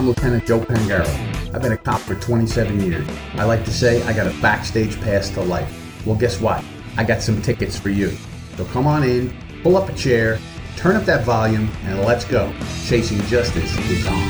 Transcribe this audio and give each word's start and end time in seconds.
I'm 0.00 0.06
Lieutenant 0.06 0.46
Joe 0.46 0.60
Pangaro. 0.60 1.54
I've 1.54 1.60
been 1.60 1.72
a 1.72 1.76
cop 1.76 2.00
for 2.00 2.14
27 2.14 2.80
years. 2.80 3.06
I 3.34 3.44
like 3.44 3.66
to 3.66 3.70
say 3.70 4.02
I 4.04 4.14
got 4.14 4.26
a 4.26 4.30
backstage 4.40 4.98
pass 5.02 5.28
to 5.32 5.42
life. 5.42 5.70
Well, 6.06 6.16
guess 6.16 6.40
what? 6.40 6.64
I 6.96 7.04
got 7.04 7.20
some 7.20 7.42
tickets 7.42 7.78
for 7.78 7.90
you. 7.90 8.16
So 8.56 8.64
come 8.64 8.86
on 8.86 9.02
in, 9.02 9.36
pull 9.62 9.76
up 9.76 9.90
a 9.90 9.92
chair, 9.92 10.38
turn 10.74 10.96
up 10.96 11.04
that 11.04 11.26
volume, 11.26 11.68
and 11.84 12.00
let's 12.00 12.24
go. 12.24 12.50
Chasing 12.86 13.20
Justice 13.26 13.76
is 13.90 14.06
on. 14.06 14.24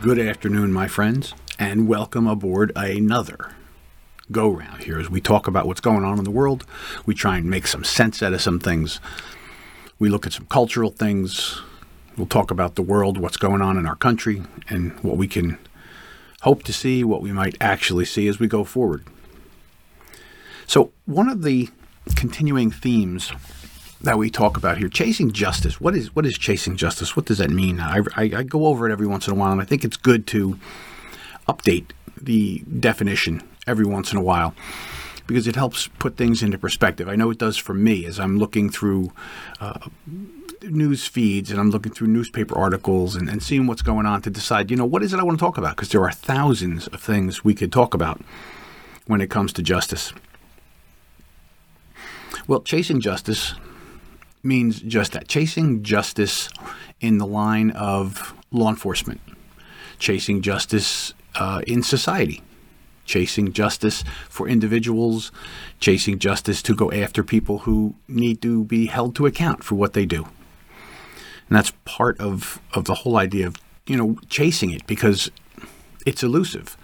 Good 0.00 0.18
afternoon, 0.18 0.72
my 0.72 0.88
friends, 0.88 1.34
and 1.58 1.86
welcome 1.86 2.26
aboard 2.26 2.72
another 2.74 3.50
go 4.32 4.48
round 4.48 4.84
here 4.84 4.98
as 4.98 5.10
we 5.10 5.20
talk 5.20 5.46
about 5.46 5.66
what's 5.66 5.82
going 5.82 6.04
on 6.06 6.16
in 6.16 6.24
the 6.24 6.30
world. 6.30 6.64
We 7.04 7.14
try 7.14 7.36
and 7.36 7.50
make 7.50 7.66
some 7.66 7.84
sense 7.84 8.22
out 8.22 8.32
of 8.32 8.40
some 8.40 8.60
things. 8.60 8.98
We 9.98 10.08
look 10.08 10.26
at 10.26 10.32
some 10.32 10.46
cultural 10.46 10.90
things. 10.90 11.60
We'll 12.16 12.26
talk 12.26 12.50
about 12.50 12.76
the 12.76 12.82
world, 12.82 13.18
what's 13.18 13.36
going 13.36 13.60
on 13.60 13.76
in 13.76 13.86
our 13.86 13.96
country, 13.96 14.42
and 14.68 14.92
what 15.00 15.16
we 15.16 15.28
can 15.28 15.58
hope 16.42 16.62
to 16.64 16.72
see, 16.72 17.04
what 17.04 17.20
we 17.22 17.32
might 17.32 17.56
actually 17.60 18.06
see 18.06 18.26
as 18.28 18.38
we 18.38 18.46
go 18.46 18.64
forward. 18.64 19.04
So, 20.66 20.92
one 21.04 21.28
of 21.28 21.42
the 21.42 21.68
continuing 22.14 22.70
themes 22.70 23.32
that 24.00 24.18
we 24.18 24.30
talk 24.30 24.56
about 24.56 24.78
here, 24.78 24.88
chasing 24.88 25.32
justice. 25.32 25.80
What 25.80 25.96
is 25.96 26.14
what 26.14 26.26
is 26.26 26.38
chasing 26.38 26.76
justice? 26.76 27.16
What 27.16 27.26
does 27.26 27.38
that 27.38 27.50
mean? 27.50 27.80
I, 27.80 28.00
I, 28.14 28.22
I 28.36 28.42
go 28.42 28.66
over 28.66 28.88
it 28.88 28.92
every 28.92 29.06
once 29.06 29.26
in 29.26 29.32
a 29.32 29.36
while, 29.36 29.52
and 29.52 29.60
I 29.60 29.64
think 29.64 29.84
it's 29.84 29.96
good 29.96 30.26
to 30.28 30.58
update 31.48 31.90
the 32.20 32.62
definition 32.80 33.42
every 33.66 33.84
once 33.84 34.12
in 34.12 34.18
a 34.18 34.22
while 34.22 34.54
because 35.26 35.46
it 35.46 35.56
helps 35.56 35.88
put 35.88 36.16
things 36.16 36.42
into 36.42 36.56
perspective. 36.56 37.08
I 37.08 37.16
know 37.16 37.30
it 37.30 37.38
does 37.38 37.56
for 37.56 37.74
me 37.74 38.06
as 38.06 38.20
I'm 38.20 38.38
looking 38.38 38.70
through 38.70 39.12
uh, 39.60 39.88
news 40.62 41.06
feeds 41.06 41.50
and 41.50 41.60
I'm 41.60 41.70
looking 41.70 41.92
through 41.92 42.08
newspaper 42.08 42.56
articles 42.56 43.14
and, 43.14 43.28
and 43.28 43.42
seeing 43.42 43.66
what's 43.66 43.82
going 43.82 44.06
on 44.06 44.22
to 44.22 44.30
decide, 44.30 44.70
you 44.70 44.76
know, 44.76 44.84
what 44.84 45.02
is 45.02 45.12
it 45.12 45.20
I 45.20 45.22
want 45.22 45.38
to 45.38 45.44
talk 45.44 45.58
about? 45.58 45.76
Because 45.76 45.90
there 45.90 46.02
are 46.02 46.12
thousands 46.12 46.86
of 46.88 47.00
things 47.00 47.44
we 47.44 47.54
could 47.54 47.72
talk 47.72 47.94
about 47.94 48.20
when 49.06 49.20
it 49.20 49.30
comes 49.30 49.52
to 49.54 49.62
justice. 49.62 50.12
Well, 52.46 52.60
chasing 52.60 53.00
justice 53.00 53.54
means 54.42 54.80
just 54.80 55.12
that 55.12 55.28
chasing 55.28 55.82
justice 55.82 56.48
in 57.00 57.18
the 57.18 57.26
line 57.26 57.70
of 57.72 58.34
law 58.50 58.70
enforcement, 58.70 59.20
chasing 59.98 60.42
justice 60.42 61.12
uh, 61.34 61.62
in 61.66 61.82
society, 61.82 62.42
chasing 63.04 63.52
justice 63.52 64.04
for 64.28 64.48
individuals, 64.48 65.32
chasing 65.80 66.18
justice 66.18 66.62
to 66.62 66.74
go 66.74 66.90
after 66.92 67.22
people 67.22 67.58
who 67.60 67.94
need 68.08 68.40
to 68.42 68.64
be 68.64 68.86
held 68.86 69.16
to 69.16 69.26
account 69.26 69.64
for 69.64 69.74
what 69.74 69.92
they 69.92 70.06
do. 70.06 70.26
And 71.48 71.56
that's 71.56 71.72
part 71.84 72.18
of, 72.20 72.60
of 72.74 72.84
the 72.84 72.94
whole 72.94 73.16
idea 73.16 73.46
of, 73.46 73.56
you 73.86 73.96
know, 73.96 74.18
chasing 74.28 74.70
it 74.70 74.86
because 74.86 75.30
it's 76.04 76.22
elusive. 76.22 76.76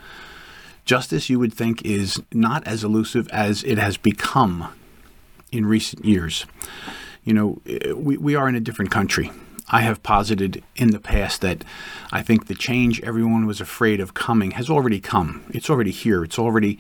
Justice, 0.85 1.31
you 1.31 1.39
would 1.39 1.55
think, 1.55 1.85
is 1.85 2.21
not 2.33 2.67
as 2.67 2.85
elusive 2.85 3.29
as 3.29 3.63
it 3.65 3.79
has 3.79 3.97
become 3.97 4.73
in 5.51 5.67
recent 5.67 6.05
years. 6.05 6.47
You 7.25 7.35
know, 7.35 7.63
eh, 7.67 7.93
we, 7.93 8.17
we 8.17 8.35
are 8.35 8.49
in 8.49 8.55
a 8.55 8.61
different 8.61 8.91
country. 8.91 9.31
I 9.75 9.81
have 9.81 10.03
posited 10.03 10.63
in 10.77 10.91
the 10.91 11.01
past 11.01 11.41
that 11.41 11.65
I 12.13 12.23
think 12.23 12.47
the 12.47 12.55
change 12.55 13.01
everyone 13.01 13.47
was 13.47 13.59
afraid 13.59 14.01
of 14.01 14.13
coming 14.13 14.51
has 14.53 14.69
already 14.69 15.01
come. 15.01 15.45
It's 15.49 15.71
already 15.71 15.91
here. 15.91 16.23
It's 16.23 16.39
already 16.39 16.79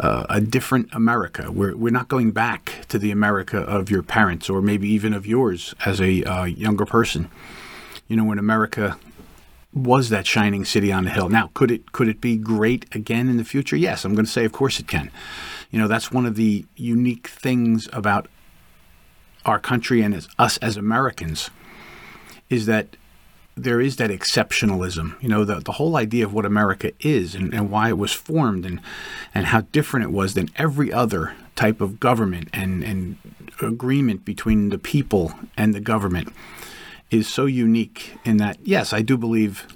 uh, 0.00 0.26
a 0.28 0.40
different 0.40 0.92
America. 0.92 1.52
We're, 1.52 1.76
we're 1.76 1.92
not 1.92 2.08
going 2.08 2.32
back 2.32 2.84
to 2.88 2.98
the 2.98 3.12
America 3.12 3.58
of 3.58 3.90
your 3.90 4.02
parents 4.02 4.50
or 4.50 4.60
maybe 4.60 4.88
even 4.88 5.14
of 5.14 5.24
yours 5.24 5.72
as 5.86 6.00
a 6.00 6.24
uh, 6.24 6.44
younger 6.44 6.84
person. 6.84 7.30
You 8.08 8.16
know, 8.16 8.24
when 8.24 8.40
America 8.40 8.98
was 9.72 10.08
that 10.08 10.26
shining 10.26 10.64
city 10.64 10.92
on 10.92 11.04
the 11.04 11.10
hill. 11.10 11.28
Now, 11.28 11.50
could 11.54 11.70
it 11.70 11.92
could 11.92 12.08
it 12.08 12.20
be 12.20 12.36
great 12.36 12.92
again 12.94 13.28
in 13.28 13.38
the 13.38 13.44
future? 13.44 13.76
Yes, 13.76 14.04
I'm 14.04 14.14
going 14.14 14.26
to 14.26 14.30
say, 14.30 14.44
of 14.44 14.52
course, 14.52 14.78
it 14.80 14.86
can. 14.86 15.10
You 15.70 15.78
know, 15.78 15.88
that's 15.88 16.12
one 16.12 16.26
of 16.26 16.34
the 16.34 16.66
unique 16.76 17.28
things 17.28 17.88
about 17.92 18.28
our 19.46 19.58
country 19.58 20.02
and 20.02 20.14
as, 20.14 20.28
us 20.38 20.58
as 20.58 20.76
Americans 20.76 21.50
is 22.52 22.66
that 22.66 22.96
there 23.56 23.80
is 23.80 23.96
that 23.96 24.10
exceptionalism. 24.10 25.20
You 25.22 25.28
know, 25.28 25.44
the, 25.44 25.60
the 25.60 25.72
whole 25.72 25.96
idea 25.96 26.24
of 26.24 26.32
what 26.32 26.46
America 26.46 26.92
is 27.00 27.34
and, 27.34 27.52
and 27.52 27.70
why 27.70 27.88
it 27.88 27.98
was 27.98 28.12
formed 28.12 28.64
and, 28.64 28.80
and 29.34 29.46
how 29.46 29.62
different 29.72 30.04
it 30.04 30.12
was 30.12 30.34
than 30.34 30.48
every 30.56 30.92
other 30.92 31.34
type 31.56 31.80
of 31.80 32.00
government 32.00 32.48
and, 32.52 32.82
and 32.82 33.18
agreement 33.60 34.24
between 34.24 34.70
the 34.70 34.78
people 34.78 35.34
and 35.56 35.74
the 35.74 35.80
government 35.80 36.32
is 37.10 37.28
so 37.28 37.44
unique 37.44 38.16
in 38.24 38.38
that, 38.38 38.56
yes, 38.62 38.92
I 38.92 39.02
do 39.02 39.18
believe 39.18 39.66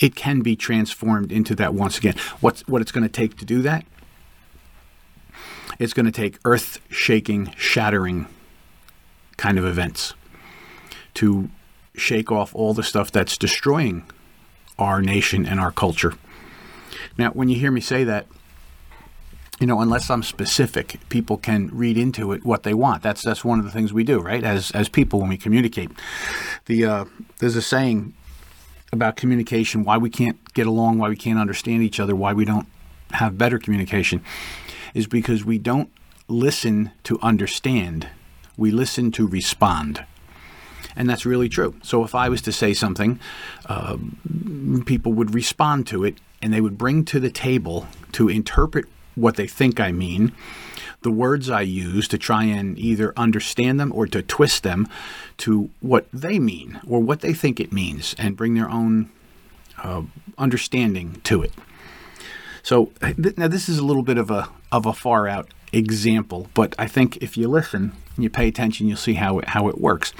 it 0.00 0.16
can 0.16 0.40
be 0.40 0.56
transformed 0.56 1.30
into 1.30 1.54
that 1.54 1.74
once 1.74 1.98
again. 1.98 2.16
What's, 2.40 2.66
what 2.66 2.82
it's 2.82 2.90
going 2.90 3.04
to 3.06 3.12
take 3.12 3.36
to 3.38 3.44
do 3.44 3.62
that? 3.62 3.84
It's 5.78 5.92
going 5.92 6.06
to 6.06 6.12
take 6.12 6.38
earth 6.44 6.80
shaking, 6.88 7.52
shattering 7.56 8.26
kind 9.36 9.58
of 9.58 9.64
events 9.64 10.14
to 11.14 11.48
shake 11.94 12.30
off 12.32 12.54
all 12.54 12.74
the 12.74 12.82
stuff 12.82 13.10
that's 13.10 13.36
destroying 13.36 14.04
our 14.78 15.00
nation 15.00 15.46
and 15.46 15.60
our 15.60 15.70
culture. 15.70 16.14
Now, 17.16 17.30
when 17.30 17.48
you 17.48 17.58
hear 17.58 17.70
me 17.70 17.80
say 17.80 18.04
that, 18.04 18.26
you 19.60 19.66
know, 19.66 19.80
unless 19.80 20.10
I'm 20.10 20.24
specific, 20.24 20.98
people 21.08 21.36
can 21.36 21.70
read 21.72 21.96
into 21.96 22.32
it 22.32 22.44
what 22.44 22.64
they 22.64 22.74
want. 22.74 23.02
That's 23.02 23.22
that's 23.22 23.44
one 23.44 23.60
of 23.60 23.64
the 23.64 23.70
things 23.70 23.92
we 23.92 24.02
do, 24.02 24.18
right? 24.18 24.42
As 24.42 24.72
as 24.72 24.88
people 24.88 25.20
when 25.20 25.28
we 25.28 25.36
communicate. 25.36 25.90
The 26.66 26.84
uh, 26.84 27.04
there's 27.38 27.54
a 27.54 27.62
saying 27.62 28.14
about 28.92 29.16
communication: 29.16 29.84
why 29.84 29.96
we 29.96 30.10
can't 30.10 30.52
get 30.54 30.66
along, 30.66 30.98
why 30.98 31.08
we 31.08 31.16
can't 31.16 31.38
understand 31.38 31.84
each 31.84 32.00
other, 32.00 32.16
why 32.16 32.32
we 32.32 32.44
don't 32.44 32.66
have 33.12 33.38
better 33.38 33.60
communication, 33.60 34.24
is 34.92 35.06
because 35.06 35.44
we 35.44 35.58
don't 35.58 35.90
listen 36.26 36.90
to 37.04 37.18
understand. 37.22 38.08
We 38.56 38.72
listen 38.72 39.12
to 39.12 39.26
respond. 39.26 40.04
And 40.96 41.08
that's 41.08 41.26
really 41.26 41.48
true. 41.48 41.74
So 41.82 42.04
if 42.04 42.14
I 42.14 42.28
was 42.28 42.42
to 42.42 42.52
say 42.52 42.74
something, 42.74 43.18
uh, 43.66 43.96
people 44.86 45.12
would 45.12 45.34
respond 45.34 45.86
to 45.88 46.04
it 46.04 46.18
and 46.40 46.52
they 46.52 46.60
would 46.60 46.78
bring 46.78 47.04
to 47.06 47.20
the 47.20 47.30
table 47.30 47.86
to 48.12 48.28
interpret 48.28 48.86
what 49.14 49.36
they 49.36 49.46
think 49.46 49.80
I 49.80 49.92
mean, 49.92 50.32
the 51.02 51.10
words 51.10 51.50
I 51.50 51.60
use 51.62 52.08
to 52.08 52.18
try 52.18 52.44
and 52.44 52.78
either 52.78 53.12
understand 53.16 53.78
them 53.78 53.92
or 53.94 54.06
to 54.06 54.22
twist 54.22 54.62
them 54.62 54.88
to 55.38 55.70
what 55.80 56.06
they 56.12 56.38
mean 56.38 56.80
or 56.86 57.00
what 57.00 57.20
they 57.20 57.34
think 57.34 57.60
it 57.60 57.72
means 57.72 58.14
and 58.18 58.36
bring 58.36 58.54
their 58.54 58.70
own 58.70 59.10
uh, 59.82 60.02
understanding 60.38 61.20
to 61.24 61.42
it. 61.42 61.52
So 62.62 62.86
th- 63.00 63.36
now 63.36 63.48
this 63.48 63.68
is 63.68 63.78
a 63.78 63.84
little 63.84 64.02
bit 64.02 64.16
of 64.16 64.30
a 64.30 64.48
of 64.72 64.86
a 64.86 64.92
far 64.92 65.28
out 65.28 65.52
example, 65.72 66.48
but 66.54 66.74
I 66.78 66.86
think 66.86 67.18
if 67.18 67.36
you 67.36 67.48
listen 67.48 67.92
and 68.14 68.24
you 68.24 68.30
pay 68.30 68.48
attention, 68.48 68.88
you'll 68.88 68.96
see 68.96 69.14
how 69.14 69.38
it, 69.38 69.48
how 69.48 69.68
it 69.68 69.80
works. 69.80 70.12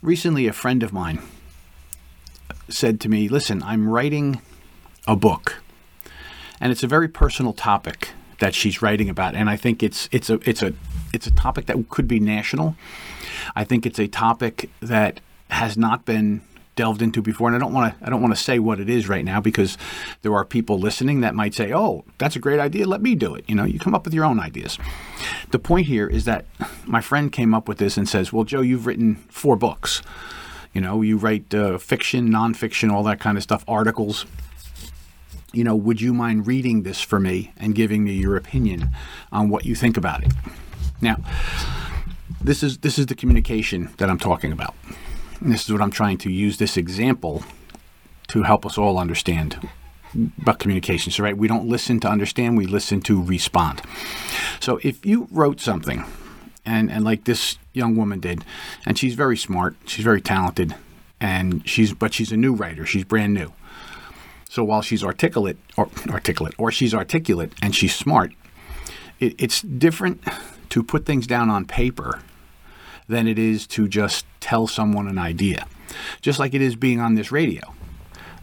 Recently, 0.00 0.46
a 0.46 0.52
friend 0.52 0.82
of 0.82 0.92
mine 0.92 1.20
said 2.68 3.00
to 3.00 3.08
me, 3.08 3.28
Listen, 3.28 3.62
I'm 3.64 3.88
writing 3.88 4.40
a 5.06 5.16
book, 5.16 5.60
and 6.60 6.70
it's 6.70 6.84
a 6.84 6.86
very 6.86 7.08
personal 7.08 7.52
topic 7.52 8.10
that 8.38 8.54
she's 8.54 8.80
writing 8.80 9.08
about, 9.08 9.34
and 9.34 9.50
I 9.50 9.56
think 9.56 9.82
it's 9.82 10.08
it's 10.12 10.30
a 10.30 10.38
it's 10.48 10.62
a 10.62 10.72
it's 11.12 11.26
a 11.26 11.32
topic 11.32 11.66
that 11.66 11.88
could 11.88 12.06
be 12.06 12.20
national. 12.20 12.76
I 13.56 13.64
think 13.64 13.86
it's 13.86 13.98
a 13.98 14.06
topic 14.06 14.70
that 14.80 15.20
has 15.50 15.76
not 15.76 16.04
been 16.04 16.42
delved 16.78 17.02
into 17.02 17.20
before, 17.20 17.48
and 17.48 17.56
I 17.56 17.58
don't 17.58 17.72
want 17.72 17.98
to 17.98 18.06
I 18.06 18.08
don't 18.08 18.22
want 18.22 18.36
to 18.36 18.40
say 18.40 18.60
what 18.60 18.78
it 18.78 18.88
is 18.88 19.08
right 19.08 19.24
now 19.24 19.40
because 19.40 19.76
there 20.22 20.32
are 20.32 20.44
people 20.44 20.78
listening 20.78 21.22
that 21.22 21.34
might 21.34 21.52
say, 21.52 21.72
"Oh, 21.74 22.04
that's 22.18 22.36
a 22.36 22.38
great 22.38 22.60
idea. 22.60 22.86
Let 22.86 23.02
me 23.02 23.16
do 23.16 23.34
it." 23.34 23.44
You 23.48 23.56
know, 23.56 23.64
you 23.64 23.80
come 23.80 23.96
up 23.96 24.04
with 24.04 24.14
your 24.14 24.24
own 24.24 24.38
ideas. 24.38 24.78
The 25.50 25.58
point 25.58 25.88
here 25.88 26.06
is 26.06 26.24
that 26.26 26.44
my 26.86 27.00
friend 27.00 27.32
came 27.32 27.52
up 27.52 27.66
with 27.66 27.78
this 27.78 27.96
and 27.96 28.08
says, 28.08 28.32
"Well, 28.32 28.44
Joe, 28.44 28.60
you've 28.60 28.86
written 28.86 29.16
four 29.28 29.56
books. 29.56 30.02
You 30.72 30.80
know, 30.80 31.02
you 31.02 31.16
write 31.16 31.52
uh, 31.52 31.78
fiction, 31.78 32.30
nonfiction, 32.30 32.92
all 32.92 33.02
that 33.02 33.18
kind 33.18 33.36
of 33.36 33.42
stuff, 33.42 33.64
articles." 33.66 34.24
You 35.52 35.64
know, 35.64 35.74
would 35.74 36.00
you 36.00 36.14
mind 36.14 36.46
reading 36.46 36.84
this 36.84 37.00
for 37.00 37.18
me 37.18 37.52
and 37.56 37.74
giving 37.74 38.04
me 38.04 38.12
your 38.12 38.36
opinion 38.36 38.90
on 39.32 39.48
what 39.48 39.64
you 39.64 39.74
think 39.74 39.96
about 39.96 40.22
it? 40.22 40.32
Now, 41.00 41.16
this 42.40 42.62
is 42.62 42.78
this 42.78 43.00
is 43.00 43.06
the 43.06 43.16
communication 43.16 43.90
that 43.96 44.08
I'm 44.08 44.18
talking 44.18 44.52
about. 44.52 44.76
And 45.40 45.52
this 45.52 45.64
is 45.64 45.72
what 45.72 45.80
I'm 45.80 45.90
trying 45.90 46.18
to 46.18 46.30
use 46.30 46.58
this 46.58 46.76
example 46.76 47.44
to 48.28 48.42
help 48.42 48.66
us 48.66 48.76
all 48.76 48.98
understand 48.98 49.68
about 50.40 50.58
communication. 50.58 51.12
So, 51.12 51.22
right, 51.22 51.36
we 51.36 51.48
don't 51.48 51.68
listen 51.68 52.00
to 52.00 52.08
understand, 52.08 52.56
we 52.56 52.66
listen 52.66 53.00
to 53.02 53.22
respond. 53.22 53.82
So, 54.60 54.80
if 54.82 55.04
you 55.04 55.28
wrote 55.30 55.60
something, 55.60 56.04
and, 56.64 56.90
and 56.90 57.04
like 57.04 57.24
this 57.24 57.58
young 57.72 57.96
woman 57.96 58.20
did, 58.20 58.44
and 58.84 58.98
she's 58.98 59.14
very 59.14 59.36
smart, 59.36 59.76
she's 59.86 60.04
very 60.04 60.20
talented, 60.20 60.74
and 61.20 61.66
she's 61.68 61.92
but 61.92 62.12
she's 62.14 62.32
a 62.32 62.36
new 62.36 62.52
writer, 62.54 62.84
she's 62.84 63.04
brand 63.04 63.34
new. 63.34 63.52
So 64.48 64.64
while 64.64 64.82
she's 64.82 65.04
articulate 65.04 65.58
or 65.76 65.90
articulate 66.08 66.54
or 66.58 66.72
she's 66.72 66.94
articulate 66.94 67.52
and 67.62 67.74
she's 67.74 67.94
smart, 67.94 68.32
it, 69.20 69.34
it's 69.38 69.60
different 69.62 70.24
to 70.70 70.82
put 70.82 71.04
things 71.04 71.26
down 71.26 71.50
on 71.50 71.64
paper 71.64 72.20
than 73.08 73.26
it 73.26 73.38
is 73.38 73.66
to 73.66 73.88
just 73.88 74.26
tell 74.40 74.66
someone 74.66 75.08
an 75.08 75.18
idea. 75.18 75.66
just 76.20 76.38
like 76.38 76.54
it 76.54 76.60
is 76.60 76.76
being 76.76 77.00
on 77.00 77.14
this 77.14 77.32
radio. 77.32 77.74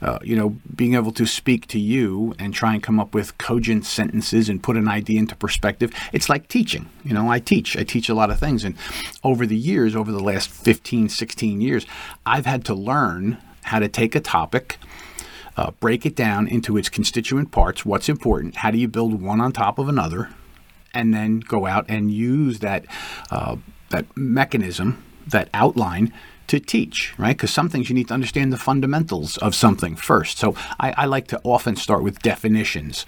Uh, 0.02 0.20
you 0.24 0.36
know, 0.36 0.58
being 0.76 0.94
able 0.94 1.12
to 1.12 1.26
speak 1.26 1.68
to 1.68 1.80
you 1.80 2.36
and 2.38 2.54
try 2.54 2.74
and 2.74 2.84
come 2.84 3.00
up 3.00 3.14
with 3.14 3.38
cogent 3.38 3.86
sentences 3.86 4.50
and 4.50 4.62
put 4.62 4.76
an 4.76 4.88
idea 4.88 5.20
into 5.20 5.36
perspective. 5.36 5.92
It's 6.12 6.28
like 6.28 6.48
teaching. 6.48 6.90
You 7.04 7.14
know, 7.14 7.32
I 7.32 7.40
teach. 7.40 7.78
I 7.78 7.84
teach 7.84 8.10
a 8.10 8.14
lot 8.14 8.30
of 8.30 8.38
things. 8.38 8.64
And 8.66 8.76
over 9.24 9.46
the 9.46 9.56
years, 9.56 9.96
over 9.96 10.12
the 10.12 10.20
last 10.20 10.50
15, 10.50 11.08
16 11.10 11.62
years, 11.62 11.86
I've 12.26 12.46
had 12.46 12.66
to 12.66 12.74
learn 12.74 13.38
how 13.64 13.80
to 13.80 13.88
take 13.88 14.16
a 14.16 14.20
topic, 14.20 14.78
uh, 15.56 15.72
break 15.80 16.06
it 16.06 16.16
down 16.16 16.48
into 16.48 16.78
its 16.78 16.90
constituent 16.90 17.52
parts, 17.52 17.86
what's 17.86 18.10
important, 18.10 18.58
how 18.58 18.72
do 18.72 18.78
you 18.78 18.88
build 18.88 19.22
one 19.22 19.40
on 19.40 19.52
top 19.54 19.80
of 19.80 19.88
another, 19.88 20.30
and 20.96 21.14
then 21.14 21.42
go 21.42 21.66
out 21.68 21.86
and 21.88 22.12
use 22.12 22.60
that, 22.60 22.86
uh, 23.30 23.58
that 23.90 24.06
mechanism, 24.16 25.04
that 25.28 25.50
outline 25.54 26.12
to 26.48 26.60
teach, 26.60 27.14
right? 27.18 27.36
Because 27.36 27.52
some 27.52 27.70
things 27.70 27.90
you 27.90 27.96
need 27.96 28.08
to 28.10 28.14
understand 28.14 28.54
the 28.54 28.58
fundamentals 28.58 29.38
of 29.38 29.56
something 29.56 29.96
first. 29.96 30.38
So 30.38 30.56
I, 30.80 30.94
I 30.98 31.06
like 31.06 31.28
to 31.28 31.42
often 31.44 31.76
start 31.76 32.04
with 32.04 32.20
definitions. 32.20 33.06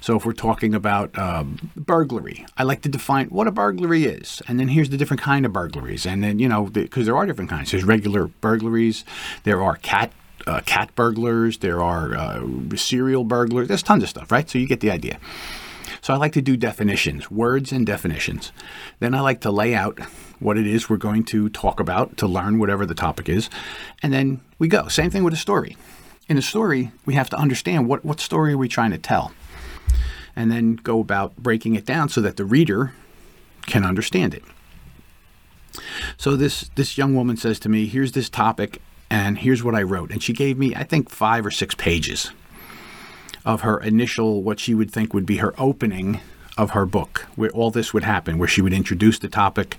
So 0.00 0.16
if 0.16 0.24
we're 0.24 0.32
talking 0.32 0.74
about 0.74 1.16
um, 1.18 1.70
burglary, 1.76 2.46
I 2.56 2.62
like 2.62 2.82
to 2.82 2.88
define 2.88 3.26
what 3.28 3.46
a 3.46 3.52
burglary 3.52 4.04
is, 4.04 4.40
and 4.46 4.60
then 4.60 4.68
here's 4.68 4.90
the 4.90 4.96
different 4.96 5.22
kind 5.22 5.44
of 5.44 5.52
burglaries, 5.52 6.06
and 6.06 6.22
then 6.22 6.38
you 6.38 6.48
know 6.48 6.66
because 6.66 7.06
there 7.06 7.16
are 7.16 7.26
different 7.26 7.50
kinds. 7.50 7.70
There's 7.70 7.84
regular 7.84 8.26
burglaries, 8.26 9.04
there 9.44 9.62
are 9.62 9.76
cat. 9.76 10.12
Uh, 10.46 10.60
cat 10.60 10.94
burglars, 10.94 11.58
there 11.58 11.82
are 11.82 12.14
uh, 12.14 12.46
serial 12.76 13.24
burglars, 13.24 13.66
there's 13.66 13.82
tons 13.82 14.04
of 14.04 14.08
stuff, 14.08 14.30
right? 14.30 14.48
So 14.48 14.58
you 14.58 14.68
get 14.68 14.78
the 14.78 14.92
idea. 14.92 15.18
So 16.06 16.14
I 16.14 16.18
like 16.18 16.34
to 16.34 16.40
do 16.40 16.56
definitions, 16.56 17.32
words 17.32 17.72
and 17.72 17.84
definitions. 17.84 18.52
Then 19.00 19.12
I 19.12 19.18
like 19.22 19.40
to 19.40 19.50
lay 19.50 19.74
out 19.74 19.98
what 20.38 20.56
it 20.56 20.64
is 20.64 20.88
we're 20.88 20.98
going 20.98 21.24
to 21.24 21.48
talk 21.48 21.80
about 21.80 22.16
to 22.18 22.28
learn 22.28 22.60
whatever 22.60 22.86
the 22.86 22.94
topic 22.94 23.28
is. 23.28 23.50
And 24.04 24.12
then 24.12 24.40
we 24.56 24.68
go. 24.68 24.86
Same 24.86 25.10
thing 25.10 25.24
with 25.24 25.34
a 25.34 25.36
story. 25.36 25.76
In 26.28 26.38
a 26.38 26.42
story, 26.42 26.92
we 27.06 27.14
have 27.14 27.28
to 27.30 27.36
understand 27.36 27.88
what, 27.88 28.04
what 28.04 28.20
story 28.20 28.52
are 28.52 28.56
we 28.56 28.68
trying 28.68 28.92
to 28.92 28.98
tell? 28.98 29.32
And 30.36 30.48
then 30.48 30.76
go 30.76 31.00
about 31.00 31.36
breaking 31.38 31.74
it 31.74 31.84
down 31.84 32.08
so 32.08 32.20
that 32.20 32.36
the 32.36 32.44
reader 32.44 32.92
can 33.62 33.84
understand 33.84 34.32
it. 34.32 34.44
So 36.16 36.36
this 36.36 36.70
this 36.76 36.96
young 36.96 37.16
woman 37.16 37.36
says 37.36 37.58
to 37.58 37.68
me, 37.68 37.86
"Here's 37.86 38.12
this 38.12 38.30
topic 38.30 38.80
and 39.10 39.38
here's 39.38 39.64
what 39.64 39.74
I 39.74 39.82
wrote." 39.82 40.12
And 40.12 40.22
she 40.22 40.32
gave 40.32 40.56
me 40.56 40.72
I 40.72 40.84
think 40.84 41.10
5 41.10 41.46
or 41.46 41.50
6 41.50 41.74
pages 41.74 42.30
of 43.46 43.62
her 43.62 43.78
initial 43.78 44.42
what 44.42 44.60
she 44.60 44.74
would 44.74 44.90
think 44.90 45.14
would 45.14 45.24
be 45.24 45.38
her 45.38 45.54
opening 45.56 46.20
of 46.58 46.70
her 46.70 46.86
book, 46.86 47.26
where 47.36 47.50
all 47.50 47.70
this 47.70 47.94
would 47.94 48.04
happen, 48.04 48.38
where 48.38 48.48
she 48.48 48.62
would 48.62 48.72
introduce 48.72 49.18
the 49.18 49.28
topic, 49.28 49.76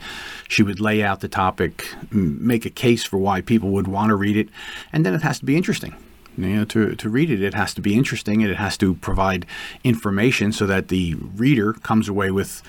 she 0.48 0.64
would 0.64 0.80
lay 0.80 1.04
out 1.04 1.20
the 1.20 1.28
topic, 1.28 1.94
make 2.12 2.66
a 2.66 2.70
case 2.70 3.04
for 3.04 3.18
why 3.18 3.42
people 3.42 3.70
would 3.70 3.88
want 3.88 4.10
to 4.10 4.16
read 4.16 4.38
it, 4.38 4.48
and 4.94 5.06
then 5.06 5.14
it 5.14 5.22
has 5.22 5.40
to 5.40 5.46
be 5.46 5.58
interesting. 5.58 5.96
You 6.38 6.48
know, 6.48 6.66
to, 6.66 6.96
to 6.96 7.10
read 7.10 7.32
it, 7.32 7.42
it 7.42 7.56
has 7.56 7.74
to 7.74 7.82
be 7.82 7.96
interesting 7.96 8.44
and 8.44 8.52
it 8.52 8.58
has 8.58 8.78
to 8.78 8.94
provide 8.94 9.48
information 9.84 10.52
so 10.52 10.68
that 10.68 10.90
the 10.90 11.16
reader 11.16 11.74
comes 11.74 12.08
away 12.08 12.30
with, 12.30 12.62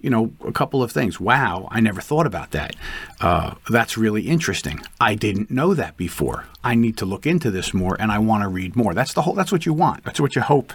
you 0.00 0.10
know, 0.10 0.32
a 0.44 0.52
couple 0.52 0.82
of 0.82 0.92
things. 0.92 1.18
Wow, 1.18 1.68
I 1.70 1.80
never 1.80 2.00
thought 2.00 2.26
about 2.26 2.52
that. 2.52 2.76
Uh, 3.20 3.54
that's 3.68 3.98
really 3.98 4.28
interesting. 4.28 4.80
I 5.00 5.14
didn't 5.14 5.50
know 5.50 5.74
that 5.74 5.96
before. 5.96 6.46
I 6.62 6.74
need 6.74 6.96
to 6.98 7.06
look 7.06 7.26
into 7.26 7.50
this 7.50 7.74
more, 7.74 7.96
and 8.00 8.12
I 8.12 8.18
want 8.18 8.42
to 8.42 8.48
read 8.48 8.76
more. 8.76 8.94
That's 8.94 9.12
the 9.12 9.22
whole. 9.22 9.34
That's 9.34 9.50
what 9.50 9.66
you 9.66 9.72
want. 9.72 10.04
That's 10.04 10.20
what 10.20 10.36
you 10.36 10.42
hope 10.42 10.72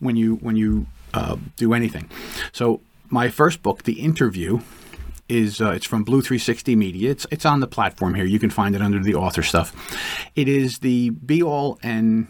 when 0.00 0.16
you 0.16 0.36
when 0.36 0.56
you 0.56 0.86
uh, 1.14 1.36
do 1.56 1.72
anything. 1.72 2.10
So 2.52 2.80
my 3.08 3.28
first 3.30 3.62
book, 3.62 3.84
The 3.84 4.00
Interview, 4.00 4.60
is 5.28 5.60
uh, 5.60 5.70
it's 5.70 5.86
from 5.86 6.04
Blue 6.04 6.20
360 6.20 6.76
Media. 6.76 7.10
It's 7.10 7.26
it's 7.30 7.46
on 7.46 7.60
the 7.60 7.66
platform 7.66 8.14
here. 8.14 8.24
You 8.24 8.38
can 8.38 8.50
find 8.50 8.74
it 8.74 8.82
under 8.82 8.98
the 8.98 9.14
author 9.14 9.42
stuff. 9.42 9.74
It 10.36 10.48
is 10.48 10.80
the 10.80 11.10
be 11.10 11.42
all 11.42 11.78
and 11.82 12.28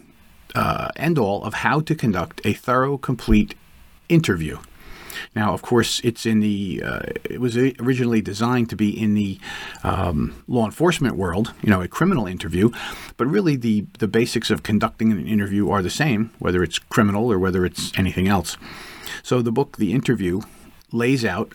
uh, 0.55 0.89
end 0.95 1.17
all 1.17 1.43
of 1.43 1.53
how 1.55 1.81
to 1.81 1.95
conduct 1.95 2.41
a 2.45 2.53
thorough, 2.53 2.97
complete 2.97 3.55
interview. 4.07 4.57
Now, 5.35 5.53
of 5.53 5.61
course, 5.61 6.01
it's 6.03 6.25
in 6.25 6.39
the. 6.39 6.81
Uh, 6.85 6.99
it 7.23 7.39
was 7.39 7.57
originally 7.57 8.21
designed 8.21 8.69
to 8.69 8.75
be 8.75 8.89
in 8.89 9.13
the 9.13 9.39
um, 9.83 10.43
law 10.47 10.65
enforcement 10.65 11.15
world, 11.15 11.53
you 11.61 11.69
know, 11.69 11.81
a 11.81 11.87
criminal 11.87 12.27
interview, 12.27 12.69
but 13.17 13.27
really 13.27 13.55
the 13.55 13.85
the 13.99 14.07
basics 14.07 14.49
of 14.49 14.63
conducting 14.63 15.11
an 15.11 15.27
interview 15.27 15.69
are 15.69 15.81
the 15.81 15.89
same, 15.89 16.31
whether 16.39 16.63
it's 16.63 16.79
criminal 16.79 17.31
or 17.31 17.39
whether 17.39 17.65
it's 17.65 17.91
anything 17.97 18.27
else. 18.27 18.57
So 19.23 19.41
the 19.41 19.51
book, 19.51 19.77
The 19.77 19.93
Interview, 19.93 20.41
lays 20.91 21.25
out 21.25 21.53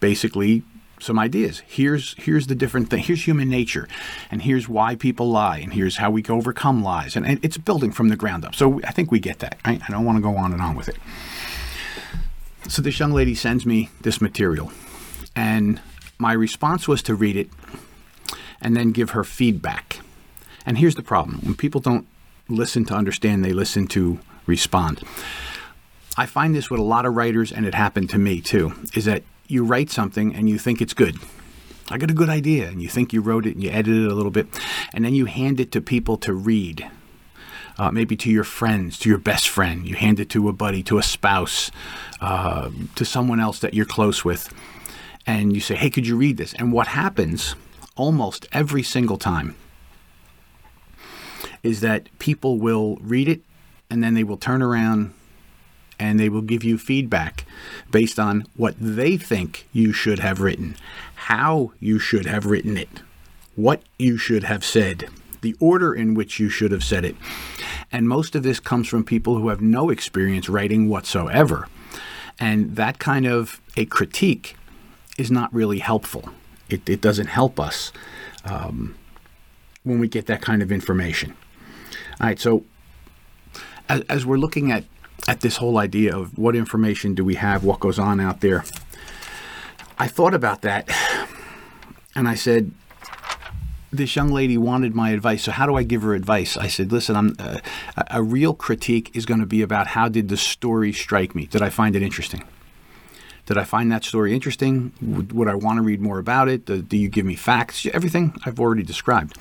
basically 0.00 0.62
some 1.00 1.18
ideas. 1.18 1.62
Here's 1.66 2.14
here's 2.18 2.46
the 2.46 2.54
different 2.54 2.90
thing. 2.90 3.02
Here's 3.02 3.26
human 3.26 3.48
nature, 3.48 3.88
and 4.30 4.42
here's 4.42 4.68
why 4.68 4.96
people 4.96 5.30
lie, 5.30 5.58
and 5.58 5.72
here's 5.72 5.96
how 5.96 6.10
we 6.10 6.22
can 6.22 6.34
overcome 6.34 6.82
lies. 6.82 7.16
And, 7.16 7.26
and 7.26 7.38
it's 7.42 7.56
building 7.56 7.92
from 7.92 8.08
the 8.08 8.16
ground 8.16 8.44
up. 8.44 8.54
So 8.54 8.80
I 8.84 8.92
think 8.92 9.10
we 9.10 9.20
get 9.20 9.38
that. 9.40 9.58
I 9.64 9.78
don't 9.88 10.04
want 10.04 10.16
to 10.16 10.22
go 10.22 10.36
on 10.36 10.52
and 10.52 10.60
on 10.60 10.76
with 10.76 10.88
it. 10.88 10.96
So 12.68 12.82
this 12.82 13.00
young 13.00 13.12
lady 13.12 13.34
sends 13.34 13.64
me 13.64 13.88
this 14.02 14.20
material, 14.20 14.70
and 15.34 15.80
my 16.18 16.32
response 16.32 16.86
was 16.86 17.02
to 17.04 17.14
read 17.14 17.34
it 17.34 17.48
and 18.60 18.76
then 18.76 18.92
give 18.92 19.10
her 19.10 19.24
feedback. 19.24 20.00
And 20.66 20.76
here's 20.76 20.94
the 20.94 21.02
problem 21.02 21.40
when 21.42 21.54
people 21.54 21.80
don't 21.80 22.06
listen 22.46 22.84
to 22.84 22.94
understand, 22.94 23.42
they 23.42 23.54
listen 23.54 23.86
to 23.88 24.20
respond. 24.46 25.02
I 26.18 26.26
find 26.26 26.54
this 26.54 26.70
with 26.70 26.78
a 26.78 26.84
lot 26.84 27.06
of 27.06 27.16
writers, 27.16 27.50
and 27.50 27.64
it 27.64 27.74
happened 27.74 28.10
to 28.10 28.18
me 28.18 28.42
too, 28.42 28.74
is 28.94 29.06
that 29.06 29.22
you 29.46 29.64
write 29.64 29.90
something 29.90 30.34
and 30.34 30.48
you 30.50 30.58
think 30.58 30.82
it's 30.82 30.94
good. 30.94 31.16
I 31.90 31.96
got 31.96 32.10
a 32.10 32.14
good 32.14 32.28
idea, 32.28 32.68
and 32.68 32.82
you 32.82 32.88
think 32.88 33.14
you 33.14 33.22
wrote 33.22 33.46
it 33.46 33.54
and 33.54 33.64
you 33.64 33.70
edited 33.70 34.04
it 34.04 34.12
a 34.12 34.14
little 34.14 34.30
bit, 34.30 34.46
and 34.92 35.06
then 35.06 35.14
you 35.14 35.24
hand 35.24 35.58
it 35.58 35.72
to 35.72 35.80
people 35.80 36.18
to 36.18 36.34
read 36.34 36.86
uh, 37.78 37.90
maybe 37.90 38.16
to 38.16 38.30
your 38.30 38.44
friends, 38.44 38.98
to 38.98 39.08
your 39.08 39.18
best 39.18 39.48
friend. 39.48 39.86
You 39.86 39.94
hand 39.94 40.18
it 40.20 40.28
to 40.30 40.48
a 40.48 40.52
buddy, 40.52 40.82
to 40.84 40.98
a 40.98 41.02
spouse, 41.02 41.70
uh, 42.20 42.70
to 42.96 43.04
someone 43.04 43.40
else 43.40 43.60
that 43.60 43.74
you're 43.74 43.86
close 43.86 44.24
with, 44.24 44.52
and 45.26 45.52
you 45.52 45.60
say, 45.60 45.76
"Hey, 45.76 45.90
could 45.90 46.06
you 46.06 46.16
read 46.16 46.36
this?" 46.36 46.54
And 46.54 46.72
what 46.72 46.88
happens 46.88 47.54
almost 47.96 48.46
every 48.52 48.82
single 48.82 49.16
time 49.16 49.54
is 51.62 51.80
that 51.80 52.08
people 52.18 52.58
will 52.58 52.96
read 53.00 53.28
it, 53.28 53.42
and 53.90 54.02
then 54.02 54.14
they 54.14 54.24
will 54.24 54.36
turn 54.36 54.62
around 54.62 55.12
and 56.00 56.20
they 56.20 56.28
will 56.28 56.42
give 56.42 56.62
you 56.62 56.78
feedback 56.78 57.44
based 57.90 58.20
on 58.20 58.46
what 58.56 58.76
they 58.78 59.16
think 59.16 59.66
you 59.72 59.92
should 59.92 60.20
have 60.20 60.40
written, 60.40 60.76
how 61.14 61.72
you 61.80 61.98
should 61.98 62.24
have 62.24 62.46
written 62.46 62.76
it, 62.76 63.02
what 63.56 63.82
you 63.98 64.16
should 64.16 64.44
have 64.44 64.64
said 64.64 65.08
the 65.40 65.56
order 65.60 65.94
in 65.94 66.14
which 66.14 66.40
you 66.40 66.48
should 66.48 66.72
have 66.72 66.84
said 66.84 67.04
it. 67.04 67.16
And 67.90 68.08
most 68.08 68.34
of 68.34 68.42
this 68.42 68.60
comes 68.60 68.86
from 68.88 69.04
people 69.04 69.36
who 69.36 69.48
have 69.48 69.60
no 69.60 69.90
experience 69.90 70.48
writing 70.48 70.88
whatsoever. 70.88 71.68
And 72.38 72.76
that 72.76 72.98
kind 72.98 73.26
of 73.26 73.60
a 73.76 73.86
critique 73.86 74.56
is 75.16 75.30
not 75.30 75.52
really 75.52 75.78
helpful. 75.78 76.28
It, 76.68 76.88
it 76.88 77.00
doesn't 77.00 77.28
help 77.28 77.58
us 77.58 77.92
um, 78.44 78.94
when 79.84 79.98
we 79.98 80.08
get 80.08 80.26
that 80.26 80.42
kind 80.42 80.62
of 80.62 80.70
information. 80.70 81.34
All 82.20 82.26
right, 82.26 82.38
so 82.38 82.64
as, 83.88 84.02
as 84.02 84.26
we're 84.26 84.36
looking 84.38 84.70
at, 84.70 84.84
at 85.26 85.40
this 85.40 85.56
whole 85.56 85.78
idea 85.78 86.16
of 86.16 86.36
what 86.36 86.54
information 86.54 87.14
do 87.14 87.24
we 87.24 87.34
have, 87.36 87.64
what 87.64 87.80
goes 87.80 87.98
on 87.98 88.20
out 88.20 88.40
there, 88.40 88.64
I 89.98 90.06
thought 90.06 90.34
about 90.34 90.62
that 90.62 90.88
and 92.14 92.28
I 92.28 92.34
said, 92.34 92.70
this 93.92 94.16
young 94.16 94.30
lady 94.30 94.58
wanted 94.58 94.94
my 94.94 95.10
advice. 95.10 95.44
So 95.44 95.52
how 95.52 95.66
do 95.66 95.76
I 95.76 95.82
give 95.82 96.02
her 96.02 96.14
advice? 96.14 96.56
I 96.56 96.68
said, 96.68 96.92
listen, 96.92 97.16
uh, 97.38 97.60
a 98.10 98.22
real 98.22 98.54
critique 98.54 99.10
is 99.14 99.26
going 99.26 99.40
to 99.40 99.46
be 99.46 99.62
about 99.62 99.88
how 99.88 100.08
did 100.08 100.28
the 100.28 100.36
story 100.36 100.92
strike 100.92 101.34
me? 101.34 101.46
Did 101.46 101.62
I 101.62 101.70
find 101.70 101.96
it 101.96 102.02
interesting? 102.02 102.44
Did 103.46 103.56
I 103.56 103.64
find 103.64 103.90
that 103.90 104.04
story 104.04 104.34
interesting? 104.34 104.92
Would, 105.00 105.32
would 105.32 105.48
I 105.48 105.54
want 105.54 105.78
to 105.78 105.82
read 105.82 106.02
more 106.02 106.18
about 106.18 106.48
it? 106.48 106.66
Do, 106.66 106.82
do 106.82 106.98
you 106.98 107.08
give 107.08 107.24
me 107.24 107.34
facts? 107.34 107.86
Everything 107.94 108.34
I've 108.44 108.60
already 108.60 108.82
described. 108.82 109.38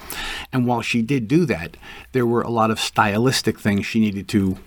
And 0.53 0.65
while 0.65 0.81
she 0.81 1.01
did 1.01 1.27
do 1.27 1.45
that, 1.45 1.75
there 2.13 2.25
were 2.25 2.41
a 2.41 2.49
lot 2.49 2.71
of 2.71 2.79
stylistic 2.79 3.59
things 3.59 3.85
she 3.85 3.99
needed 3.99 4.29
to 4.29 4.59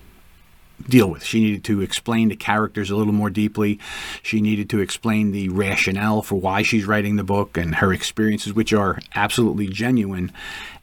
deal 0.89 1.09
with. 1.09 1.23
She 1.23 1.39
needed 1.39 1.63
to 1.65 1.81
explain 1.81 2.29
the 2.29 2.35
characters 2.35 2.89
a 2.89 2.95
little 2.95 3.13
more 3.13 3.29
deeply. 3.29 3.79
She 4.21 4.41
needed 4.41 4.69
to 4.71 4.79
explain 4.79 5.31
the 5.31 5.49
rationale 5.49 6.21
for 6.21 6.39
why 6.39 6.61
she's 6.61 6.85
writing 6.85 7.15
the 7.15 7.23
book 7.23 7.57
and 7.57 7.75
her 7.75 7.93
experiences, 7.93 8.53
which 8.53 8.73
are 8.73 8.99
absolutely 9.15 9.67
genuine 9.67 10.31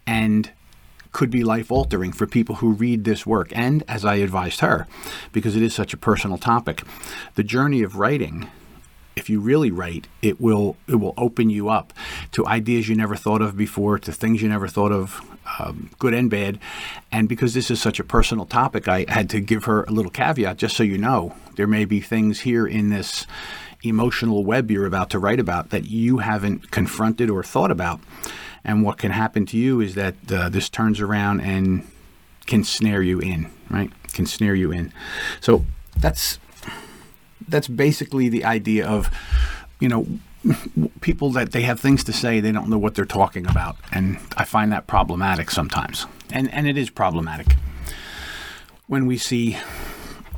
and 0.06 0.50
could 1.12 1.30
be 1.30 1.42
life 1.42 1.72
altering 1.72 2.12
for 2.12 2.26
people 2.26 2.56
who 2.56 2.72
read 2.72 3.04
this 3.04 3.26
work. 3.26 3.50
And 3.54 3.82
as 3.88 4.04
I 4.04 4.16
advised 4.16 4.60
her, 4.60 4.86
because 5.32 5.56
it 5.56 5.62
is 5.62 5.74
such 5.74 5.92
a 5.92 5.98
personal 5.98 6.38
topic, 6.38 6.82
the 7.34 7.42
journey 7.42 7.82
of 7.82 7.96
writing 7.96 8.50
if 9.18 9.28
you 9.28 9.40
really 9.40 9.70
write, 9.70 10.06
it 10.22 10.40
will 10.40 10.76
it 10.86 10.96
will 10.96 11.14
open 11.16 11.50
you 11.50 11.68
up 11.68 11.92
to 12.32 12.46
ideas 12.46 12.88
you 12.88 12.94
never 12.94 13.16
thought 13.16 13.42
of 13.42 13.56
before, 13.56 13.98
to 13.98 14.12
things 14.12 14.40
you 14.40 14.48
never 14.48 14.68
thought 14.68 14.92
of, 14.92 15.20
um, 15.58 15.90
good 15.98 16.14
and 16.14 16.30
bad. 16.30 16.58
And 17.10 17.28
because 17.28 17.52
this 17.54 17.70
is 17.70 17.80
such 17.80 18.00
a 18.00 18.04
personal 18.04 18.46
topic, 18.46 18.88
I 18.88 19.04
had 19.08 19.28
to 19.30 19.40
give 19.40 19.64
her 19.64 19.84
a 19.84 19.90
little 19.90 20.10
caveat, 20.10 20.56
just 20.56 20.76
so 20.76 20.82
you 20.82 20.98
know, 20.98 21.34
there 21.56 21.66
may 21.66 21.84
be 21.84 22.00
things 22.00 22.40
here 22.40 22.66
in 22.66 22.90
this 22.90 23.26
emotional 23.82 24.44
web 24.44 24.70
you're 24.70 24.86
about 24.86 25.10
to 25.10 25.18
write 25.18 25.40
about 25.40 25.70
that 25.70 25.84
you 25.84 26.18
haven't 26.18 26.70
confronted 26.70 27.30
or 27.30 27.42
thought 27.42 27.70
about. 27.70 28.00
And 28.64 28.82
what 28.82 28.98
can 28.98 29.12
happen 29.12 29.46
to 29.46 29.56
you 29.56 29.80
is 29.80 29.94
that 29.94 30.14
uh, 30.30 30.48
this 30.48 30.68
turns 30.68 31.00
around 31.00 31.40
and 31.40 31.88
can 32.46 32.64
snare 32.64 33.02
you 33.02 33.20
in, 33.20 33.50
right? 33.70 33.90
Can 34.12 34.26
snare 34.26 34.54
you 34.54 34.72
in. 34.72 34.92
So 35.40 35.64
that's 35.96 36.38
that's 37.48 37.68
basically 37.68 38.28
the 38.28 38.44
idea 38.44 38.86
of, 38.86 39.10
you 39.80 39.88
know, 39.88 40.06
people 41.00 41.30
that 41.32 41.52
they 41.52 41.62
have 41.62 41.80
things 41.80 42.04
to 42.04 42.12
say 42.12 42.40
they 42.40 42.52
don't 42.52 42.68
know 42.68 42.78
what 42.78 42.94
they're 42.94 43.04
talking 43.04 43.46
about, 43.46 43.76
and 43.92 44.18
I 44.36 44.44
find 44.44 44.72
that 44.72 44.86
problematic 44.86 45.50
sometimes, 45.50 46.06
and 46.30 46.52
and 46.52 46.68
it 46.68 46.76
is 46.76 46.90
problematic. 46.90 47.56
When 48.86 49.06
we 49.06 49.18
see. 49.18 49.58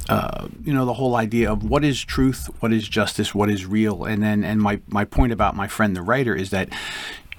Uh, 0.09 0.49
you 0.65 0.73
know 0.73 0.85
the 0.85 0.95
whole 0.95 1.15
idea 1.15 1.53
of 1.53 1.63
what 1.63 1.85
is 1.85 2.03
truth, 2.03 2.49
what 2.59 2.73
is 2.73 2.89
justice, 2.89 3.33
what 3.33 3.49
is 3.49 3.65
real, 3.65 4.05
and 4.05 4.21
then 4.21 4.43
and 4.43 4.61
my 4.61 4.81
my 4.89 5.05
point 5.05 5.31
about 5.31 5.55
my 5.55 5.69
friend 5.69 5.95
the 5.95 6.03
writer 6.03 6.35
is 6.35 6.51
that 6.51 6.69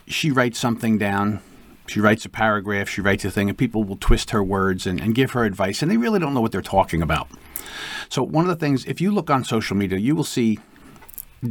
she 0.07 0.31
writes 0.31 0.57
something 0.57 0.97
down 0.97 1.41
she 1.87 1.99
writes 1.99 2.25
a 2.25 2.29
paragraph, 2.29 2.87
she 2.87 3.01
writes 3.01 3.25
a 3.25 3.31
thing, 3.31 3.49
and 3.49 3.57
people 3.57 3.83
will 3.83 3.97
twist 3.97 4.31
her 4.31 4.43
words 4.43 4.87
and, 4.87 4.99
and 4.99 5.15
give 5.15 5.31
her 5.31 5.43
advice, 5.43 5.81
and 5.81 5.91
they 5.91 5.97
really 5.97 6.19
don't 6.19 6.33
know 6.33 6.41
what 6.41 6.51
they're 6.51 6.61
talking 6.61 7.01
about. 7.01 7.27
So, 8.09 8.23
one 8.23 8.45
of 8.45 8.49
the 8.49 8.55
things, 8.55 8.85
if 8.85 9.01
you 9.01 9.11
look 9.11 9.29
on 9.29 9.43
social 9.43 9.75
media, 9.75 9.97
you 9.97 10.15
will 10.15 10.23
see 10.23 10.59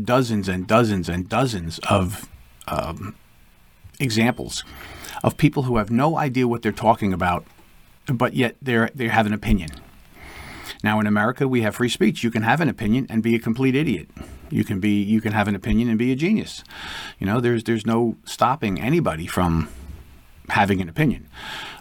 dozens 0.05 0.49
and 0.49 0.67
dozens 0.67 1.09
and 1.09 1.29
dozens 1.29 1.79
of 1.81 2.29
um, 2.69 3.15
examples 3.99 4.65
of 5.23 5.37
people 5.37 5.65
who 5.65 5.77
have 5.77 5.91
no 5.91 6.17
idea 6.17 6.49
what 6.49 6.63
they're 6.63 6.73
talking 6.73 7.13
about, 7.13 7.45
but 8.07 8.35
yet 8.35 8.57
they 8.63 8.89
they 8.95 9.09
have 9.09 9.27
an 9.27 9.33
opinion. 9.33 9.71
Now 10.83 10.99
in 11.01 11.07
America 11.07 11.47
we 11.47 11.63
have 11.63 11.77
free 11.77 11.89
speech. 11.89 12.25
You 12.25 12.31
can 12.31 12.43
have 12.43 12.61
an 12.61 12.69
opinion 12.69 13.07
and 13.11 13.23
be 13.23 13.35
a 13.35 13.39
complete 13.39 13.75
idiot. 13.75 14.09
You 14.51 14.65
can 14.65 14.81
be 14.81 15.03
you 15.03 15.21
can 15.21 15.33
have 15.33 15.49
an 15.49 15.55
opinion 15.55 15.89
and 15.89 15.99
be 15.99 16.13
a 16.13 16.17
genius. 16.17 16.65
You 17.19 17.27
know, 17.27 17.41
there's 17.41 17.65
there's 17.65 17.87
no 17.87 18.17
stopping 18.25 18.81
anybody 18.81 19.27
from 19.27 19.69
having 20.51 20.81
an 20.81 20.89
opinion. 20.89 21.29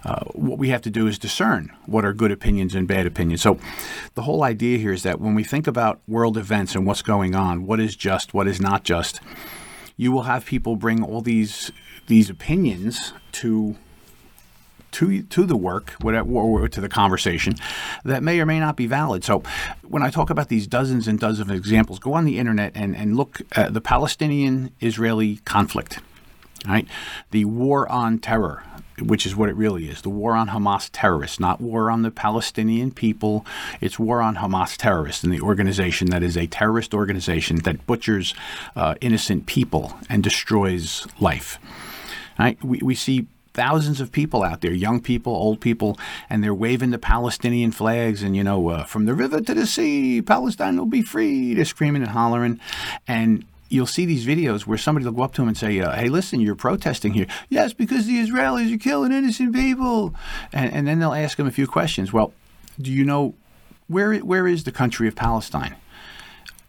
Uh, 0.06 0.24
what 0.34 0.58
we 0.58 0.70
have 0.70 0.82
to 0.82 0.90
do 0.90 1.08
is 1.08 1.20
discern 1.20 1.72
what 1.86 2.06
are 2.06 2.14
good 2.14 2.32
opinions 2.32 2.74
and 2.74 2.88
bad 2.88 3.06
opinions. 3.06 3.42
So, 3.42 3.60
the 4.16 4.22
whole 4.22 4.44
idea 4.44 4.78
here 4.78 4.94
is 4.94 5.04
that 5.04 5.20
when 5.20 5.36
we 5.36 5.44
think 5.44 5.68
about 5.68 6.00
world 6.08 6.38
events 6.38 6.76
and 6.76 6.86
what's 6.86 7.02
going 7.02 7.36
on, 7.36 7.66
what 7.66 7.80
is 7.80 7.96
just, 7.96 8.34
what 8.34 8.48
is 8.48 8.62
not 8.62 8.84
just, 8.84 9.20
you 9.98 10.12
will 10.12 10.24
have 10.24 10.46
people 10.46 10.76
bring 10.76 11.04
all 11.04 11.22
these 11.22 11.72
these 12.08 12.30
opinions 12.30 13.14
to 13.34 13.76
to 14.92 15.22
to 15.24 15.46
the 15.46 15.58
work, 15.58 15.96
or 16.04 16.68
to 16.70 16.82
the 16.82 16.90
conversation, 16.90 17.56
that 18.06 18.24
may 18.24 18.40
or 18.40 18.46
may 18.46 18.60
not 18.60 18.76
be 18.76 18.88
valid. 18.88 19.24
So, 19.24 19.44
when 19.88 20.02
I 20.02 20.10
talk 20.10 20.30
about 20.30 20.48
these 20.48 20.66
dozens 20.66 21.08
and 21.08 21.20
dozens 21.20 21.50
of 21.50 21.56
examples, 21.56 22.00
go 22.00 22.14
on 22.14 22.26
the 22.26 22.40
internet 22.40 22.72
and 22.74 22.96
and 22.96 23.18
look 23.18 23.42
at 23.52 23.74
the 23.74 23.82
Palestinian-Israeli 23.82 25.38
conflict. 25.46 26.00
Right, 26.68 26.88
the 27.32 27.46
war 27.46 27.90
on 27.90 28.20
terror, 28.20 28.64
which 29.00 29.26
is 29.26 29.36
what 29.36 29.50
it 29.50 29.56
really 29.56 29.90
is 29.90 30.02
the 30.02 30.10
war 30.10 30.36
on 30.36 30.50
Hamas 30.50 30.90
terrorists, 30.92 31.40
not 31.40 31.62
war 31.62 31.90
on 31.90 32.02
the 32.02 32.12
Palestinian 32.12 32.92
people. 32.92 33.46
It's 33.80 33.98
war 33.98 34.22
on 34.22 34.36
Hamas 34.36 34.76
terrorists 34.76 35.24
and 35.24 35.32
the 35.32 35.42
organization 35.42 36.10
that 36.10 36.22
is 36.22 36.36
a 36.36 36.48
terrorist 36.48 36.94
organization 36.94 37.60
that 37.60 37.86
butchers 37.88 38.34
uh, 38.76 38.96
innocent 39.00 39.46
people 39.46 39.98
and 40.10 40.22
destroys 40.22 41.08
life. 41.20 41.60
Right? 42.38 42.62
We, 42.64 42.80
we 42.84 42.96
see 42.96 43.28
thousands 43.54 44.00
of 44.00 44.12
people 44.12 44.44
out 44.44 44.62
there, 44.62 44.72
young 44.72 45.02
people, 45.02 45.34
old 45.34 45.60
people, 45.60 45.98
and 46.30 46.44
they're 46.44 46.54
waving 46.54 46.92
the 46.92 47.00
Palestinian 47.00 47.72
flags 47.72 48.24
and, 48.24 48.36
you 48.36 48.44
know, 48.44 48.70
uh, 48.70 48.84
from 48.84 49.06
the 49.06 49.14
river 49.14 49.42
to 49.42 49.54
the 49.54 49.66
sea, 49.66 50.22
Palestine 50.22 50.78
will 50.78 50.86
be 50.86 51.02
free. 51.02 51.54
They're 51.54 51.66
screaming 51.66 52.02
and 52.02 52.12
hollering. 52.12 52.60
And 53.08 53.44
you'll 53.70 53.86
see 53.86 54.06
these 54.06 54.26
videos 54.26 54.62
where 54.62 54.78
somebody 54.78 55.06
will 55.06 55.14
go 55.14 55.24
up 55.24 55.34
to 55.36 55.42
him 55.42 55.48
and 55.48 55.58
say, 55.58 55.80
uh, 55.80 55.92
"Hey, 55.92 56.10
listen, 56.10 56.42
you're 56.42 56.56
protesting 56.56 57.14
here." 57.14 57.28
Yes, 57.50 57.74
because 57.74 58.06
the 58.06 58.18
Israelis 58.18 58.74
are 58.74 58.78
killing 58.78 59.12
innocent 59.12 59.54
people, 59.56 60.14
and, 60.52 60.74
and 60.74 60.88
then 60.88 61.00
they'll 61.00 61.14
ask 61.14 61.40
him 61.40 61.48
a 61.48 61.52
few 61.52 61.68
questions. 61.68 62.12
Well, 62.12 62.34
do 62.80 62.92
you 62.92 63.06
know 63.06 63.36
where 63.88 64.16
where 64.18 64.48
is 64.48 64.64
the 64.64 64.72
country 64.72 65.08
of 65.08 65.16
Palestine? 65.16 65.76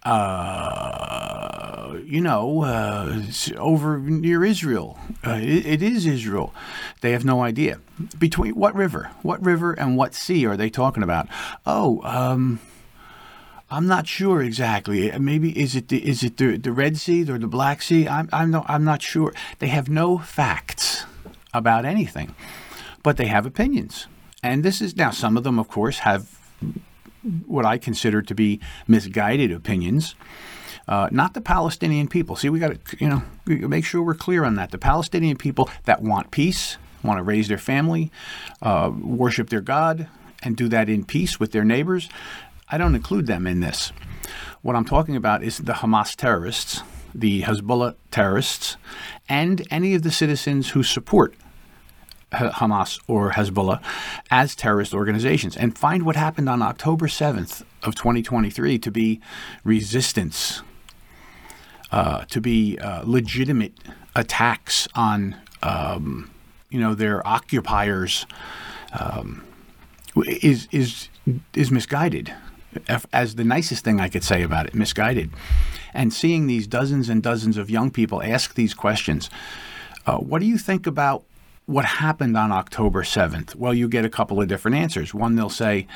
Uh, 0.03 1.99
you 2.05 2.23
know, 2.23 2.63
uh, 2.63 3.21
over 3.59 3.99
near 3.99 4.45
Israel. 4.45 4.99
Uh, 5.27 5.39
it, 5.43 5.67
it 5.67 5.83
is 5.83 6.07
Israel. 6.07 6.55
They 7.03 7.13
have 7.13 7.25
no 7.25 7.43
idea. 7.43 7.81
Between 8.19 8.55
what 8.55 8.75
river? 8.75 9.11
What 9.21 9.45
river 9.45 9.75
and 9.75 9.99
what 9.99 10.15
sea 10.15 10.47
are 10.47 10.57
they 10.57 10.71
talking 10.71 11.03
about? 11.03 11.29
Oh, 11.67 12.01
um, 12.05 12.61
I'm 13.71 13.87
not 13.87 14.09
sure 14.09 14.43
exactly. 14.43 15.17
Maybe 15.19 15.59
is 15.59 15.77
it 15.77 15.89
the, 15.89 16.07
is 16.07 16.25
it 16.25 16.37
the, 16.37 16.57
the 16.57 16.73
Red 16.73 16.97
Sea 16.97 17.31
or 17.31 17.39
the 17.39 17.47
Black 17.47 17.83
Sea? 17.83 18.09
I'm 18.09 18.29
I'm 18.33 18.51
no, 18.51 18.65
I'm 18.67 18.85
not 18.85 19.01
sure. 19.01 19.33
They 19.61 19.69
have 19.69 19.89
no 19.89 20.19
facts 20.19 21.05
about 21.55 21.85
anything, 21.85 22.35
but 23.03 23.17
they 23.17 23.27
have 23.27 23.47
opinions. 23.47 24.07
And 24.43 24.65
this 24.65 24.81
is 24.81 24.97
now 24.97 25.11
some 25.11 25.37
of 25.37 25.45
them, 25.45 25.59
of 25.59 25.69
course, 25.69 26.01
have 26.01 26.39
what 27.47 27.65
I 27.65 27.79
consider 27.79 28.23
to 28.23 28.35
be 28.35 28.61
misguided 28.89 29.53
opinions. 29.53 30.15
Uh, 30.89 31.09
not 31.13 31.35
the 31.35 31.41
Palestinian 31.41 32.09
people. 32.09 32.35
See, 32.35 32.49
we 32.49 32.59
got 32.59 32.85
to 32.85 32.97
you 32.99 33.09
know 33.09 33.23
make 33.47 33.85
sure 33.85 34.03
we're 34.03 34.15
clear 34.15 34.45
on 34.45 34.57
that. 34.57 34.73
The 34.73 34.79
Palestinian 34.79 35.37
people 35.37 35.71
that 35.85 36.03
want 36.03 36.33
peace, 36.33 36.77
want 37.05 37.19
to 37.19 37.23
raise 37.23 37.47
their 37.47 37.59
family, 37.59 38.11
uh, 38.63 38.91
worship 39.01 39.51
their 39.51 39.61
God, 39.61 40.09
and 40.43 40.57
do 40.57 40.69
that 40.69 40.89
in 40.89 41.05
peace 41.05 41.39
with 41.39 41.53
their 41.53 41.65
neighbors. 41.65 42.09
I 42.71 42.79
don't 42.79 42.95
include 42.95 43.27
them 43.27 43.47
in 43.47 43.61
this. 43.61 43.93
What 44.63 44.77
I'm 44.77 44.85
talking 44.85 45.17
about 45.17 45.43
is 45.43 45.59
the 45.59 45.73
Hamas 45.73 46.15
terrorists, 46.15 46.83
the 47.15 47.43
Hezbollah 47.43 47.97
terrorists, 48.11 48.77
and 49.29 49.67
any 49.71 49.95
of 49.95 50.03
the 50.03 50.11
citizens 50.11 50.71
who 50.71 50.83
support 50.83 51.35
Hamas 52.33 53.01
or 53.09 53.33
Hezbollah 53.33 53.83
as 54.31 54.55
terrorist 54.55 54.95
organizations. 54.95 55.57
And 55.57 55.77
find 55.77 56.05
what 56.05 56.15
happened 56.15 56.49
on 56.49 56.63
October 56.63 57.09
7th 57.09 57.65
of 57.83 57.97
2023 57.97 58.79
to 58.79 58.91
be 58.91 59.21
resistance, 59.65 60.63
uh, 61.91 62.25
to 62.27 62.41
be 62.41 62.79
uh, 62.79 63.03
legitimate 63.05 63.73
attacks 64.15 64.87
on, 64.95 65.37
um, 65.63 66.31
you 66.69 66.79
know, 66.79 66.95
their 66.95 67.27
occupiers. 67.27 68.27
Um, 68.99 69.43
is 70.27 70.67
is 70.73 71.09
is 71.55 71.71
misguided 71.71 72.35
as 73.13 73.35
the 73.35 73.45
nicest 73.45 73.85
thing 73.85 74.01
I 74.01 74.09
could 74.09 74.25
say 74.25 74.43
about 74.43 74.67
it, 74.67 74.75
misguided. 74.75 75.31
And 75.93 76.13
seeing 76.13 76.47
these 76.47 76.67
dozens 76.67 77.09
and 77.09 77.23
dozens 77.23 77.57
of 77.57 77.71
young 77.71 77.91
people 77.91 78.23
ask 78.23 78.55
these 78.55 78.75
questions, 78.75 79.29
uh, 80.07 80.19
what 80.19 80.41
do 80.41 80.47
you 80.47 80.59
think 80.59 80.87
about 80.87 81.25
what 81.67 81.85
happened 81.85 82.37
on 82.37 82.51
October 82.53 83.03
7th? 83.03 83.55
Well, 83.55 83.75
you 83.75 83.89
get 83.89 84.05
a 84.05 84.11
couple 84.11 84.41
of 84.41 84.49
different 84.49 84.77
answers. 84.77 85.15
One, 85.15 85.37
they'll 85.37 85.49
say, 85.49 85.87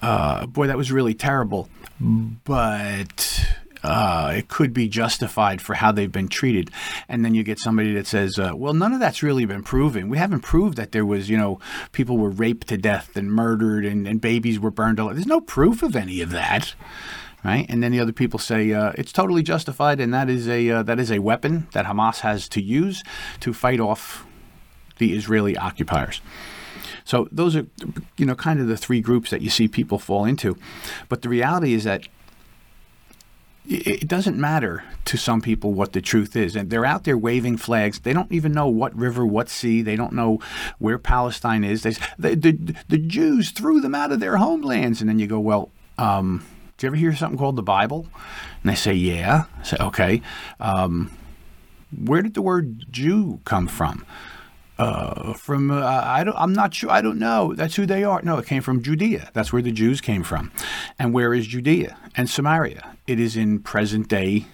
uh, 0.00 0.46
boy, 0.46 0.66
that 0.66 0.76
was 0.76 0.90
really 0.92 1.14
terrible, 1.14 1.68
but 2.00 3.46
uh, 3.82 4.32
it 4.36 4.48
could 4.48 4.72
be 4.72 4.88
justified 4.88 5.60
for 5.60 5.74
how 5.74 5.92
they've 5.92 6.10
been 6.12 6.28
treated. 6.28 6.70
And 7.08 7.24
then 7.24 7.34
you 7.34 7.42
get 7.42 7.58
somebody 7.58 7.92
that 7.94 8.06
says, 8.06 8.38
uh, 8.38 8.52
well, 8.54 8.74
none 8.74 8.92
of 8.92 9.00
that's 9.00 9.22
really 9.22 9.44
been 9.44 9.62
proven. 9.62 10.08
We 10.08 10.18
haven't 10.18 10.40
proved 10.40 10.76
that 10.76 10.92
there 10.92 11.06
was, 11.06 11.28
you 11.30 11.36
know, 11.36 11.60
people 11.92 12.18
were 12.18 12.30
raped 12.30 12.68
to 12.68 12.76
death 12.76 13.16
and 13.16 13.32
murdered 13.32 13.84
and, 13.84 14.06
and 14.06 14.20
babies 14.20 14.58
were 14.58 14.70
burned 14.70 14.98
alive. 14.98 15.16
There's 15.16 15.26
no 15.26 15.40
proof 15.40 15.82
of 15.82 15.96
any 15.96 16.20
of 16.20 16.30
that. 16.30 16.74
Right, 17.44 17.66
and 17.68 17.84
then 17.84 17.92
the 17.92 18.00
other 18.00 18.12
people 18.12 18.40
say 18.40 18.72
uh, 18.72 18.90
it's 18.96 19.12
totally 19.12 19.44
justified, 19.44 20.00
and 20.00 20.12
that 20.12 20.28
is 20.28 20.48
a 20.48 20.70
uh, 20.70 20.82
that 20.82 20.98
is 20.98 21.12
a 21.12 21.20
weapon 21.20 21.68
that 21.70 21.86
Hamas 21.86 22.18
has 22.20 22.48
to 22.48 22.60
use 22.60 23.04
to 23.38 23.54
fight 23.54 23.78
off 23.78 24.26
the 24.98 25.14
Israeli 25.14 25.56
occupiers. 25.56 26.20
So 27.04 27.28
those 27.32 27.56
are, 27.56 27.66
you 28.16 28.26
know, 28.26 28.34
kind 28.34 28.60
of 28.60 28.66
the 28.66 28.76
three 28.76 29.00
groups 29.00 29.30
that 29.30 29.40
you 29.40 29.50
see 29.50 29.68
people 29.68 29.98
fall 29.98 30.24
into. 30.24 30.58
But 31.08 31.22
the 31.22 31.28
reality 31.28 31.72
is 31.72 31.84
that 31.84 32.08
it 33.70 34.08
doesn't 34.08 34.38
matter 34.38 34.82
to 35.04 35.18
some 35.18 35.42
people 35.42 35.74
what 35.74 35.92
the 35.92 36.00
truth 36.00 36.34
is. 36.34 36.56
And 36.56 36.70
they're 36.70 36.86
out 36.86 37.04
there 37.04 37.18
waving 37.18 37.58
flags. 37.58 38.00
They 38.00 38.14
don't 38.14 38.32
even 38.32 38.52
know 38.52 38.66
what 38.68 38.96
river, 38.96 39.26
what 39.26 39.50
sea. 39.50 39.82
They 39.82 39.96
don't 39.96 40.14
know 40.14 40.40
where 40.78 40.98
Palestine 40.98 41.64
is. 41.64 41.82
They, 41.82 41.92
the, 42.18 42.34
the, 42.34 42.74
the 42.88 42.98
Jews 42.98 43.50
threw 43.50 43.80
them 43.80 43.94
out 43.94 44.10
of 44.10 44.20
their 44.20 44.38
homelands. 44.38 45.00
And 45.00 45.08
then 45.08 45.18
you 45.18 45.26
go, 45.26 45.38
well, 45.38 45.70
um, 45.98 46.46
do 46.78 46.86
you 46.86 46.88
ever 46.88 46.96
hear 46.96 47.14
something 47.14 47.38
called 47.38 47.56
the 47.56 47.62
Bible? 47.62 48.06
And 48.62 48.70
they 48.70 48.74
say, 48.74 48.94
yeah. 48.94 49.44
I 49.58 49.62
say, 49.62 49.76
okay. 49.80 50.22
Um, 50.60 51.10
where 51.96 52.22
did 52.22 52.34
the 52.34 52.42
word 52.42 52.90
Jew 52.90 53.40
come 53.44 53.66
from? 53.66 54.06
Uh, 54.78 55.32
from 55.32 55.72
uh, 55.72 55.84
I 55.84 56.22
don't 56.22 56.36
I'm 56.36 56.52
not 56.52 56.72
sure 56.72 56.88
I 56.88 57.00
don't 57.00 57.18
know 57.18 57.52
that's 57.52 57.74
who 57.74 57.84
they 57.84 58.04
are 58.04 58.22
no 58.22 58.38
it 58.38 58.46
came 58.46 58.62
from 58.62 58.80
Judea 58.80 59.28
that's 59.32 59.52
where 59.52 59.60
the 59.60 59.72
Jews 59.72 60.00
came 60.00 60.22
from 60.22 60.52
and 60.98 61.12
where 61.12 61.34
is 61.34 61.46
Judea 61.46 61.96
and 62.16 62.28
Samaria 62.28 62.96
it 63.06 63.18
is 63.18 63.36
in 63.36 63.60
present 63.60 64.08
day 64.08 64.46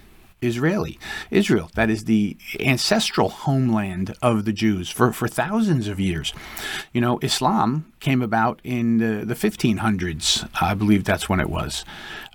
Israeli, 0.44 0.98
Israel. 1.30 1.70
That 1.74 1.90
is 1.90 2.04
the 2.04 2.36
ancestral 2.60 3.28
homeland 3.28 4.14
of 4.22 4.44
the 4.44 4.52
Jews 4.52 4.90
for, 4.90 5.12
for 5.12 5.26
thousands 5.26 5.88
of 5.88 5.98
years. 5.98 6.32
You 6.92 7.00
know, 7.00 7.18
Islam 7.22 7.92
came 8.00 8.22
about 8.22 8.60
in 8.62 8.98
the, 8.98 9.24
the 9.24 9.34
1500s. 9.34 10.48
I 10.60 10.74
believe 10.74 11.04
that's 11.04 11.28
when 11.28 11.40
it 11.40 11.48
was. 11.48 11.84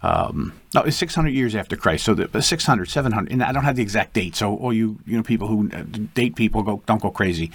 Um, 0.02 0.54
no, 0.74 0.82
it's 0.82 0.98
600 0.98 1.30
years 1.30 1.56
after 1.56 1.76
Christ. 1.76 2.06
So 2.06 2.14
the 2.14 2.42
600, 2.42 2.90
700, 2.90 3.32
and 3.32 3.44
I 3.44 3.52
don't 3.52 3.64
have 3.64 3.76
the 3.76 3.84
exact 3.84 4.14
date. 4.14 4.36
So 4.36 4.56
all 4.56 4.74
you 4.74 5.00
you 5.06 5.18
know 5.18 5.24
people 5.24 5.48
who 5.48 5.70
uh, 5.72 5.84
date 6.14 6.36
people 6.36 6.64
go 6.64 6.82
don't 6.86 7.02
go 7.02 7.12
crazy, 7.12 7.52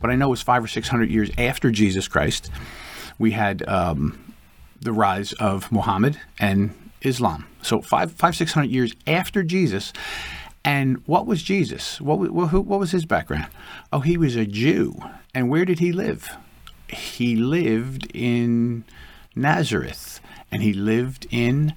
but 0.00 0.10
I 0.10 0.14
know 0.14 0.32
it's 0.32 0.42
five 0.42 0.62
or 0.62 0.68
600 0.68 1.10
years 1.10 1.30
after 1.36 1.70
Jesus 1.70 2.06
Christ. 2.08 2.50
We 3.18 3.32
had 3.32 3.68
um, 3.68 4.27
the 4.80 4.92
rise 4.92 5.32
of 5.34 5.70
Muhammad 5.72 6.20
and 6.38 6.74
Islam. 7.02 7.46
So 7.62 7.80
five, 7.80 8.12
five, 8.12 8.36
six 8.36 8.52
hundred 8.52 8.70
years 8.70 8.94
after 9.06 9.42
Jesus. 9.42 9.92
And 10.64 11.02
what 11.06 11.26
was 11.26 11.42
Jesus? 11.42 12.00
What, 12.00 12.18
what, 12.18 12.52
what 12.52 12.80
was 12.80 12.90
his 12.90 13.06
background? 13.06 13.46
Oh, 13.92 14.00
he 14.00 14.18
was 14.18 14.36
a 14.36 14.44
Jew. 14.44 14.98
And 15.32 15.48
where 15.48 15.64
did 15.64 15.78
he 15.78 15.92
live? 15.92 16.36
He 16.88 17.36
lived 17.36 18.10
in 18.12 18.84
Nazareth, 19.34 20.20
and 20.50 20.62
he 20.62 20.72
lived 20.72 21.26
in 21.30 21.74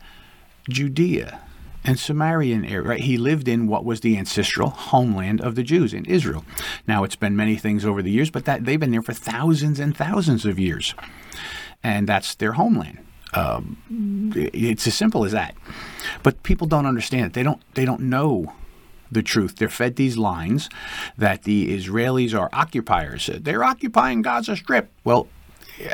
Judea 0.68 1.42
and 1.84 1.98
Samarian 1.98 2.70
area. 2.70 2.90
Right? 2.90 3.02
He 3.02 3.18
lived 3.18 3.48
in 3.48 3.68
what 3.68 3.86
was 3.86 4.02
the 4.02 4.18
ancestral 4.18 4.70
homeland 4.70 5.42
of 5.42 5.56
the 5.56 5.64
Jews 5.64 5.94
in 5.94 6.06
Israel. 6.06 6.44
Now 6.88 7.04
it's 7.04 7.16
been 7.16 7.36
many 7.36 7.56
things 7.56 7.86
over 7.86 8.02
the 8.02 8.12
years, 8.12 8.32
but 8.32 8.46
that 8.46 8.66
they've 8.66 8.80
been 8.80 8.92
there 8.92 9.02
for 9.02 9.14
thousands 9.14 9.80
and 9.80 9.96
thousands 9.96 10.46
of 10.46 10.60
years, 10.60 10.96
and 11.84 12.08
that's 12.08 12.36
their 12.36 12.54
homeland. 12.54 13.00
Um, 13.34 13.78
it's 14.36 14.88
as 14.88 14.94
simple 14.94 15.24
as 15.24 15.32
that. 15.32 15.56
But 16.22 16.44
people 16.44 16.68
don't 16.68 16.86
understand 16.86 17.28
it. 17.28 17.34
They 17.34 17.44
don't. 17.44 17.62
They 17.76 17.86
don't 17.86 18.02
know 18.02 18.54
the 19.10 19.24
truth. 19.24 19.58
They're 19.58 19.70
fed 19.70 19.96
these 19.96 20.18
lines 20.18 20.70
that 21.18 21.44
the 21.44 21.78
Israelis 21.78 22.38
are 22.38 22.50
occupiers. 22.54 23.30
They're 23.34 23.64
occupying 23.64 24.22
Gaza 24.22 24.56
Strip. 24.56 24.90
Well, 25.04 25.28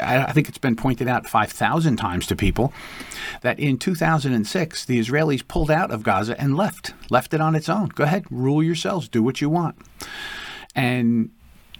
I 0.01 0.31
think 0.33 0.49
it's 0.49 0.57
been 0.57 0.75
pointed 0.75 1.07
out 1.07 1.27
5,000 1.27 1.97
times 1.97 2.27
to 2.27 2.35
people 2.35 2.73
that 3.41 3.59
in 3.59 3.77
2006, 3.77 4.85
the 4.85 4.99
Israelis 4.99 5.47
pulled 5.47 5.71
out 5.71 5.91
of 5.91 6.03
Gaza 6.03 6.39
and 6.39 6.57
left, 6.57 6.93
left 7.09 7.33
it 7.33 7.41
on 7.41 7.55
its 7.55 7.69
own. 7.69 7.89
Go 7.89 8.03
ahead, 8.03 8.25
rule 8.29 8.61
yourselves, 8.61 9.07
do 9.07 9.23
what 9.23 9.41
you 9.41 9.49
want. 9.49 9.77
And 10.75 11.31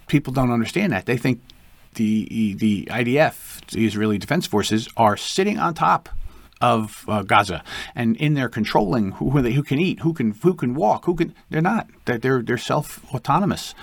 people 0.08 0.34
don't 0.34 0.52
understand 0.52 0.94
that. 0.94 1.06
They 1.06 1.18
think 1.18 1.42
the 1.98 2.56
the 2.56 2.86
IDF, 2.90 3.66
the 3.72 3.86
Israeli 3.86 4.18
Defense 4.18 4.48
Forces, 4.48 4.88
are 4.96 5.18
sitting 5.18 5.60
on 5.60 5.74
top 5.74 6.10
of 6.62 7.06
uh, 7.08 7.22
Gaza 7.24 7.64
and 7.94 8.16
in 8.18 8.34
there 8.34 8.50
controlling 8.50 9.12
who 9.14 9.30
who 9.32 9.64
can 9.64 9.80
eat, 9.80 10.00
who 10.00 10.14
can 10.14 10.32
who 10.32 10.54
can 10.54 10.74
walk, 10.74 11.06
who 11.06 11.16
can. 11.16 11.36
They're 11.50 11.62
not. 11.62 11.88
They're 12.06 12.18
they're, 12.18 12.42
they're 12.42 12.58
self 12.58 13.04
autonomous. 13.14 13.76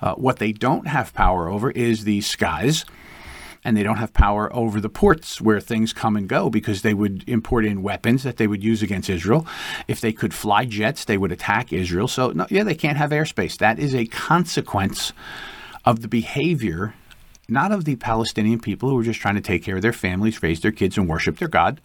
Uh, 0.00 0.14
what 0.14 0.38
they 0.38 0.52
don't 0.52 0.86
have 0.86 1.12
power 1.14 1.48
over 1.48 1.70
is 1.70 2.04
the 2.04 2.20
skies. 2.20 2.84
And 3.66 3.78
they 3.78 3.82
don't 3.82 3.96
have 3.96 4.12
power 4.12 4.54
over 4.54 4.78
the 4.78 4.90
ports 4.90 5.40
where 5.40 5.58
things 5.58 5.94
come 5.94 6.16
and 6.16 6.28
go 6.28 6.50
because 6.50 6.82
they 6.82 6.92
would 6.92 7.26
import 7.26 7.64
in 7.64 7.82
weapons 7.82 8.22
that 8.22 8.36
they 8.36 8.46
would 8.46 8.62
use 8.62 8.82
against 8.82 9.08
Israel. 9.08 9.46
If 9.88 10.02
they 10.02 10.12
could 10.12 10.34
fly 10.34 10.66
jets, 10.66 11.06
they 11.06 11.16
would 11.16 11.32
attack 11.32 11.72
Israel. 11.72 12.06
So, 12.06 12.28
no, 12.32 12.46
yeah, 12.50 12.62
they 12.62 12.74
can't 12.74 12.98
have 12.98 13.08
airspace. 13.08 13.56
That 13.56 13.78
is 13.78 13.94
a 13.94 14.04
consequence 14.04 15.14
of 15.86 16.02
the 16.02 16.08
behavior 16.08 16.92
not 17.48 17.72
of 17.72 17.84
the 17.84 17.96
Palestinian 17.96 18.60
people 18.60 18.88
who 18.88 18.98
are 18.98 19.04
just 19.04 19.20
trying 19.20 19.34
to 19.34 19.40
take 19.40 19.62
care 19.62 19.76
of 19.76 19.82
their 19.82 19.92
families, 19.92 20.42
raise 20.42 20.60
their 20.60 20.72
kids, 20.72 20.96
and 20.96 21.08
worship 21.08 21.38
their 21.38 21.48
God, 21.48 21.80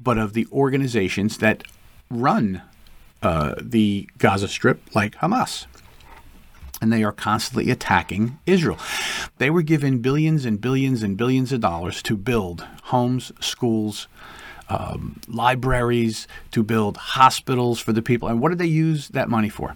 but 0.00 0.18
of 0.18 0.32
the 0.32 0.46
organizations 0.52 1.38
that 1.38 1.64
run 2.10 2.62
uh, 3.22 3.54
the 3.60 4.08
Gaza 4.18 4.48
Strip, 4.48 4.80
like 4.94 5.16
Hamas. 5.16 5.66
And 6.80 6.92
they 6.92 7.02
are 7.02 7.12
constantly 7.12 7.72
attacking 7.72 8.38
Israel. 8.46 8.78
They 9.38 9.50
were 9.50 9.62
given 9.62 9.98
billions 9.98 10.44
and 10.44 10.60
billions 10.60 11.02
and 11.02 11.16
billions 11.16 11.52
of 11.52 11.60
dollars 11.60 12.00
to 12.02 12.16
build 12.16 12.64
homes, 12.84 13.32
schools, 13.40 14.06
um, 14.68 15.20
libraries, 15.26 16.28
to 16.52 16.62
build 16.62 16.96
hospitals 16.96 17.80
for 17.80 17.92
the 17.92 18.02
people. 18.02 18.28
And 18.28 18.40
what 18.40 18.50
did 18.50 18.58
they 18.58 18.66
use 18.66 19.08
that 19.08 19.28
money 19.28 19.48
for? 19.48 19.74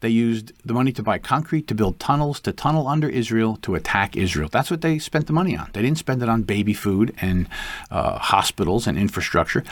They 0.00 0.10
used 0.10 0.52
the 0.64 0.74
money 0.74 0.92
to 0.92 1.02
buy 1.02 1.18
concrete, 1.18 1.66
to 1.68 1.74
build 1.74 1.98
tunnels, 1.98 2.38
to 2.40 2.52
tunnel 2.52 2.86
under 2.86 3.08
Israel, 3.08 3.56
to 3.62 3.74
attack 3.74 4.16
Israel. 4.16 4.48
That's 4.50 4.70
what 4.70 4.82
they 4.82 4.98
spent 4.98 5.26
the 5.26 5.32
money 5.32 5.56
on. 5.56 5.70
They 5.72 5.80
didn't 5.80 5.98
spend 5.98 6.22
it 6.22 6.28
on 6.28 6.42
baby 6.42 6.74
food 6.74 7.14
and 7.20 7.48
uh, 7.90 8.18
hospitals 8.18 8.86
and 8.86 8.98
infrastructure. 8.98 9.64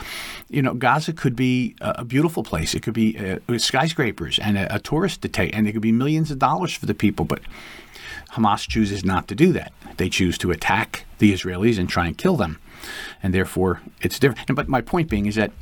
You 0.48 0.62
know, 0.62 0.74
Gaza 0.74 1.12
could 1.12 1.36
be 1.36 1.76
a 1.80 2.04
beautiful 2.04 2.42
place. 2.42 2.74
It 2.74 2.82
could 2.82 2.94
be 2.94 3.18
uh, 3.18 3.58
skyscrapers 3.58 4.38
and 4.38 4.56
a, 4.56 4.76
a 4.76 4.78
tourist 4.78 5.22
to 5.22 5.34
and 5.52 5.68
it 5.68 5.72
could 5.72 5.82
be 5.82 5.92
millions 5.92 6.30
of 6.30 6.38
dollars 6.38 6.72
for 6.72 6.86
the 6.86 6.94
people. 6.94 7.26
But 7.26 7.40
Hamas 8.32 8.66
chooses 8.66 9.04
not 9.04 9.28
to 9.28 9.34
do 9.34 9.52
that. 9.52 9.72
They 9.98 10.08
choose 10.08 10.38
to 10.38 10.50
attack 10.50 11.04
the 11.18 11.32
Israelis 11.32 11.78
and 11.78 11.88
try 11.88 12.06
and 12.06 12.16
kill 12.16 12.36
them. 12.36 12.58
And 13.22 13.34
therefore, 13.34 13.82
it's 14.00 14.18
different. 14.18 14.54
But 14.54 14.68
my 14.68 14.80
point 14.80 15.10
being 15.10 15.26
is 15.26 15.34
that 15.34 15.52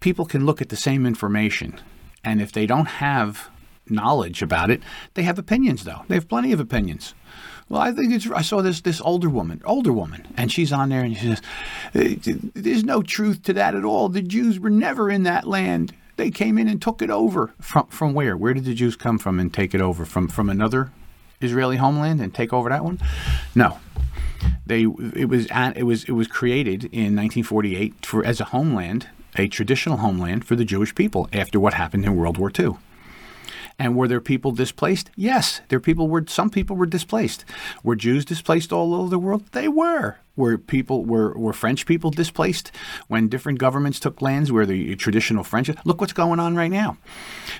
people 0.00 0.26
can 0.26 0.44
look 0.44 0.60
at 0.60 0.68
the 0.68 0.76
same 0.76 1.06
information 1.06 1.78
and 2.24 2.40
if 2.40 2.52
they 2.52 2.66
don't 2.66 2.86
have 2.86 3.50
knowledge 3.88 4.42
about 4.42 4.70
it, 4.70 4.82
they 5.14 5.22
have 5.22 5.38
opinions, 5.38 5.84
though. 5.84 6.02
They 6.08 6.14
have 6.14 6.28
plenty 6.28 6.52
of 6.52 6.60
opinions. 6.60 7.14
Well, 7.68 7.80
I 7.80 7.92
think 7.92 8.12
it's. 8.12 8.28
I 8.28 8.42
saw 8.42 8.62
this 8.62 8.80
this 8.80 9.00
older 9.00 9.30
woman, 9.30 9.62
older 9.64 9.92
woman, 9.92 10.26
and 10.36 10.50
she's 10.50 10.72
on 10.72 10.88
there 10.88 11.04
and 11.04 11.16
she 11.16 11.36
says, 11.36 11.42
"There's 12.52 12.82
no 12.82 13.00
truth 13.00 13.44
to 13.44 13.52
that 13.52 13.76
at 13.76 13.84
all. 13.84 14.08
The 14.08 14.22
Jews 14.22 14.58
were 14.58 14.70
never 14.70 15.08
in 15.08 15.22
that 15.22 15.46
land. 15.46 15.94
They 16.16 16.32
came 16.32 16.58
in 16.58 16.66
and 16.66 16.82
took 16.82 17.00
it 17.00 17.10
over 17.10 17.54
from 17.60 17.86
from 17.86 18.12
where? 18.12 18.36
Where 18.36 18.54
did 18.54 18.64
the 18.64 18.74
Jews 18.74 18.96
come 18.96 19.20
from 19.20 19.38
and 19.38 19.54
take 19.54 19.72
it 19.72 19.80
over 19.80 20.04
from 20.04 20.26
from 20.26 20.50
another 20.50 20.90
Israeli 21.40 21.76
homeland 21.76 22.20
and 22.20 22.34
take 22.34 22.52
over 22.52 22.68
that 22.70 22.82
one? 22.82 22.98
No, 23.54 23.78
they. 24.66 24.82
It 24.82 25.28
was 25.28 25.46
it 25.46 25.84
was 25.84 26.02
it 26.04 26.12
was 26.12 26.26
created 26.26 26.86
in 26.86 27.14
1948 27.14 28.04
for 28.04 28.26
as 28.26 28.40
a 28.40 28.46
homeland 28.46 29.06
a 29.36 29.48
traditional 29.48 29.98
homeland 29.98 30.44
for 30.44 30.56
the 30.56 30.64
Jewish 30.64 30.94
people 30.94 31.28
after 31.32 31.58
what 31.60 31.74
happened 31.74 32.04
in 32.04 32.16
World 32.16 32.38
War 32.38 32.50
II. 32.56 32.76
And 33.80 33.96
were 33.96 34.06
there 34.06 34.20
people 34.20 34.52
displaced? 34.52 35.10
Yes, 35.16 35.62
there 35.68 35.80
people 35.80 36.06
were. 36.06 36.22
Some 36.28 36.50
people 36.50 36.76
were 36.76 36.84
displaced. 36.84 37.46
Were 37.82 37.96
Jews 37.96 38.26
displaced 38.26 38.74
all 38.74 38.94
over 38.94 39.08
the 39.08 39.18
world? 39.18 39.46
They 39.52 39.68
were. 39.68 40.18
Were 40.36 40.58
people 40.58 41.06
were 41.06 41.32
were 41.32 41.54
French 41.54 41.86
people 41.86 42.10
displaced 42.10 42.72
when 43.08 43.28
different 43.28 43.58
governments 43.58 43.98
took 43.98 44.20
lands 44.20 44.52
where 44.52 44.66
the 44.66 44.96
traditional 44.96 45.44
French? 45.44 45.70
Look 45.86 45.98
what's 45.98 46.12
going 46.12 46.38
on 46.38 46.56
right 46.56 46.70
now. 46.70 46.98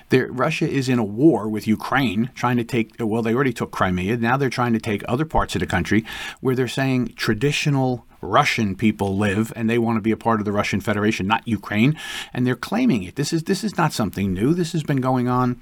There, 0.09 0.31
Russia 0.31 0.69
is 0.69 0.89
in 0.89 0.99
a 0.99 1.03
war 1.03 1.49
with 1.49 1.67
Ukraine, 1.67 2.29
trying 2.35 2.57
to 2.57 2.63
take. 2.63 2.93
Well, 2.99 3.23
they 3.23 3.33
already 3.33 3.53
took 3.53 3.71
Crimea. 3.71 4.17
Now 4.17 4.37
they're 4.37 4.51
trying 4.51 4.73
to 4.73 4.79
take 4.79 5.03
other 5.07 5.25
parts 5.25 5.55
of 5.55 5.59
the 5.59 5.65
country 5.65 6.05
where 6.39 6.55
they're 6.55 6.67
saying 6.67 7.13
traditional 7.15 8.05
Russian 8.21 8.75
people 8.75 9.17
live 9.17 9.51
and 9.55 9.69
they 9.69 9.77
want 9.77 9.97
to 9.97 10.01
be 10.01 10.11
a 10.11 10.17
part 10.17 10.39
of 10.39 10.45
the 10.45 10.51
Russian 10.51 10.81
Federation, 10.81 11.27
not 11.27 11.47
Ukraine, 11.47 11.97
and 12.33 12.45
they're 12.45 12.55
claiming 12.55 13.03
it. 13.03 13.15
This 13.15 13.33
is 13.33 13.43
this 13.43 13.63
is 13.63 13.77
not 13.77 13.93
something 13.93 14.33
new. 14.33 14.53
This 14.53 14.71
has 14.73 14.83
been 14.83 15.01
going 15.01 15.27
on 15.27 15.59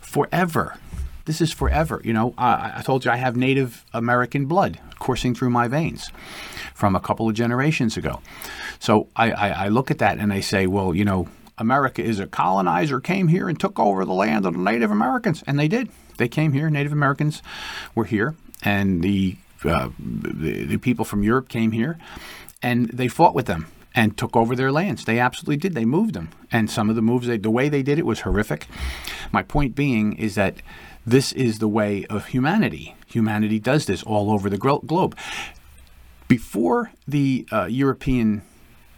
forever. 0.00 0.76
This 1.26 1.40
is 1.40 1.52
forever. 1.52 2.00
You 2.04 2.12
know, 2.12 2.34
I, 2.38 2.74
I 2.76 2.82
told 2.82 3.04
you 3.04 3.10
I 3.10 3.16
have 3.16 3.36
Native 3.36 3.84
American 3.92 4.46
blood 4.46 4.78
coursing 5.00 5.34
through 5.34 5.50
my 5.50 5.66
veins 5.66 6.10
from 6.72 6.94
a 6.94 7.00
couple 7.00 7.28
of 7.28 7.34
generations 7.34 7.96
ago. 7.96 8.20
So 8.78 9.08
I, 9.16 9.32
I, 9.32 9.48
I 9.48 9.68
look 9.68 9.90
at 9.90 9.98
that 9.98 10.18
and 10.18 10.32
I 10.32 10.40
say, 10.40 10.66
well, 10.66 10.94
you 10.94 11.04
know, 11.04 11.28
America 11.58 12.02
is 12.02 12.20
a 12.20 12.26
colonizer, 12.26 13.00
came 13.00 13.28
here 13.28 13.48
and 13.48 13.58
took 13.58 13.78
over 13.78 14.04
the 14.04 14.12
land 14.12 14.46
of 14.46 14.54
the 14.54 14.60
Native 14.60 14.90
Americans, 14.90 15.42
and 15.46 15.58
they 15.58 15.68
did. 15.68 15.88
They 16.16 16.28
came 16.28 16.52
here. 16.52 16.70
Native 16.70 16.92
Americans 16.92 17.42
were 17.94 18.04
here, 18.04 18.34
and 18.62 19.02
the 19.02 19.36
uh, 19.64 19.90
the, 19.98 20.64
the 20.64 20.76
people 20.78 21.04
from 21.04 21.22
Europe 21.22 21.48
came 21.48 21.72
here, 21.72 21.98
and 22.62 22.88
they 22.90 23.08
fought 23.08 23.34
with 23.34 23.46
them 23.46 23.66
and 23.94 24.16
took 24.16 24.36
over 24.36 24.54
their 24.54 24.70
lands. 24.70 25.04
They 25.04 25.18
absolutely 25.18 25.56
did. 25.56 25.74
They 25.74 25.86
moved 25.86 26.14
them, 26.14 26.30
and 26.52 26.70
some 26.70 26.90
of 26.90 26.96
the 26.96 27.02
moves, 27.02 27.26
they, 27.26 27.38
the 27.38 27.50
way 27.50 27.68
they 27.68 27.82
did 27.82 27.98
it 27.98 28.06
was 28.06 28.20
horrific. 28.20 28.66
My 29.32 29.42
point 29.42 29.74
being 29.74 30.12
is 30.14 30.34
that 30.34 30.56
this 31.06 31.32
is 31.32 31.58
the 31.58 31.68
way 31.68 32.04
of 32.06 32.26
humanity. 32.26 32.94
Humanity 33.06 33.58
does 33.58 33.86
this 33.86 34.02
all 34.02 34.30
over 34.30 34.50
the 34.50 34.58
globe. 34.58 35.16
Before 36.28 36.90
the 37.06 37.46
uh, 37.52 37.66
European 37.66 38.42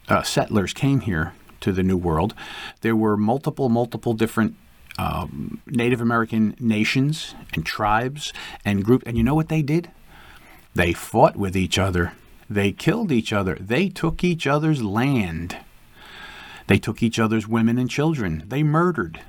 uh, 0.09 0.23
settlers 0.23 0.73
came 0.73 1.01
here 1.01 1.35
to 1.61 1.73
the 1.73 1.83
New 1.83 1.99
World, 1.99 2.35
there 2.81 2.97
were 2.97 3.17
multiple, 3.17 3.69
multiple 3.69 4.15
different 4.15 4.57
um, 4.99 5.61
Native 5.67 6.01
American 6.01 6.57
nations 6.59 7.35
and 7.53 7.65
tribes 7.65 8.33
and 8.65 8.85
groups. 8.85 9.05
And 9.07 9.17
you 9.17 9.23
know 9.23 9.35
what 9.35 9.49
they 9.49 9.63
did? 9.63 9.91
They 10.75 10.93
fought 10.93 11.37
with 11.37 11.57
each 11.57 11.79
other. 11.79 12.13
They 12.49 12.73
killed 12.73 13.13
each 13.13 13.33
other. 13.33 13.57
They 13.61 13.89
took 13.89 14.23
each 14.25 14.47
other's 14.47 14.83
land. 14.83 15.57
They 16.67 16.79
took 16.79 17.03
each 17.03 17.19
other's 17.19 17.49
women 17.49 17.79
and 17.79 17.91
children. 17.91 18.45
They 18.47 18.63
murdered. 18.63 19.21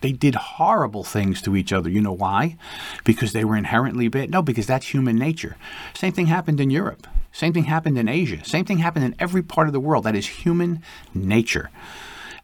They 0.00 0.12
did 0.12 0.34
horrible 0.34 1.04
things 1.04 1.40
to 1.42 1.56
each 1.56 1.72
other. 1.72 1.88
You 1.88 2.00
know 2.02 2.12
why? 2.12 2.56
Because 3.04 3.32
they 3.32 3.44
were 3.44 3.56
inherently 3.56 4.08
bad? 4.08 4.30
No, 4.30 4.42
because 4.42 4.66
that's 4.66 4.92
human 4.92 5.16
nature. 5.16 5.56
Same 5.94 6.12
thing 6.12 6.26
happened 6.26 6.60
in 6.60 6.70
Europe. 6.70 7.06
Same 7.32 7.52
thing 7.52 7.64
happened 7.64 7.96
in 7.98 8.08
Asia. 8.08 8.44
Same 8.44 8.64
thing 8.64 8.78
happened 8.78 9.04
in 9.06 9.14
every 9.18 9.42
part 9.42 9.66
of 9.66 9.72
the 9.72 9.80
world. 9.80 10.04
That 10.04 10.14
is 10.14 10.26
human 10.26 10.82
nature. 11.14 11.70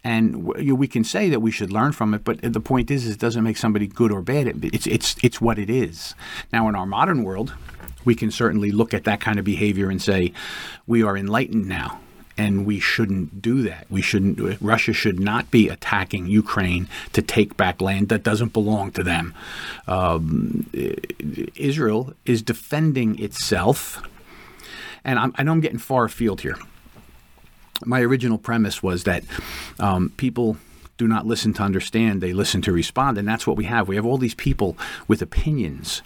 and 0.02 0.44
we 0.44 0.88
can 0.88 1.04
say 1.04 1.28
that 1.28 1.40
we 1.40 1.50
should 1.50 1.70
learn 1.70 1.92
from 1.92 2.14
it, 2.14 2.24
but 2.24 2.40
the 2.40 2.60
point 2.60 2.90
is, 2.90 3.04
is 3.06 3.14
it 3.14 3.20
doesn't 3.20 3.44
make 3.44 3.58
somebody 3.58 3.86
good 3.86 4.10
or 4.10 4.22
bad. 4.22 4.46
It's 4.64 4.86
it's 4.86 5.14
it's 5.22 5.40
what 5.40 5.58
it 5.58 5.68
is. 5.68 6.14
Now, 6.52 6.68
in 6.68 6.74
our 6.74 6.86
modern 6.86 7.22
world, 7.22 7.52
we 8.04 8.14
can 8.14 8.30
certainly 8.30 8.70
look 8.70 8.94
at 8.94 9.04
that 9.04 9.20
kind 9.20 9.38
of 9.38 9.44
behavior 9.44 9.90
and 9.90 10.00
say 10.00 10.32
we 10.86 11.02
are 11.02 11.16
enlightened 11.16 11.66
now 11.66 12.00
and 12.40 12.64
we 12.64 12.80
shouldn't 12.80 13.42
do 13.42 13.60
that. 13.62 13.86
We 13.90 14.00
shouldn't. 14.00 14.62
Russia 14.62 14.94
should 14.94 15.20
not 15.20 15.50
be 15.50 15.68
attacking 15.68 16.26
Ukraine 16.26 16.88
to 17.12 17.20
take 17.20 17.54
back 17.58 17.82
land 17.82 18.08
that 18.08 18.22
doesn't 18.22 18.54
belong 18.54 18.92
to 18.92 19.02
them. 19.02 19.34
Um, 19.86 20.66
Israel 21.54 22.14
is 22.24 22.40
defending 22.40 23.22
itself, 23.22 24.02
and 25.04 25.18
I'm, 25.18 25.34
i 25.36 25.42
know 25.42 25.52
I'm 25.52 25.60
getting 25.60 25.78
far 25.78 26.04
afield 26.04 26.40
here. 26.40 26.56
My 27.84 28.00
original 28.00 28.38
premise 28.38 28.82
was 28.82 29.04
that 29.04 29.22
um, 29.78 30.10
people 30.16 30.56
do 30.96 31.06
not 31.06 31.26
listen 31.26 31.52
to 31.54 31.62
understand; 31.62 32.22
they 32.22 32.32
listen 32.32 32.62
to 32.62 32.72
respond, 32.72 33.18
and 33.18 33.28
that's 33.28 33.46
what 33.46 33.58
we 33.58 33.64
have. 33.64 33.86
We 33.86 33.96
have 33.96 34.06
all 34.06 34.18
these 34.18 34.34
people 34.34 34.78
with 35.06 35.20
opinions 35.20 36.00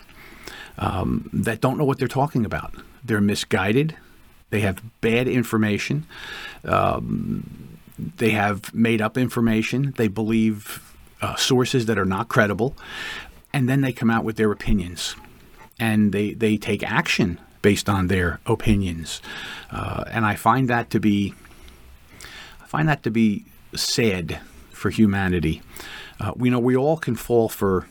um, 0.78 1.30
that 1.32 1.60
don't 1.60 1.78
know 1.78 1.84
what 1.84 1.98
they're 1.98 2.08
talking 2.08 2.44
about. 2.44 2.74
They're 3.04 3.20
misguided 3.20 3.96
they 4.54 4.60
have 4.60 4.80
bad 5.00 5.26
information. 5.26 6.06
Um, 6.64 7.78
they 7.98 8.30
have 8.30 8.72
made 8.72 9.02
up 9.02 9.18
information. 9.18 9.94
They 9.96 10.06
believe 10.06 10.94
uh, 11.20 11.34
sources 11.34 11.86
that 11.86 11.98
are 11.98 12.04
not 12.04 12.28
credible. 12.28 12.76
And 13.52 13.68
then 13.68 13.80
they 13.80 13.92
come 13.92 14.10
out 14.10 14.22
with 14.22 14.36
their 14.36 14.52
opinions. 14.52 15.16
And 15.80 16.12
they, 16.12 16.34
they 16.34 16.56
take 16.56 16.84
action 16.84 17.40
based 17.62 17.88
on 17.88 18.06
their 18.06 18.38
opinions. 18.46 19.20
Uh, 19.72 20.04
and 20.06 20.24
I 20.24 20.36
find 20.36 20.70
that 20.70 20.88
to 20.90 21.00
be 21.00 21.34
I 22.62 22.66
find 22.66 22.88
that 22.88 23.02
to 23.02 23.10
be 23.10 23.44
sad 23.74 24.38
for 24.70 24.90
humanity. 24.90 25.62
Uh, 26.20 26.30
we 26.36 26.48
know 26.48 26.60
we 26.60 26.76
all 26.76 26.96
can 26.96 27.16
fall 27.16 27.48
for 27.48 27.88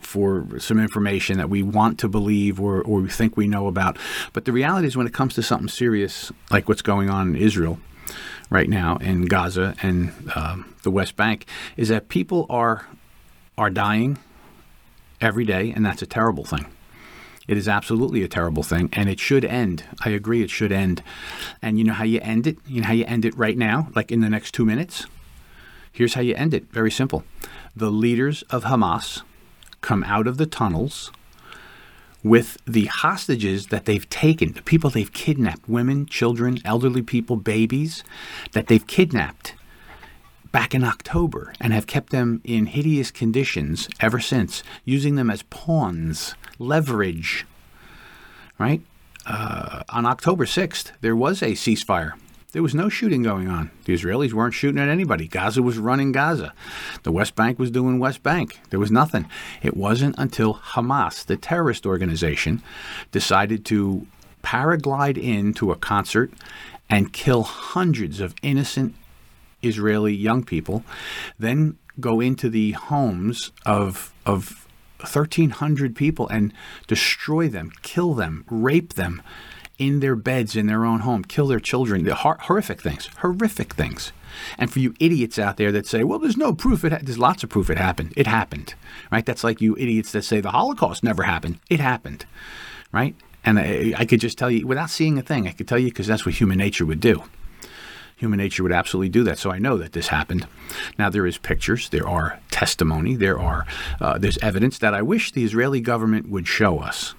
for 0.00 0.58
some 0.58 0.78
information 0.78 1.38
that 1.38 1.48
we 1.48 1.62
want 1.62 1.98
to 2.00 2.08
believe 2.08 2.60
or, 2.60 2.82
or 2.82 3.00
we 3.00 3.08
think 3.08 3.36
we 3.36 3.46
know 3.46 3.66
about. 3.66 3.98
But 4.32 4.44
the 4.44 4.52
reality 4.52 4.86
is, 4.86 4.96
when 4.96 5.06
it 5.06 5.14
comes 5.14 5.34
to 5.34 5.42
something 5.42 5.68
serious 5.68 6.32
like 6.50 6.68
what's 6.68 6.82
going 6.82 7.10
on 7.10 7.34
in 7.34 7.36
Israel 7.36 7.78
right 8.50 8.68
now 8.68 8.96
in 8.96 9.26
Gaza 9.26 9.74
and 9.82 10.12
um, 10.34 10.74
the 10.82 10.90
West 10.90 11.16
Bank, 11.16 11.46
is 11.76 11.88
that 11.88 12.08
people 12.08 12.46
are 12.50 12.86
are 13.56 13.70
dying 13.70 14.18
every 15.20 15.44
day, 15.44 15.72
and 15.74 15.84
that's 15.84 16.02
a 16.02 16.06
terrible 16.06 16.44
thing. 16.44 16.66
It 17.46 17.56
is 17.56 17.68
absolutely 17.68 18.22
a 18.22 18.28
terrible 18.28 18.62
thing, 18.62 18.88
and 18.92 19.08
it 19.08 19.18
should 19.18 19.44
end. 19.44 19.84
I 20.04 20.10
agree, 20.10 20.42
it 20.42 20.50
should 20.50 20.70
end. 20.70 21.02
And 21.60 21.78
you 21.78 21.84
know 21.84 21.94
how 21.94 22.04
you 22.04 22.20
end 22.22 22.46
it? 22.46 22.58
You 22.66 22.80
know 22.80 22.86
how 22.86 22.92
you 22.92 23.04
end 23.06 23.24
it 23.24 23.36
right 23.36 23.58
now, 23.58 23.88
like 23.94 24.12
in 24.12 24.20
the 24.20 24.30
next 24.30 24.52
two 24.52 24.64
minutes? 24.64 25.06
Here's 25.92 26.14
how 26.14 26.20
you 26.20 26.34
end 26.36 26.54
it 26.54 26.70
very 26.70 26.90
simple. 26.90 27.24
The 27.74 27.90
leaders 27.90 28.42
of 28.50 28.64
Hamas 28.64 29.22
come 29.80 30.04
out 30.04 30.26
of 30.26 30.36
the 30.36 30.46
tunnels 30.46 31.10
with 32.22 32.58
the 32.66 32.86
hostages 32.86 33.68
that 33.68 33.86
they've 33.86 34.08
taken, 34.10 34.52
the 34.52 34.62
people 34.62 34.90
they've 34.90 35.12
kidnapped 35.12 35.68
women, 35.68 36.06
children, 36.06 36.58
elderly 36.64 37.02
people, 37.02 37.36
babies 37.36 38.04
that 38.52 38.66
they've 38.66 38.86
kidnapped 38.86 39.54
back 40.52 40.74
in 40.74 40.84
October 40.84 41.54
and 41.60 41.72
have 41.72 41.86
kept 41.86 42.10
them 42.10 42.40
in 42.44 42.66
hideous 42.66 43.10
conditions 43.10 43.88
ever 44.00 44.20
since, 44.20 44.62
using 44.84 45.14
them 45.14 45.30
as 45.30 45.42
pawns, 45.44 46.34
leverage. 46.58 47.46
Right? 48.58 48.82
Uh, 49.24 49.84
on 49.88 50.04
October 50.06 50.44
6th, 50.44 50.92
there 51.00 51.16
was 51.16 51.40
a 51.40 51.52
ceasefire 51.52 52.12
there 52.52 52.62
was 52.62 52.74
no 52.74 52.88
shooting 52.88 53.22
going 53.22 53.48
on. 53.48 53.70
The 53.84 53.94
Israelis 53.94 54.32
weren't 54.32 54.54
shooting 54.54 54.80
at 54.80 54.88
anybody. 54.88 55.28
Gaza 55.28 55.62
was 55.62 55.78
running 55.78 56.12
Gaza. 56.12 56.52
The 57.02 57.12
West 57.12 57.34
Bank 57.34 57.58
was 57.58 57.70
doing 57.70 57.98
West 57.98 58.22
Bank. 58.22 58.60
There 58.70 58.80
was 58.80 58.90
nothing. 58.90 59.26
It 59.62 59.76
wasn't 59.76 60.16
until 60.18 60.54
Hamas, 60.54 61.24
the 61.24 61.36
terrorist 61.36 61.86
organization, 61.86 62.62
decided 63.12 63.64
to 63.66 64.06
paraglide 64.42 65.18
into 65.18 65.70
a 65.70 65.76
concert 65.76 66.32
and 66.88 67.12
kill 67.12 67.42
hundreds 67.42 68.20
of 68.20 68.34
innocent 68.42 68.94
Israeli 69.62 70.14
young 70.14 70.42
people, 70.42 70.84
then 71.38 71.76
go 72.00 72.20
into 72.20 72.48
the 72.48 72.72
homes 72.72 73.52
of 73.66 74.12
of 74.24 74.66
1,300 75.00 75.96
people 75.96 76.28
and 76.28 76.52
destroy 76.86 77.48
them, 77.48 77.72
kill 77.82 78.12
them, 78.12 78.44
rape 78.50 78.94
them, 78.94 79.22
in 79.80 80.00
their 80.00 80.14
beds 80.14 80.54
in 80.54 80.66
their 80.66 80.84
own 80.84 81.00
home, 81.00 81.24
kill 81.24 81.48
their 81.48 81.58
children, 81.58 82.04
the 82.04 82.14
hor- 82.14 82.36
horrific 82.42 82.82
things, 82.82 83.08
horrific 83.18 83.72
things. 83.72 84.12
And 84.58 84.70
for 84.70 84.78
you 84.78 84.94
idiots 85.00 85.38
out 85.38 85.56
there 85.56 85.72
that 85.72 85.86
say, 85.86 86.04
well, 86.04 86.18
there's 86.18 86.36
no 86.36 86.52
proof, 86.52 86.84
it 86.84 86.92
ha-. 86.92 86.98
there's 87.02 87.18
lots 87.18 87.42
of 87.42 87.50
proof 87.50 87.70
it 87.70 87.78
happened. 87.78 88.12
It 88.14 88.26
happened, 88.26 88.74
right? 89.10 89.24
That's 89.24 89.42
like 89.42 89.60
you 89.60 89.76
idiots 89.76 90.12
that 90.12 90.22
say 90.22 90.40
the 90.40 90.50
Holocaust 90.50 91.02
never 91.02 91.22
happened. 91.22 91.58
It 91.70 91.80
happened, 91.80 92.26
right? 92.92 93.16
And 93.42 93.58
I, 93.58 93.94
I 93.96 94.04
could 94.04 94.20
just 94.20 94.36
tell 94.36 94.50
you, 94.50 94.66
without 94.66 94.90
seeing 94.90 95.18
a 95.18 95.22
thing, 95.22 95.48
I 95.48 95.52
could 95.52 95.66
tell 95.66 95.78
you 95.78 95.88
because 95.88 96.06
that's 96.06 96.26
what 96.26 96.34
human 96.34 96.58
nature 96.58 96.84
would 96.84 97.00
do. 97.00 97.24
Human 98.16 98.36
nature 98.36 98.62
would 98.62 98.72
absolutely 98.72 99.08
do 99.08 99.24
that. 99.24 99.38
So 99.38 99.50
I 99.50 99.58
know 99.58 99.78
that 99.78 99.94
this 99.94 100.08
happened. 100.08 100.46
Now 100.98 101.08
there 101.08 101.26
is 101.26 101.38
pictures, 101.38 101.88
there 101.88 102.06
are 102.06 102.38
testimony, 102.50 103.16
there 103.16 103.40
are 103.40 103.66
uh, 103.98 104.18
there's 104.18 104.36
evidence 104.38 104.78
that 104.80 104.92
I 104.92 105.00
wish 105.00 105.32
the 105.32 105.42
Israeli 105.42 105.80
government 105.80 106.28
would 106.28 106.46
show 106.46 106.80
us 106.80 107.14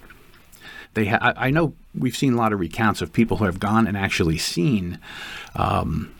they 0.94 1.06
ha- 1.06 1.18
I, 1.20 1.46
I, 1.46 1.50
know 1.50 1.74
we've 1.96 2.16
seen 2.16 2.32
a 2.34 2.36
lot 2.36 2.52
of 2.52 2.60
recounts 2.60 3.02
of 3.02 3.12
people 3.12 3.38
who 3.38 3.44
have 3.44 3.60
gone 3.60 3.86
and 3.86 3.96
actually 3.96 4.38
seen 4.38 4.98
um, 5.54 6.14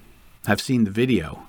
have 0.46 0.60
seen 0.60 0.84
the 0.84 0.90
video 0.90 1.46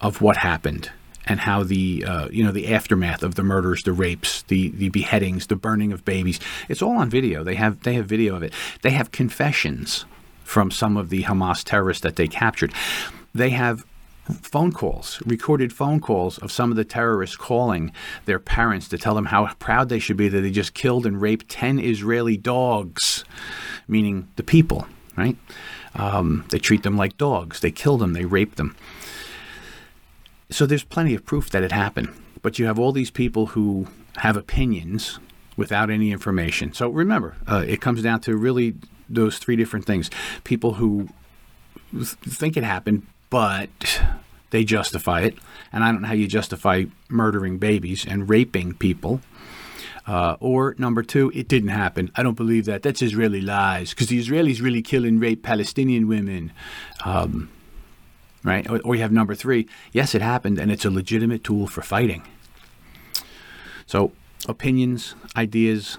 of 0.00 0.20
what 0.20 0.38
happened 0.38 0.90
and 1.26 1.40
how 1.40 1.62
the 1.62 2.04
uh, 2.06 2.28
you 2.28 2.44
know 2.44 2.52
the 2.52 2.72
aftermath 2.72 3.22
of 3.22 3.34
the 3.34 3.42
murders, 3.42 3.82
the 3.82 3.92
rapes, 3.92 4.42
the 4.42 4.68
the 4.70 4.90
beheadings, 4.90 5.46
the 5.46 5.56
burning 5.56 5.92
of 5.92 6.04
babies. 6.04 6.38
It's 6.68 6.82
all 6.82 6.98
on 6.98 7.08
video. 7.10 7.42
They 7.42 7.54
have 7.54 7.82
they 7.82 7.94
have 7.94 8.06
video 8.06 8.36
of 8.36 8.42
it. 8.42 8.52
They 8.82 8.90
have 8.90 9.10
confessions 9.10 10.04
from 10.42 10.70
some 10.70 10.96
of 10.96 11.08
the 11.08 11.22
Hamas 11.24 11.64
terrorists 11.64 12.02
that 12.02 12.16
they 12.16 12.28
captured. 12.28 12.72
They 13.34 13.50
have 13.50 13.84
phone 14.32 14.72
calls, 14.72 15.20
recorded 15.26 15.72
phone 15.72 16.00
calls 16.00 16.38
of 16.38 16.50
some 16.50 16.70
of 16.70 16.76
the 16.76 16.84
terrorists 16.84 17.36
calling 17.36 17.92
their 18.24 18.38
parents 18.38 18.88
to 18.88 18.98
tell 18.98 19.14
them 19.14 19.26
how 19.26 19.46
proud 19.54 19.88
they 19.88 19.98
should 19.98 20.16
be 20.16 20.28
that 20.28 20.40
they 20.40 20.50
just 20.50 20.74
killed 20.74 21.06
and 21.06 21.20
raped 21.20 21.48
10 21.48 21.78
Israeli 21.78 22.36
dogs, 22.36 23.24
meaning 23.86 24.28
the 24.36 24.42
people, 24.42 24.86
right? 25.16 25.36
Um, 25.94 26.44
they 26.50 26.58
treat 26.58 26.82
them 26.82 26.96
like 26.96 27.18
dogs. 27.18 27.60
They 27.60 27.70
kill 27.70 27.98
them, 27.98 28.14
they 28.14 28.24
rape 28.24 28.56
them. 28.56 28.74
So 30.50 30.66
there's 30.66 30.84
plenty 30.84 31.14
of 31.14 31.24
proof 31.24 31.50
that 31.50 31.62
it 31.62 31.72
happened. 31.72 32.08
But 32.42 32.58
you 32.58 32.66
have 32.66 32.78
all 32.78 32.92
these 32.92 33.10
people 33.10 33.46
who 33.46 33.88
have 34.16 34.36
opinions 34.36 35.18
without 35.56 35.90
any 35.90 36.12
information. 36.12 36.72
So 36.72 36.88
remember, 36.88 37.36
uh, 37.46 37.64
it 37.66 37.80
comes 37.80 38.02
down 38.02 38.20
to 38.20 38.36
really 38.36 38.74
those 39.08 39.38
three 39.38 39.56
different 39.56 39.86
things. 39.86 40.10
People 40.44 40.74
who 40.74 41.08
think 42.02 42.56
it 42.56 42.64
happened 42.64 43.06
but 43.34 44.00
they 44.50 44.62
justify 44.62 45.22
it. 45.22 45.34
And 45.72 45.82
I 45.82 45.90
don't 45.90 46.02
know 46.02 46.06
how 46.06 46.14
you 46.14 46.28
justify 46.28 46.84
murdering 47.08 47.58
babies 47.58 48.06
and 48.06 48.28
raping 48.30 48.74
people. 48.74 49.22
Uh, 50.06 50.36
or 50.38 50.76
number 50.78 51.02
two, 51.02 51.32
it 51.34 51.48
didn't 51.48 51.70
happen. 51.70 52.12
I 52.14 52.22
don't 52.22 52.36
believe 52.36 52.64
that. 52.66 52.84
That's 52.84 53.02
Israeli 53.02 53.40
lies 53.40 53.90
because 53.90 54.06
the 54.06 54.20
Israelis 54.20 54.62
really 54.62 54.82
kill 54.82 55.04
and 55.04 55.20
rape 55.20 55.42
Palestinian 55.42 56.06
women. 56.06 56.52
Um, 57.04 57.50
right? 58.44 58.70
Or, 58.70 58.78
or 58.84 58.94
you 58.94 59.02
have 59.02 59.10
number 59.10 59.34
three, 59.34 59.66
yes, 59.90 60.14
it 60.14 60.22
happened 60.22 60.60
and 60.60 60.70
it's 60.70 60.84
a 60.84 60.90
legitimate 60.90 61.42
tool 61.42 61.66
for 61.66 61.82
fighting. 61.82 62.22
So 63.84 64.12
opinions, 64.46 65.16
ideas, 65.36 65.98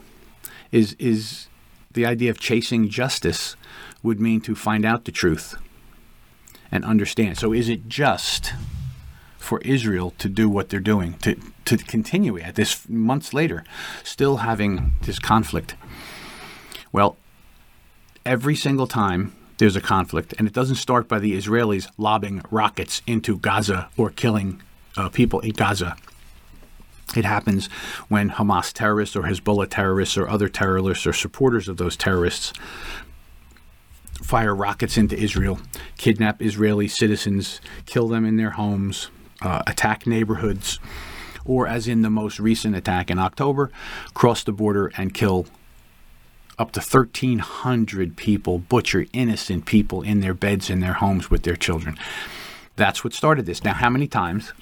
is 0.71 0.95
is 0.99 1.49
the 1.91 2.05
idea 2.05 2.29
of 2.29 2.39
chasing 2.39 2.87
justice 2.87 3.57
would 4.01 4.21
mean 4.21 4.39
to 4.39 4.55
find 4.55 4.85
out 4.85 5.03
the 5.03 5.11
truth 5.11 5.57
and 6.71 6.83
understand. 6.85 7.37
So, 7.37 7.53
is 7.53 7.69
it 7.69 7.87
just 7.87 8.53
for 9.37 9.61
Israel 9.61 10.13
to 10.17 10.27
do 10.27 10.49
what 10.49 10.69
they're 10.69 10.79
doing, 10.79 11.13
to, 11.19 11.35
to 11.65 11.77
continue 11.77 12.39
at 12.39 12.55
this 12.55 12.89
months 12.89 13.33
later, 13.33 13.63
still 14.03 14.37
having 14.37 14.93
this 15.03 15.19
conflict? 15.19 15.75
Well, 16.91 17.17
every 18.25 18.55
single 18.55 18.87
time 18.87 19.35
there's 19.57 19.75
a 19.75 19.81
conflict, 19.81 20.33
and 20.37 20.47
it 20.47 20.53
doesn't 20.53 20.75
start 20.75 21.07
by 21.07 21.19
the 21.19 21.37
Israelis 21.37 21.87
lobbing 21.97 22.41
rockets 22.51 23.01
into 23.05 23.37
Gaza 23.37 23.89
or 23.97 24.09
killing 24.09 24.61
uh, 24.97 25.09
people 25.09 25.39
in 25.41 25.51
Gaza. 25.51 25.95
It 27.15 27.23
happens 27.23 27.67
when 28.09 28.31
Hamas 28.31 28.73
terrorists 28.73 29.15
or 29.15 29.23
Hezbollah 29.23 29.69
terrorists 29.69 30.17
or 30.17 30.27
other 30.27 30.49
terrorists 30.49 31.05
or 31.05 31.13
supporters 31.13 31.69
of 31.69 31.77
those 31.77 31.95
terrorists 31.95 32.51
fire 34.25 34.55
rockets 34.55 34.97
into 34.97 35.15
Israel, 35.15 35.59
kidnap 35.97 36.41
Israeli 36.41 36.87
citizens, 36.87 37.61
kill 37.85 38.07
them 38.07 38.25
in 38.25 38.37
their 38.37 38.49
homes, 38.51 39.09
uh, 39.43 39.61
attack 39.67 40.07
neighborhoods, 40.07 40.79
or 41.45 41.67
as 41.67 41.87
in 41.87 42.01
the 42.01 42.09
most 42.09 42.39
recent 42.39 42.75
attack 42.75 43.11
in 43.11 43.19
October, 43.19 43.69
cross 44.15 44.43
the 44.43 44.51
border 44.51 44.91
and 44.97 45.13
kill 45.13 45.45
up 46.57 46.71
to 46.71 46.79
1,300 46.79 48.17
people, 48.17 48.57
butcher 48.57 49.05
innocent 49.13 49.65
people 49.65 50.01
in 50.01 50.21
their 50.21 50.33
beds 50.33 50.71
in 50.71 50.79
their 50.79 50.93
homes 50.93 51.29
with 51.29 51.43
their 51.43 51.55
children. 51.55 51.95
That's 52.77 53.03
what 53.03 53.13
started 53.13 53.45
this. 53.45 53.63
Now, 53.63 53.73
how 53.73 53.91
many 53.91 54.07
times? 54.07 54.53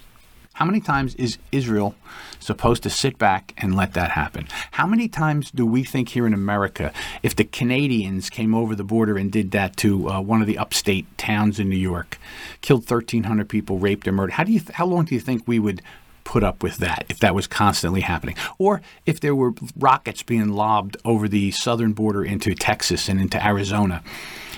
How 0.54 0.66
many 0.66 0.82
times 0.82 1.16
is 1.16 1.40
Israel 1.52 1.96
supposed 2.40 2.84
to 2.84 2.90
sit 2.90 3.18
back 3.18 3.56
and 3.58 3.76
let 3.76 3.94
that 3.94 4.12
happen? 4.12 4.48
How 4.72 4.86
many 4.86 5.08
times 5.08 5.50
do 5.50 5.66
we 5.66 5.84
think 5.84 6.10
here 6.10 6.28
in 6.28 6.34
America, 6.34 6.94
if 7.24 7.36
the 7.36 7.44
Canadians 7.44 8.30
came 8.30 8.54
over 8.54 8.76
the 8.76 8.84
border 8.84 9.18
and 9.18 9.32
did 9.32 9.50
that 9.52 9.76
to 9.78 10.10
uh, 10.10 10.22
one 10.22 10.42
of 10.42 10.48
the 10.48 10.60
upstate 10.60 11.18
towns 11.18 11.60
in 11.60 11.70
New 11.70 11.76
York, 11.76 12.20
killed 12.62 12.82
1,300 12.90 13.50
people, 13.50 13.80
raped 13.80 14.08
and 14.08 14.16
murdered, 14.16 14.34
how 14.34 14.44
do 14.44 14.52
you? 14.52 14.60
Th- 14.60 14.74
how 14.74 14.86
long 14.86 15.06
do 15.06 15.16
you 15.16 15.22
think 15.22 15.48
we 15.48 15.58
would 15.58 15.82
put 16.24 16.44
up 16.44 16.62
with 16.64 16.78
that 16.78 17.06
if 17.10 17.20
that 17.20 17.36
was 17.36 17.48
constantly 17.48 18.02
happening. 18.02 18.36
Or 18.58 18.82
if 19.06 19.20
there 19.20 19.36
were 19.36 19.54
rockets 19.76 20.24
being 20.24 20.50
lobbed 20.50 20.96
over 21.04 21.28
the 21.28 21.52
southern 21.52 21.94
border 21.94 22.24
into 22.24 22.56
Texas 22.56 23.10
and 23.10 23.20
into 23.20 23.46
Arizona 23.46 24.02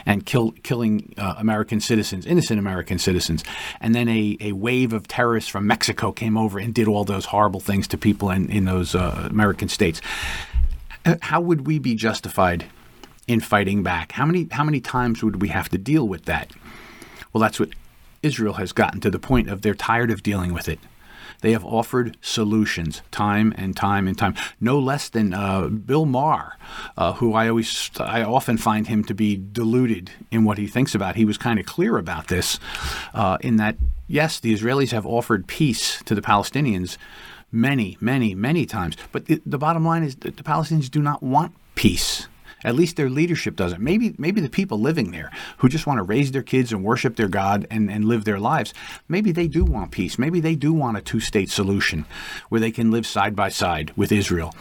and 0.06 0.26
kill, 0.26 0.52
killing 0.64 1.14
uh, 1.18 1.36
American 1.38 1.80
citizens, 1.80 2.26
innocent 2.26 2.60
American 2.60 3.00
citizens. 3.00 3.44
And 3.82 3.96
then 3.96 4.08
a, 4.08 4.38
a 4.40 4.52
wave 4.52 4.94
of 4.94 5.08
terrorists 5.08 5.50
from 5.50 5.66
Mexico 5.68 6.12
came 6.12 6.38
over 6.38 6.60
and 6.60 6.74
did 6.74 6.88
all 6.88 7.04
those 7.04 7.26
horrible 7.26 7.60
things 7.60 7.88
to 7.90 7.98
people 7.98 8.30
in, 8.30 8.50
in 8.50 8.66
those 8.66 8.96
uh, 8.96 9.28
American 9.30 9.70
states. 9.70 10.02
Uh, 11.06 11.16
how 11.22 11.42
would 11.42 11.68
we 11.68 11.80
be 11.80 11.96
justified 11.96 12.66
in 13.28 13.40
fighting 13.40 13.84
back? 13.84 14.12
How 14.12 14.26
many, 14.26 14.48
how 14.52 14.64
many 14.64 14.80
times 14.80 15.24
would 15.24 15.42
we 15.42 15.48
have 15.50 15.70
to 15.70 15.78
deal 15.78 16.08
with 16.08 16.26
that? 16.26 16.52
Well, 17.34 17.42
that's 17.42 17.60
what 17.60 17.70
Israel 18.22 18.54
has 18.54 18.72
gotten 18.72 19.02
to 19.02 19.10
the 19.10 19.20
point 19.20 19.50
of 19.50 19.62
they're 19.62 19.74
tired 19.74 20.12
of 20.12 20.24
dealing 20.24 20.54
with 20.54 20.70
it. 20.70 20.80
They 21.42 21.52
have 21.52 21.66
offered 21.66 22.18
solutions 22.22 23.02
time 23.12 23.54
and 23.58 23.76
time 23.76 24.08
and 24.08 24.18
time. 24.18 24.36
No 24.60 24.80
less 24.80 25.10
than 25.10 25.34
uh, 25.34 25.68
Bill 25.68 26.06
Maher, 26.06 26.58
uh, 26.98 27.14
who 27.14 27.34
I 27.34 27.50
always, 27.50 27.92
I 28.00 28.24
often 28.24 28.58
find 28.58 28.88
him 28.88 29.04
to 29.06 29.14
be 29.14 29.36
deluded 29.52 30.12
in 30.32 30.44
what 30.44 30.58
he 30.58 30.68
thinks 30.68 30.96
about. 30.96 31.16
He 31.16 31.26
was 31.26 31.38
kind 31.38 31.60
of 31.60 31.66
clear 31.66 31.98
about 31.98 32.28
this, 32.28 32.60
uh, 33.14 33.38
in 33.42 33.58
that 33.58 33.78
yes, 34.08 34.40
the 34.40 34.54
Israelis 34.54 34.92
have 34.92 35.06
offered 35.06 35.48
peace 35.48 36.02
to 36.04 36.16
the 36.16 36.22
Palestinians 36.22 36.98
many, 37.52 37.98
many, 38.02 38.36
many 38.36 38.66
times. 38.66 38.98
But 39.12 39.26
the, 39.26 39.42
the 39.46 39.58
bottom 39.58 39.86
line 39.86 40.04
is 40.04 40.16
the 40.16 40.32
Palestinians 40.32 40.90
do 40.90 41.02
not 41.02 41.24
want 41.24 41.54
peace. 41.76 42.28
At 42.66 42.76
least 42.76 42.96
their 42.96 43.10
leadership 43.10 43.56
doesn't. 43.56 43.82
Maybe 43.82 44.16
maybe 44.18 44.42
the 44.42 44.50
people 44.50 44.80
living 44.80 45.12
there 45.12 45.32
who 45.60 45.70
just 45.70 45.86
want 45.86 46.00
to 46.00 46.04
raise 46.04 46.32
their 46.32 46.44
kids 46.44 46.74
and 46.74 46.84
worship 46.84 47.16
their 47.16 47.28
God 47.28 47.68
and, 47.70 47.92
and 47.92 48.06
live 48.06 48.26
their 48.26 48.40
lives, 48.40 48.74
maybe 49.08 49.32
they 49.32 49.48
do 49.48 49.64
want 49.64 49.92
peace. 49.92 50.18
Maybe 50.18 50.40
they 50.40 50.56
do 50.56 50.74
want 50.74 50.98
a 50.98 51.02
two 51.02 51.20
state 51.20 51.52
solution 51.52 52.06
where 52.50 52.60
they 52.60 52.72
can 52.72 52.90
live 52.90 53.06
side 53.06 53.36
by 53.36 53.50
side 53.50 53.92
with 53.96 54.12
Israel 54.12 54.56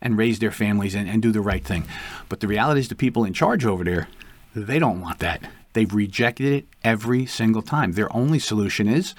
and 0.00 0.16
raise 0.16 0.38
their 0.38 0.50
families 0.50 0.94
and, 0.94 1.06
and 1.06 1.20
do 1.20 1.30
the 1.30 1.42
right 1.42 1.64
thing. 1.64 1.84
But 2.30 2.40
the 2.40 2.48
reality 2.48 2.80
is 2.80 2.88
the 2.88 2.94
people 2.94 3.24
in 3.24 3.34
charge 3.34 3.66
over 3.66 3.84
there, 3.84 4.08
they 4.54 4.78
don't 4.78 5.02
want 5.02 5.18
that. 5.18 5.42
They've 5.74 5.92
rejected 5.92 6.52
it 6.52 6.66
every 6.82 7.26
single 7.26 7.62
time. 7.62 7.92
Their 7.92 8.14
only 8.16 8.38
solution 8.38 8.88
is 8.88 9.14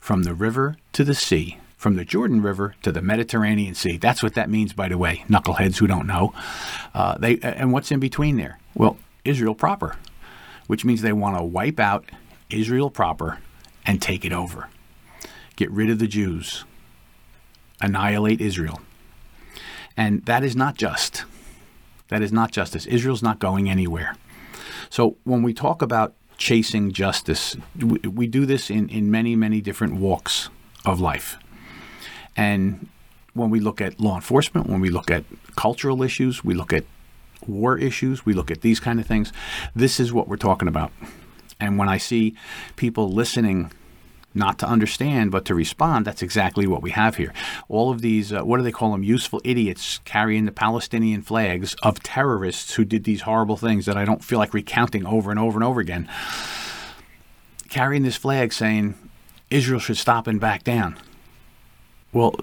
from 0.00 0.24
the 0.24 0.34
river 0.34 0.76
to 0.94 1.04
the 1.04 1.14
sea 1.14 1.58
from 1.84 1.96
the 1.96 2.04
Jordan 2.06 2.40
River 2.40 2.74
to 2.80 2.90
the 2.90 3.02
Mediterranean 3.02 3.74
Sea. 3.74 3.98
That's 3.98 4.22
what 4.22 4.32
that 4.36 4.48
means, 4.48 4.72
by 4.72 4.88
the 4.88 4.96
way, 4.96 5.22
knuckleheads 5.28 5.76
who 5.76 5.86
don't 5.86 6.06
know. 6.06 6.32
Uh, 6.94 7.18
they 7.18 7.38
and 7.40 7.74
what's 7.74 7.92
in 7.92 8.00
between 8.00 8.38
there? 8.38 8.58
Well, 8.74 8.96
Israel 9.22 9.54
proper, 9.54 9.98
which 10.66 10.86
means 10.86 11.02
they 11.02 11.12
want 11.12 11.36
to 11.36 11.44
wipe 11.44 11.78
out 11.78 12.06
Israel 12.48 12.88
proper 12.88 13.38
and 13.84 14.00
take 14.00 14.24
it 14.24 14.32
over, 14.32 14.70
get 15.56 15.70
rid 15.70 15.90
of 15.90 15.98
the 15.98 16.06
Jews, 16.06 16.64
annihilate 17.82 18.40
Israel, 18.40 18.80
and 19.94 20.24
that 20.24 20.42
is 20.42 20.56
not 20.56 20.78
just. 20.78 21.26
That 22.08 22.22
is 22.22 22.32
not 22.32 22.50
justice. 22.50 22.86
Israel's 22.86 23.22
not 23.22 23.40
going 23.40 23.68
anywhere. 23.68 24.16
So 24.88 25.18
when 25.24 25.42
we 25.42 25.52
talk 25.52 25.82
about 25.82 26.14
chasing 26.38 26.92
justice, 26.92 27.58
we, 27.78 27.98
we 28.08 28.26
do 28.26 28.46
this 28.46 28.70
in, 28.70 28.88
in 28.88 29.10
many, 29.10 29.36
many 29.36 29.60
different 29.60 29.96
walks 29.96 30.48
of 30.86 30.98
life. 30.98 31.36
And 32.36 32.88
when 33.34 33.50
we 33.50 33.60
look 33.60 33.80
at 33.80 34.00
law 34.00 34.16
enforcement, 34.16 34.68
when 34.68 34.80
we 34.80 34.90
look 34.90 35.10
at 35.10 35.24
cultural 35.56 36.02
issues, 36.02 36.44
we 36.44 36.54
look 36.54 36.72
at 36.72 36.84
war 37.46 37.76
issues, 37.78 38.24
we 38.24 38.32
look 38.32 38.50
at 38.50 38.62
these 38.62 38.80
kind 38.80 39.00
of 39.00 39.06
things, 39.06 39.32
this 39.74 40.00
is 40.00 40.12
what 40.12 40.28
we're 40.28 40.36
talking 40.36 40.68
about. 40.68 40.92
And 41.60 41.78
when 41.78 41.88
I 41.88 41.98
see 41.98 42.34
people 42.76 43.12
listening, 43.12 43.70
not 44.34 44.58
to 44.58 44.66
understand, 44.66 45.30
but 45.30 45.44
to 45.44 45.54
respond, 45.54 46.04
that's 46.04 46.22
exactly 46.22 46.66
what 46.66 46.82
we 46.82 46.90
have 46.90 47.16
here. 47.16 47.32
All 47.68 47.90
of 47.90 48.00
these, 48.00 48.32
uh, 48.32 48.42
what 48.42 48.56
do 48.56 48.64
they 48.64 48.72
call 48.72 48.90
them? 48.90 49.04
Useful 49.04 49.40
idiots 49.44 50.00
carrying 50.04 50.44
the 50.44 50.52
Palestinian 50.52 51.22
flags 51.22 51.74
of 51.82 52.02
terrorists 52.02 52.74
who 52.74 52.84
did 52.84 53.04
these 53.04 53.22
horrible 53.22 53.56
things 53.56 53.86
that 53.86 53.96
I 53.96 54.04
don't 54.04 54.24
feel 54.24 54.38
like 54.38 54.52
recounting 54.52 55.06
over 55.06 55.30
and 55.30 55.38
over 55.38 55.56
and 55.56 55.64
over 55.64 55.80
again. 55.80 56.08
Carrying 57.68 58.02
this 58.02 58.16
flag 58.16 58.52
saying 58.52 58.94
Israel 59.50 59.80
should 59.80 59.98
stop 59.98 60.26
and 60.26 60.40
back 60.40 60.64
down. 60.64 60.98
Well, 62.14 62.34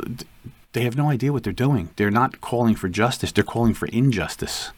they 0.73 0.84
have 0.84 0.97
no 0.97 1.10
idea 1.10 1.34
what 1.34 1.43
they're 1.43 1.53
doing. 1.53 1.89
They're 1.95 2.12
not 2.12 2.41
calling 2.41 2.75
for 2.75 2.89
justice, 2.89 3.31
they're 3.31 3.43
calling 3.43 3.73
for 3.73 3.88
injustice 3.88 4.71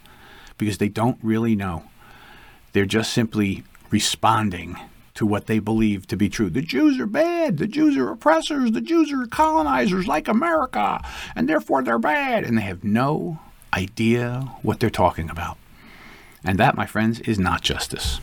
because 0.58 0.78
they 0.78 0.88
don't 0.88 1.18
really 1.22 1.56
know. 1.56 1.84
They're 2.72 2.86
just 2.86 3.12
simply 3.12 3.64
responding 3.90 4.78
to 5.16 5.26
what 5.26 5.48
they 5.48 5.60
believe 5.60 6.08
to 6.08 6.18
be 6.18 6.30
true. 6.30 6.50
The 6.50 6.62
Jews 6.62 7.00
are 7.00 7.06
bad. 7.06 7.58
The 7.58 7.68
Jews 7.68 7.98
are 7.98 8.10
oppressors. 8.10 8.72
The 8.72 8.82
Jews 8.82 9.12
are 9.12 9.28
colonizers 9.28 10.08
like 10.08 10.28
America, 10.28 11.04
and 11.36 11.48
therefore 11.48 11.84
they're 11.84 12.00
bad. 12.00 12.44
And 12.44 12.58
they 12.58 12.64
have 12.64 12.84
no 12.84 13.40
idea 13.74 14.52
what 14.62 14.80
they're 14.80 14.90
talking 14.90 15.30
about. 15.30 15.58
And 16.44 16.58
that, 16.60 16.76
my 16.76 16.86
friends, 16.86 17.20
is 17.22 17.40
not 17.40 17.62
justice. 17.62 18.20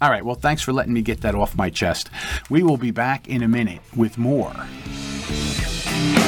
All 0.00 0.10
right, 0.10 0.24
well, 0.24 0.36
thanks 0.36 0.62
for 0.62 0.72
letting 0.72 0.92
me 0.92 1.02
get 1.02 1.22
that 1.22 1.34
off 1.34 1.56
my 1.56 1.70
chest. 1.70 2.10
We 2.48 2.62
will 2.62 2.76
be 2.76 2.90
back 2.90 3.26
in 3.26 3.42
a 3.42 3.48
minute 3.48 3.80
with 3.96 4.16
more. 4.18 4.54
Bye. 5.98 6.27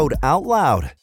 code 0.01 0.15
OUTLOUD. 0.23 0.93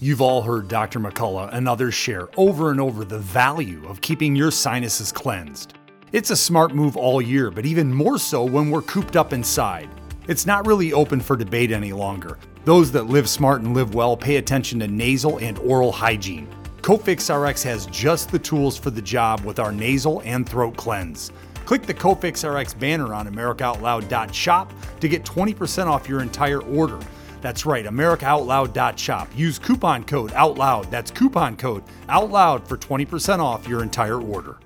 You've 0.00 0.20
all 0.20 0.42
heard 0.42 0.66
Dr. 0.66 0.98
McCullough 0.98 1.50
and 1.52 1.68
others 1.68 1.94
share 1.94 2.26
over 2.36 2.72
and 2.72 2.80
over 2.80 3.04
the 3.04 3.20
value 3.20 3.86
of 3.86 4.00
keeping 4.00 4.34
your 4.34 4.50
sinuses 4.50 5.12
cleansed. 5.12 5.74
It's 6.10 6.30
a 6.30 6.36
smart 6.36 6.74
move 6.74 6.96
all 6.96 7.22
year, 7.22 7.52
but 7.52 7.66
even 7.66 7.94
more 7.94 8.18
so 8.18 8.42
when 8.42 8.68
we're 8.68 8.82
cooped 8.82 9.14
up 9.14 9.32
inside. 9.32 9.88
It's 10.26 10.44
not 10.44 10.66
really 10.66 10.92
open 10.92 11.20
for 11.20 11.36
debate 11.36 11.70
any 11.70 11.92
longer. 11.92 12.36
Those 12.64 12.90
that 12.90 13.06
live 13.06 13.28
smart 13.28 13.60
and 13.60 13.74
live 13.74 13.94
well 13.94 14.16
pay 14.16 14.38
attention 14.38 14.80
to 14.80 14.88
nasal 14.88 15.38
and 15.38 15.56
oral 15.60 15.92
hygiene. 15.92 16.48
Cofix 16.82 17.30
RX 17.32 17.62
has 17.62 17.86
just 17.86 18.32
the 18.32 18.40
tools 18.40 18.76
for 18.76 18.90
the 18.90 19.00
job 19.00 19.44
with 19.44 19.60
our 19.60 19.70
nasal 19.70 20.20
and 20.24 20.48
throat 20.48 20.76
cleanse. 20.76 21.30
Click 21.64 21.82
the 21.82 21.94
Cofix 21.94 22.42
RX 22.42 22.74
banner 22.74 23.14
on 23.14 23.32
AmericaOutloud.shop 23.32 24.72
to 24.98 25.08
get 25.08 25.24
20% 25.24 25.86
off 25.86 26.08
your 26.08 26.22
entire 26.22 26.62
order. 26.62 26.98
That's 27.40 27.64
right, 27.64 27.84
AmericaOutloud.shop. 27.84 29.28
Use 29.36 29.58
coupon 29.58 30.04
code 30.04 30.32
OUTLOUD. 30.32 30.90
That's 30.90 31.10
coupon 31.10 31.56
code 31.56 31.84
OUTLOUD 32.08 32.66
for 32.66 32.76
20% 32.76 33.38
off 33.38 33.68
your 33.68 33.82
entire 33.82 34.20
order. 34.20 34.56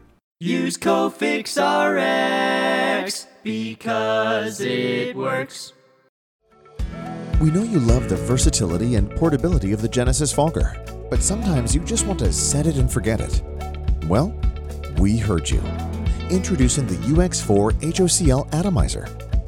Use 0.41 0.77
Cofix 0.77 1.55
RX 1.57 3.29
because 3.45 4.61
it 4.61 5.15
works. 5.15 5.73
We 7.41 7.51
know 7.53 7.63
you 7.63 7.79
love 7.79 8.09
the 8.09 8.17
versatility 8.17 8.97
and 8.97 9.09
portability 9.13 9.73
of 9.73 9.83
the 9.83 9.89
Genesis 9.89 10.33
Fogger, 10.33 10.85
but 11.11 11.23
sometimes 11.23 11.75
you 11.75 11.81
just 11.83 12.07
want 12.07 12.19
to 12.21 12.33
set 12.33 12.67
it 12.67 12.77
and 12.77 12.91
forget 12.91 13.21
it. 13.21 13.41
Well, 14.09 14.35
we 14.99 15.17
heard 15.17 15.49
you. 15.49 15.63
Introducing 16.29 16.87
the 16.87 16.97
UX4 16.97 17.73
HOCL 17.81 18.53
Atomizer 18.53 19.07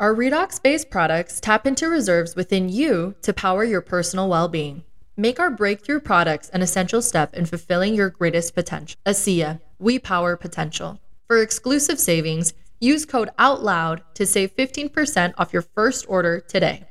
Our 0.00 0.14
redox 0.14 0.62
based 0.62 0.88
products 0.88 1.40
tap 1.40 1.66
into 1.66 1.86
reserves 1.86 2.34
within 2.34 2.70
you 2.70 3.16
to 3.20 3.34
power 3.34 3.64
your 3.64 3.82
personal 3.82 4.30
well 4.30 4.48
being. 4.48 4.82
Make 5.14 5.38
our 5.38 5.50
breakthrough 5.50 6.00
products 6.00 6.48
an 6.54 6.62
essential 6.62 7.02
step 7.02 7.34
in 7.34 7.44
fulfilling 7.44 7.92
your 7.92 8.08
greatest 8.08 8.54
potential. 8.54 8.98
ASEA, 9.04 9.60
we 9.78 9.98
power 9.98 10.38
potential. 10.38 10.98
For 11.26 11.42
exclusive 11.42 12.00
savings, 12.00 12.54
use 12.80 13.04
code 13.04 13.28
OUTLOUD 13.38 14.00
to 14.14 14.24
save 14.24 14.56
15% 14.56 15.34
off 15.36 15.52
your 15.52 15.60
first 15.60 16.06
order 16.08 16.40
today. 16.40 16.86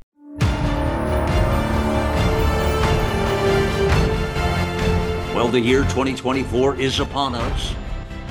Well, 5.34 5.48
the 5.48 5.60
year 5.60 5.82
2024 5.82 6.76
is 6.76 7.00
upon 7.00 7.34
us, 7.34 7.74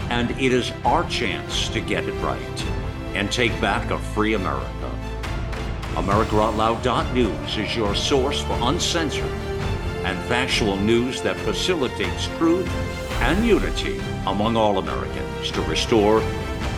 and 0.09 0.31
it 0.31 0.53
is 0.53 0.71
our 0.85 1.03
chance 1.09 1.69
to 1.71 1.81
get 1.81 2.05
it 2.05 2.15
right 2.23 2.78
and 3.19 3.33
take 3.33 3.61
back 3.61 3.91
a 3.91 3.99
free 3.99 4.35
America. 4.35 4.91
AmericaOutloud.news 5.95 7.57
is 7.57 7.77
your 7.77 7.93
source 7.97 8.41
for 8.43 8.57
uncensored 8.63 9.33
and 10.05 10.17
factual 10.29 10.77
news 10.77 11.21
that 11.23 11.37
facilitates 11.39 12.29
truth 12.39 12.71
and 13.21 13.45
unity 13.45 13.99
among 14.29 14.57
all 14.57 14.79
Americans 14.79 15.51
to 15.51 15.61
restore 15.63 16.21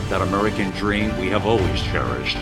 that 0.08 0.22
American 0.22 0.70
dream 0.70 1.14
we 1.20 1.28
have 1.28 1.44
always 1.44 1.82
cherished. 1.82 2.38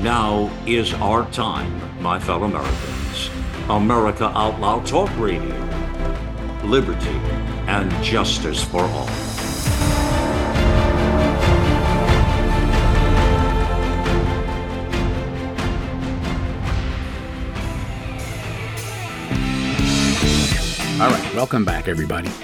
Now 0.00 0.48
is 0.64 0.94
our 0.94 1.28
time, 1.32 1.72
my 2.00 2.20
fellow 2.20 2.44
Americans. 2.44 3.30
America 3.68 4.26
Out 4.26 4.60
Loud 4.60 4.86
Talk 4.86 5.10
Radio. 5.18 5.56
Liberty 6.62 7.20
and 7.70 8.02
justice 8.02 8.64
for 8.64 8.82
all. 8.82 9.08
All 21.00 21.08
right, 21.08 21.34
welcome 21.34 21.64
back, 21.64 21.86
everybody. 21.86 22.28
All 22.28 22.34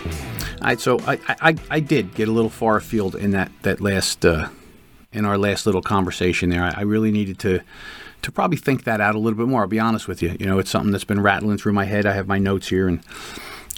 right, 0.63 0.81
so 0.81 1.01
I, 1.01 1.19
I, 1.29 1.57
I 1.71 1.81
did 1.81 2.15
get 2.15 2.29
a 2.29 2.33
little 2.33 2.49
far 2.49 2.77
afield 2.77 3.17
in 3.17 3.33
that 3.33 3.51
that 3.63 3.81
last 3.81 4.25
uh, 4.25 4.49
in 5.13 5.25
our 5.25 5.37
last 5.37 5.67
little 5.67 5.83
conversation 5.83 6.51
there. 6.51 6.63
I, 6.63 6.75
I 6.77 6.81
really 6.83 7.11
needed 7.11 7.41
to 7.41 7.61
to 8.23 8.33
probably 8.33 8.57
think 8.57 8.85
that 8.85 9.01
out 9.01 9.17
a 9.17 9.19
little 9.19 9.37
bit 9.37 9.49
more. 9.49 9.63
I'll 9.63 9.67
be 9.67 9.81
honest 9.81 10.07
with 10.07 10.23
you. 10.23 10.37
You 10.39 10.47
know, 10.47 10.61
it's 10.61 10.71
something 10.71 10.93
that's 10.93 11.05
been 11.05 11.21
rattling 11.21 11.59
through 11.59 11.73
my 11.73 11.85
head. 11.85 12.07
I 12.07 12.13
have 12.13 12.29
my 12.29 12.39
notes 12.39 12.69
here, 12.69 12.87
and 12.87 13.01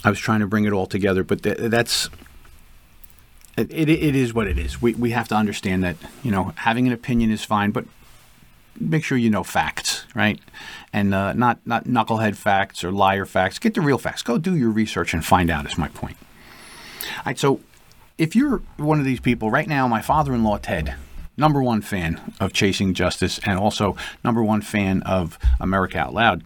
I 0.03 0.09
was 0.09 0.19
trying 0.19 0.39
to 0.39 0.47
bring 0.47 0.65
it 0.65 0.73
all 0.73 0.85
together. 0.85 1.23
But 1.23 1.43
th- 1.43 1.57
that's 1.57 2.09
it, 3.57 3.71
it, 3.71 3.89
it 3.89 4.15
is 4.15 4.33
what 4.33 4.47
it 4.47 4.57
is. 4.57 4.81
We 4.81 4.93
we 4.93 5.11
have 5.11 5.27
to 5.29 5.35
understand 5.35 5.83
that 5.83 5.97
you 6.23 6.31
know 6.31 6.53
having 6.55 6.87
an 6.87 6.93
opinion 6.93 7.31
is 7.31 7.43
fine, 7.43 7.71
but 7.71 7.85
make 8.79 9.03
sure 9.03 9.17
you 9.17 9.29
know 9.29 9.43
facts, 9.43 10.05
right? 10.15 10.39
And 10.93 11.13
uh, 11.13 11.33
not 11.33 11.59
not 11.65 11.85
knucklehead 11.85 12.35
facts 12.35 12.83
or 12.83 12.91
liar 12.91 13.25
facts. 13.25 13.59
Get 13.59 13.73
the 13.73 13.81
real 13.81 13.97
facts. 13.97 14.23
Go 14.23 14.37
do 14.37 14.55
your 14.55 14.69
research 14.69 15.13
and 15.13 15.25
find 15.25 15.49
out. 15.49 15.65
Is 15.65 15.77
my 15.77 15.89
point. 15.89 16.17
All 17.17 17.23
right. 17.25 17.39
So, 17.39 17.61
if 18.17 18.35
you're 18.35 18.61
one 18.77 18.99
of 18.99 19.05
these 19.05 19.19
people 19.19 19.51
right 19.51 19.67
now, 19.67 19.87
my 19.87 20.01
father-in-law 20.01 20.57
Ted, 20.59 20.95
number 21.37 21.61
one 21.61 21.81
fan 21.81 22.33
of 22.39 22.53
Chasing 22.53 22.93
Justice, 22.93 23.39
and 23.45 23.59
also 23.59 23.95
number 24.23 24.43
one 24.43 24.61
fan 24.61 25.01
of 25.03 25.37
America 25.59 25.97
Out 25.97 26.13
Loud. 26.13 26.43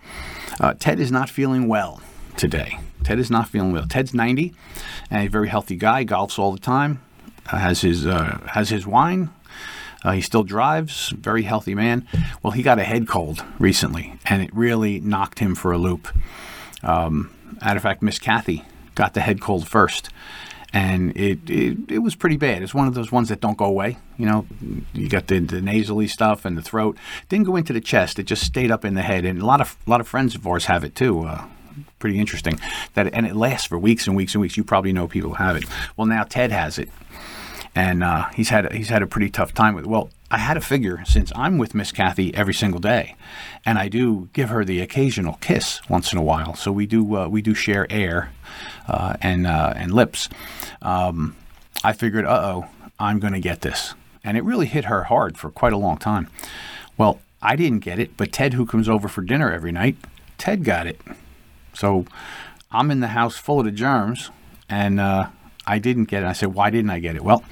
Uh, 0.60 0.74
Ted 0.74 1.00
is 1.00 1.12
not 1.12 1.30
feeling 1.30 1.68
well 1.68 2.02
today. 2.38 2.80
Ted 3.04 3.20
is 3.20 3.30
not 3.30 3.50
feeling 3.50 3.74
well. 3.74 3.86
Ted's 3.88 4.14
90, 4.14 4.54
and 5.10 5.28
a 5.28 5.30
very 5.30 5.50
healthy 5.50 5.76
guy. 5.76 6.06
Golfs 6.06 6.40
all 6.40 6.52
the 6.52 6.60
time. 6.60 7.02
Uh, 7.52 7.58
has 7.58 7.82
his 7.82 8.08
uh, 8.08 8.40
has 8.48 8.70
his 8.70 8.88
wine. 8.88 9.30
Uh, 10.04 10.12
he 10.12 10.22
still 10.22 10.44
drives, 10.44 11.10
very 11.10 11.44
healthy 11.44 11.76
man. 11.76 12.08
Well, 12.42 12.52
he 12.52 12.62
got 12.62 12.80
a 12.80 12.84
head 12.84 13.08
cold 13.08 13.44
recently, 13.58 14.20
and 14.26 14.42
it 14.42 14.54
really 14.54 15.00
knocked 15.00 15.40
him 15.40 15.56
for 15.56 15.72
a 15.72 15.78
loop. 15.78 16.10
Um, 16.84 17.34
matter 17.62 17.78
of 17.78 17.84
fact, 17.84 18.02
Miss 18.02 18.20
Kathy 18.20 18.66
got 18.96 19.14
the 19.14 19.22
head 19.22 19.40
cold 19.40 19.68
first, 19.68 20.10
and 20.74 21.16
it, 21.16 21.50
it 21.50 21.78
it 21.90 22.00
was 22.00 22.16
pretty 22.16 22.38
bad. 22.38 22.62
It's 22.64 22.74
one 22.74 22.88
of 22.88 22.94
those 22.94 23.12
ones 23.12 23.30
that 23.30 23.40
don't 23.40 23.58
go 23.58 23.66
away. 23.66 23.98
You 24.18 24.26
know, 24.26 24.48
you 24.94 25.08
got 25.08 25.28
the, 25.28 25.40
the 25.40 25.62
nasally 25.62 26.08
stuff 26.08 26.46
and 26.46 26.58
the 26.58 26.62
throat. 26.62 26.98
Didn't 27.30 27.46
go 27.46 27.56
into 27.56 27.74
the 27.74 27.82
chest. 27.82 28.20
It 28.20 28.24
just 28.24 28.44
stayed 28.44 28.72
up 28.72 28.84
in 28.84 28.96
the 28.96 29.02
head, 29.02 29.26
and 29.26 29.42
a 29.42 29.46
lot 29.46 29.62
of 29.62 29.78
a 29.88 29.90
lot 29.90 30.02
of 30.02 30.08
friends 30.08 30.36
of 30.36 30.46
ours 30.46 30.66
have 30.66 30.84
it 30.84 30.96
too. 30.96 31.24
Uh, 31.24 31.46
pretty 32.00 32.20
interesting 32.20 32.60
that, 32.94 33.14
and 33.14 33.26
it 33.26 33.36
lasts 33.36 33.68
for 33.68 33.78
weeks 33.78 34.08
and 34.08 34.16
weeks 34.16 34.34
and 34.34 34.42
weeks. 34.42 34.58
You 34.58 34.64
probably 34.64 34.94
know 34.94 35.08
people 35.08 35.32
who 35.32 35.36
have 35.36 35.56
it. 35.56 35.66
Well, 35.98 36.08
now 36.08 36.24
Ted 36.24 36.52
has 36.52 36.78
it 36.78 36.90
and 37.76 38.04
uh, 38.04 38.30
he's 38.30 38.50
had 38.50 38.72
he's 38.72 38.90
had 38.90 39.02
a 39.02 39.08
pretty 39.08 39.30
tough 39.30 39.54
time 39.54 39.76
with. 39.76 39.86
It. 39.86 39.90
Well, 39.90 40.10
I 40.30 40.38
had 40.38 40.58
a 40.58 40.62
figure 40.62 41.04
since 41.06 41.32
I'm 41.36 41.58
with 41.58 41.74
Miss 41.74 41.92
Kathy 41.92 42.34
every 42.36 42.54
single 42.54 42.80
day, 42.80 43.16
and 43.66 43.78
I 43.78 43.88
do 43.88 44.30
give 44.34 44.50
her 44.50 44.64
the 44.64 44.82
occasional 44.82 45.38
kiss 45.42 45.82
once 45.90 46.12
in 46.12 46.20
a 46.20 46.24
while. 46.24 46.56
So 46.56 46.72
we 46.72 46.86
do 46.86 47.16
uh, 47.16 47.28
we 47.28 47.42
do 47.42 47.54
share 47.54 47.88
air 47.90 48.32
uh, 48.88 49.16
and 49.22 49.48
uh, 49.48 49.74
and 49.76 49.94
lips. 49.94 50.30
Um, 50.82 51.36
I 51.84 51.94
figured, 51.94 52.26
uh 52.26 52.42
oh, 52.44 52.66
I'm 53.00 53.20
going 53.20 53.34
to 53.34 53.40
get 53.40 53.62
this, 53.62 53.94
and 54.24 54.38
it 54.38 54.44
really 54.44 54.68
hit 54.68 54.86
her 54.86 55.06
hard 55.06 55.38
for 55.38 55.50
quite 55.50 55.74
a 55.74 55.78
long 55.78 55.98
time. 55.98 56.30
Well, 56.98 57.20
I 57.42 57.56
didn't 57.56 57.80
get 57.80 58.00
it, 58.00 58.16
but 58.16 58.32
Ted, 58.32 58.54
who 58.54 58.66
comes 58.66 58.88
over 58.88 59.08
for 59.08 59.22
dinner 59.22 59.52
every 59.52 59.72
night, 59.72 59.98
Ted 60.38 60.64
got 60.64 60.88
it. 60.88 61.02
So 61.74 62.06
I'm 62.72 62.92
in 62.92 63.00
the 63.00 63.08
house 63.08 63.36
full 63.38 63.60
of 63.60 63.66
the 63.66 63.72
germs, 63.72 64.32
and 64.70 65.00
uh, 65.00 65.28
I 65.66 65.80
didn't 65.80 66.06
get 66.06 66.24
it. 66.24 66.26
I 66.26 66.34
said, 66.34 66.54
why 66.54 66.70
didn't 66.70 66.90
I 66.90 67.00
get 67.00 67.16
it? 67.16 67.24
Well, 67.24 67.44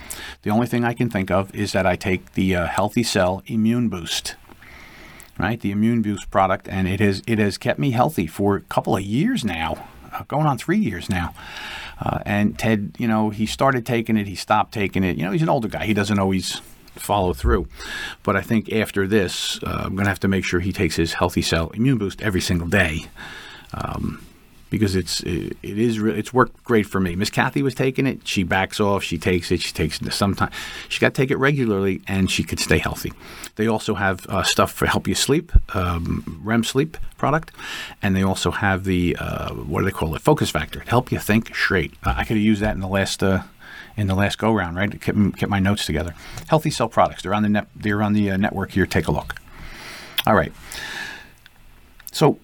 the 0.41 0.49
only 0.49 0.67
thing 0.67 0.83
I 0.83 0.93
can 0.93 1.09
think 1.09 1.31
of 1.31 1.53
is 1.55 1.71
that 1.71 1.85
I 1.85 1.95
take 1.95 2.33
the 2.33 2.55
uh, 2.55 2.67
Healthy 2.67 3.03
Cell 3.03 3.41
Immune 3.45 3.89
Boost, 3.89 4.35
right? 5.37 5.59
The 5.59 5.71
Immune 5.71 6.01
Boost 6.01 6.29
product, 6.31 6.67
and 6.67 6.87
it 6.87 6.99
has 6.99 7.21
it 7.27 7.39
has 7.39 7.57
kept 7.57 7.79
me 7.79 7.91
healthy 7.91 8.27
for 8.27 8.55
a 8.55 8.61
couple 8.61 8.95
of 8.95 9.03
years 9.03 9.45
now, 9.45 9.87
uh, 10.11 10.23
going 10.27 10.45
on 10.45 10.57
three 10.57 10.79
years 10.79 11.09
now. 11.09 11.33
Uh, 11.99 12.19
and 12.25 12.57
Ted, 12.57 12.95
you 12.97 13.07
know, 13.07 13.29
he 13.29 13.45
started 13.45 13.85
taking 13.85 14.17
it, 14.17 14.27
he 14.27 14.35
stopped 14.35 14.73
taking 14.73 15.03
it. 15.03 15.17
You 15.17 15.23
know, 15.23 15.31
he's 15.31 15.43
an 15.43 15.49
older 15.49 15.67
guy; 15.67 15.85
he 15.85 15.93
doesn't 15.93 16.19
always 16.19 16.61
follow 16.95 17.33
through. 17.33 17.67
But 18.23 18.35
I 18.35 18.41
think 18.41 18.71
after 18.73 19.07
this, 19.07 19.61
uh, 19.63 19.83
I'm 19.85 19.95
going 19.95 20.05
to 20.05 20.09
have 20.09 20.19
to 20.21 20.27
make 20.27 20.43
sure 20.43 20.59
he 20.59 20.73
takes 20.73 20.95
his 20.95 21.13
Healthy 21.13 21.43
Cell 21.43 21.69
Immune 21.69 21.97
Boost 21.97 22.21
every 22.21 22.41
single 22.41 22.67
day. 22.67 23.05
Um, 23.73 24.25
because 24.71 24.95
it's 24.95 25.19
it, 25.21 25.57
it 25.61 25.77
is 25.77 25.99
re- 25.99 26.17
it's 26.17 26.33
worked 26.33 26.63
great 26.63 26.87
for 26.87 26.99
me. 26.99 27.15
Miss 27.15 27.29
Kathy 27.29 27.61
was 27.61 27.75
taking 27.75 28.07
it. 28.07 28.27
She 28.27 28.41
backs 28.43 28.79
off. 28.79 29.03
She 29.03 29.19
takes 29.19 29.51
it. 29.51 29.61
She 29.61 29.73
takes 29.73 30.01
it 30.01 30.11
sometimes. 30.13 30.55
She 30.89 30.99
got 30.99 31.13
to 31.13 31.21
take 31.21 31.29
it 31.29 31.37
regularly, 31.37 32.01
and 32.07 32.31
she 32.31 32.43
could 32.43 32.59
stay 32.59 32.79
healthy. 32.79 33.11
They 33.57 33.67
also 33.67 33.93
have 33.93 34.25
uh, 34.27 34.43
stuff 34.43 34.71
for 34.71 34.87
help 34.87 35.07
you 35.07 35.13
sleep, 35.13 35.51
um, 35.75 36.41
REM 36.43 36.63
sleep 36.63 36.97
product, 37.17 37.51
and 38.01 38.15
they 38.15 38.23
also 38.23 38.49
have 38.49 38.85
the 38.85 39.15
uh, 39.19 39.53
what 39.53 39.81
do 39.81 39.85
they 39.85 39.91
call 39.91 40.15
it? 40.15 40.21
Focus 40.21 40.49
factor 40.49 40.79
to 40.79 40.89
help 40.89 41.11
you 41.11 41.19
think 41.19 41.53
straight. 41.53 41.93
Uh, 42.03 42.15
I 42.17 42.23
could 42.23 42.37
have 42.37 42.45
used 42.45 42.61
that 42.61 42.73
in 42.73 42.79
the 42.79 42.87
last. 42.87 43.21
Uh, 43.21 43.43
in 43.97 44.07
the 44.07 44.15
last 44.15 44.37
go 44.37 44.53
round, 44.53 44.77
right? 44.77 44.89
Keep, 45.01 45.37
keep 45.37 45.49
my 45.49 45.59
notes 45.59 45.85
together. 45.85 46.15
Healthy 46.47 46.69
Cell 46.69 46.87
products. 46.87 47.23
They're 47.23 47.33
on 47.33 47.43
the 47.43 47.49
net. 47.49 47.67
They're 47.75 48.01
on 48.01 48.13
the 48.13 48.31
uh, 48.31 48.37
network 48.37 48.71
here. 48.71 48.85
Take 48.85 49.09
a 49.09 49.11
look. 49.11 49.35
All 50.25 50.33
right. 50.33 50.53
So 52.13 52.39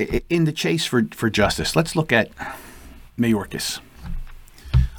in 0.00 0.44
the 0.44 0.52
chase 0.52 0.84
for, 0.84 1.04
for 1.12 1.30
justice, 1.30 1.76
let's 1.76 1.96
look 1.96 2.12
at 2.12 2.30
Mayorkas. 3.18 3.80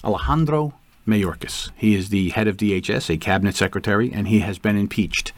Alejandro 0.03 0.73
Mayorkas. 1.07 1.71
He 1.75 1.95
is 1.95 2.09
the 2.09 2.29
head 2.29 2.47
of 2.47 2.57
DHS, 2.57 3.09
a 3.09 3.17
cabinet 3.17 3.55
secretary, 3.55 4.11
and 4.11 4.27
he 4.27 4.39
has 4.39 4.57
been 4.57 4.77
impeached 4.77 5.33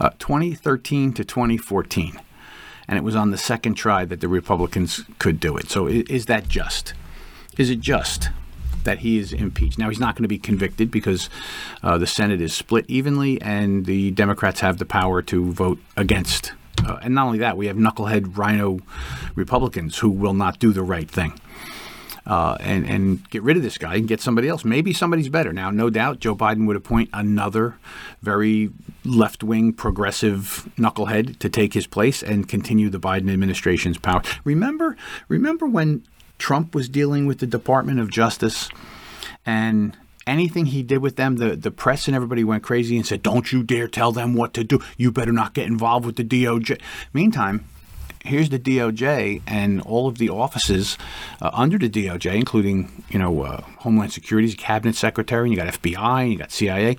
uh, 0.00 0.10
2013 0.18 1.12
to 1.14 1.24
2014. 1.24 2.20
And 2.88 2.98
it 2.98 3.04
was 3.04 3.16
on 3.16 3.30
the 3.30 3.38
second 3.38 3.74
try 3.74 4.04
that 4.04 4.20
the 4.20 4.28
Republicans 4.28 5.02
could 5.18 5.38
do 5.40 5.56
it. 5.56 5.70
So 5.70 5.86
is, 5.86 6.26
that 6.26 6.48
just? 6.48 6.94
Is 7.56 7.70
it 7.70 7.80
just 7.80 8.30
that 8.84 8.98
he 8.98 9.18
is 9.18 9.32
impeached? 9.32 9.78
Now, 9.78 9.88
he's 9.88 10.00
not 10.00 10.16
going 10.16 10.24
to 10.24 10.28
be 10.28 10.38
convicted 10.38 10.90
because 10.90 11.30
uh, 11.82 11.96
the 11.98 12.06
Senate 12.06 12.40
is 12.40 12.52
split 12.52 12.84
evenly, 12.88 13.40
and 13.40 13.86
the 13.86 14.10
Democrats 14.10 14.60
have 14.60 14.78
the 14.78 14.84
power 14.84 15.22
to 15.22 15.52
vote 15.52 15.78
against 15.96 16.52
uh, 16.86 16.98
and 17.02 17.14
not 17.14 17.26
only 17.26 17.38
that, 17.38 17.56
we 17.56 17.66
have 17.66 17.76
knucklehead 17.76 18.36
rhino 18.36 18.80
Republicans 19.34 19.98
who 19.98 20.10
will 20.10 20.34
not 20.34 20.58
do 20.58 20.72
the 20.72 20.82
right 20.82 21.10
thing. 21.10 21.32
Uh, 22.24 22.56
and 22.60 22.86
and 22.86 23.28
get 23.30 23.42
rid 23.42 23.56
of 23.56 23.64
this 23.64 23.76
guy 23.76 23.96
and 23.96 24.06
get 24.06 24.20
somebody 24.20 24.48
else. 24.48 24.64
Maybe 24.64 24.92
somebody's 24.92 25.28
better. 25.28 25.52
Now, 25.52 25.70
no 25.70 25.90
doubt, 25.90 26.20
Joe 26.20 26.36
Biden 26.36 26.68
would 26.68 26.76
appoint 26.76 27.10
another 27.12 27.74
very 28.22 28.70
left 29.04 29.42
wing 29.42 29.72
progressive 29.72 30.70
knucklehead 30.78 31.40
to 31.40 31.48
take 31.48 31.74
his 31.74 31.88
place 31.88 32.22
and 32.22 32.48
continue 32.48 32.90
the 32.90 33.00
Biden 33.00 33.28
administration's 33.32 33.98
power. 33.98 34.22
Remember, 34.44 34.96
remember 35.26 35.66
when 35.66 36.06
Trump 36.38 36.76
was 36.76 36.88
dealing 36.88 37.26
with 37.26 37.40
the 37.40 37.46
Department 37.46 37.98
of 37.98 38.08
Justice 38.08 38.68
and 39.44 39.96
anything 40.26 40.66
he 40.66 40.82
did 40.82 40.98
with 40.98 41.16
them, 41.16 41.36
the, 41.36 41.56
the 41.56 41.70
press 41.70 42.06
and 42.06 42.14
everybody 42.14 42.44
went 42.44 42.62
crazy 42.62 42.96
and 42.96 43.06
said, 43.06 43.22
Don't 43.22 43.52
you 43.52 43.62
dare 43.62 43.88
tell 43.88 44.12
them 44.12 44.34
what 44.34 44.54
to 44.54 44.64
do. 44.64 44.80
You 44.96 45.12
better 45.12 45.32
not 45.32 45.54
get 45.54 45.66
involved 45.66 46.06
with 46.06 46.16
the 46.16 46.24
DOJ. 46.24 46.80
Meantime, 47.12 47.64
here's 48.24 48.50
the 48.50 48.58
DOJ 48.58 49.42
and 49.46 49.80
all 49.82 50.08
of 50.08 50.18
the 50.18 50.30
offices 50.30 50.96
uh, 51.40 51.50
under 51.52 51.78
the 51.78 51.90
DOJ, 51.90 52.34
including 52.34 53.04
you 53.10 53.18
know 53.18 53.42
uh, 53.42 53.60
Homeland 53.78 54.12
Security's 54.12 54.54
cabinet 54.54 54.94
secretary, 54.96 55.48
and 55.48 55.56
you 55.56 55.62
got 55.62 55.72
FBI, 55.72 56.22
and 56.22 56.32
you 56.32 56.38
got 56.38 56.52
CIA. 56.52 56.96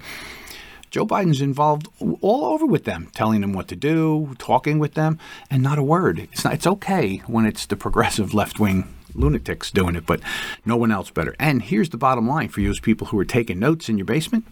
Joe 0.93 1.07
Biden's 1.07 1.41
involved 1.41 1.87
all 2.21 2.45
over 2.45 2.67
with 2.67 2.83
them, 2.83 3.09
telling 3.15 3.41
them 3.41 3.51
what 3.51 3.67
to 3.69 3.75
do, 3.75 4.35
talking 4.37 4.77
with 4.77 4.93
them, 4.93 5.17
and 5.49 5.63
not 5.63 5.79
a 5.79 5.83
word. 5.83 6.19
It's 6.19 6.43
not. 6.43 6.53
It's 6.53 6.67
okay 6.67 7.23
when 7.25 7.47
it's 7.47 7.65
the 7.65 7.75
progressive 7.75 8.31
left 8.35 8.59
wing 8.59 8.93
lunatics 9.15 9.71
doing 9.71 9.95
it, 9.95 10.05
but 10.05 10.19
no 10.65 10.77
one 10.77 10.91
else 10.91 11.09
better. 11.09 11.35
And 11.39 11.63
here's 11.63 11.89
the 11.89 11.97
bottom 11.97 12.27
line 12.27 12.49
for 12.49 12.61
you 12.61 12.69
as 12.69 12.79
people 12.79 13.07
who 13.07 13.17
are 13.17 13.25
taking 13.25 13.57
notes 13.57 13.89
in 13.89 13.97
your 13.97 14.05
basement: 14.05 14.45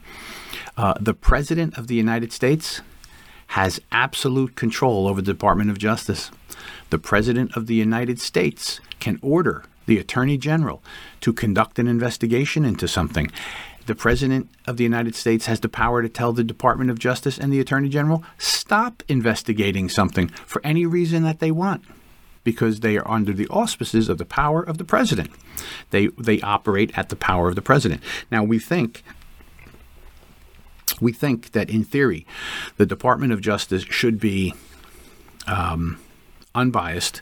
uh, 0.78 0.96
the 1.00 1.14
president 1.14 1.78
of 1.78 1.86
the 1.86 1.96
United 1.96 2.34
States 2.34 2.82
has 3.50 3.80
absolute 3.92 4.56
control 4.56 5.08
over 5.08 5.22
the 5.22 5.34
Department 5.34 5.70
of 5.70 5.78
Justice. 5.78 6.32
The 6.90 6.98
president 6.98 7.56
of 7.56 7.68
the 7.68 7.76
United 7.76 8.20
States 8.20 8.80
can 9.00 9.20
order 9.22 9.66
the 9.86 10.00
attorney 10.00 10.38
general 10.38 10.82
to 11.20 11.34
conduct 11.34 11.78
an 11.78 11.88
investigation 11.88 12.66
into 12.66 12.88
something 12.88 13.30
the 13.86 13.96
President 13.96 14.50
of 14.68 14.78
the 14.78 14.84
United 14.84 15.16
States 15.16 15.46
has 15.46 15.60
the 15.60 15.70
power 15.70 16.02
to 16.02 16.10
tell 16.10 16.34
the 16.34 16.44
Department 16.44 16.90
of 16.90 17.00
Justice 17.00 17.38
and 17.38 17.52
the 17.52 17.60
Attorney 17.60 17.90
General 17.90 18.24
stop 18.38 19.04
investigating 19.08 19.90
something 19.90 20.28
for 20.46 20.62
any 20.66 20.86
reason 20.86 21.24
that 21.24 21.40
they 21.40 21.52
want 21.52 21.84
because 22.44 22.80
they 22.80 22.98
are 22.98 23.10
under 23.10 23.34
the 23.34 23.48
auspices 23.48 24.10
of 24.10 24.18
the 24.18 24.26
power 24.26 24.62
of 24.62 24.78
the 24.78 24.84
president. 24.84 25.32
They 25.92 26.08
they 26.18 26.42
operate 26.42 26.98
at 26.98 27.10
the 27.10 27.16
power 27.16 27.50
of 27.50 27.56
the 27.56 27.62
president. 27.62 28.02
Now 28.32 28.44
we 28.44 28.60
think 28.60 29.04
we 31.00 31.12
think 31.12 31.52
that 31.52 31.70
in 31.70 31.84
theory 31.84 32.26
the 32.78 32.86
Department 32.86 33.34
of 33.34 33.42
Justice 33.42 33.84
should 33.84 34.20
be 34.20 34.54
um, 35.48 36.00
unbiased 36.54 37.22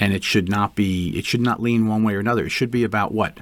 and 0.00 0.12
it 0.12 0.24
should 0.24 0.48
not 0.48 0.74
be 0.74 1.16
it 1.16 1.24
should 1.24 1.40
not 1.40 1.62
lean 1.62 1.86
one 1.86 2.02
way 2.02 2.14
or 2.14 2.20
another. 2.20 2.46
It 2.46 2.50
should 2.50 2.70
be 2.70 2.84
about 2.84 3.12
what? 3.12 3.38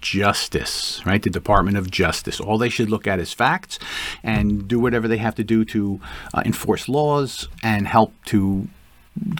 Justice, 0.00 1.02
right? 1.04 1.22
The 1.22 1.30
Department 1.30 1.76
of 1.76 1.90
Justice. 1.90 2.40
All 2.40 2.58
they 2.58 2.68
should 2.68 2.90
look 2.90 3.06
at 3.06 3.18
is 3.18 3.32
facts 3.32 3.78
and 4.22 4.68
do 4.68 4.78
whatever 4.78 5.08
they 5.08 5.18
have 5.18 5.34
to 5.36 5.44
do 5.44 5.64
to 5.66 6.00
uh, 6.34 6.42
enforce 6.44 6.88
laws 6.88 7.48
and 7.62 7.86
help 7.86 8.12
to 8.26 8.68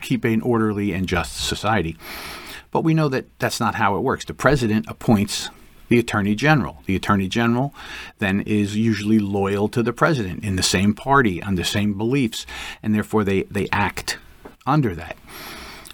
keep 0.01 0.25
an 0.25 0.41
orderly 0.41 0.93
and 0.93 1.07
just 1.07 1.37
society. 1.37 1.97
But 2.71 2.85
we 2.85 2.95
know 2.95 3.09
that 3.09 3.27
that's 3.39 3.61
not 3.61 3.77
how 3.77 3.97
it 3.97 4.01
works. 4.01 4.25
The 4.25 4.35
president 4.35 4.87
appoints 4.89 5.51
the 5.89 5.99
attorney 5.99 6.35
general. 6.35 6.83
The 6.87 6.97
attorney 6.97 7.29
general 7.29 7.75
then 8.19 8.43
is 8.43 8.77
usually 8.77 9.19
loyal 9.19 9.69
to 9.71 9.83
the 9.83 9.93
president 9.93 10.45
in 10.45 10.57
the 10.57 10.63
same 10.63 10.95
party, 10.95 11.43
on 11.43 11.55
the 11.55 11.65
same 11.65 11.97
beliefs, 11.97 12.47
and 12.83 12.95
therefore 12.95 13.25
they, 13.25 13.45
they 13.45 13.69
act 13.73 14.19
under 14.67 14.95
that. 14.95 15.17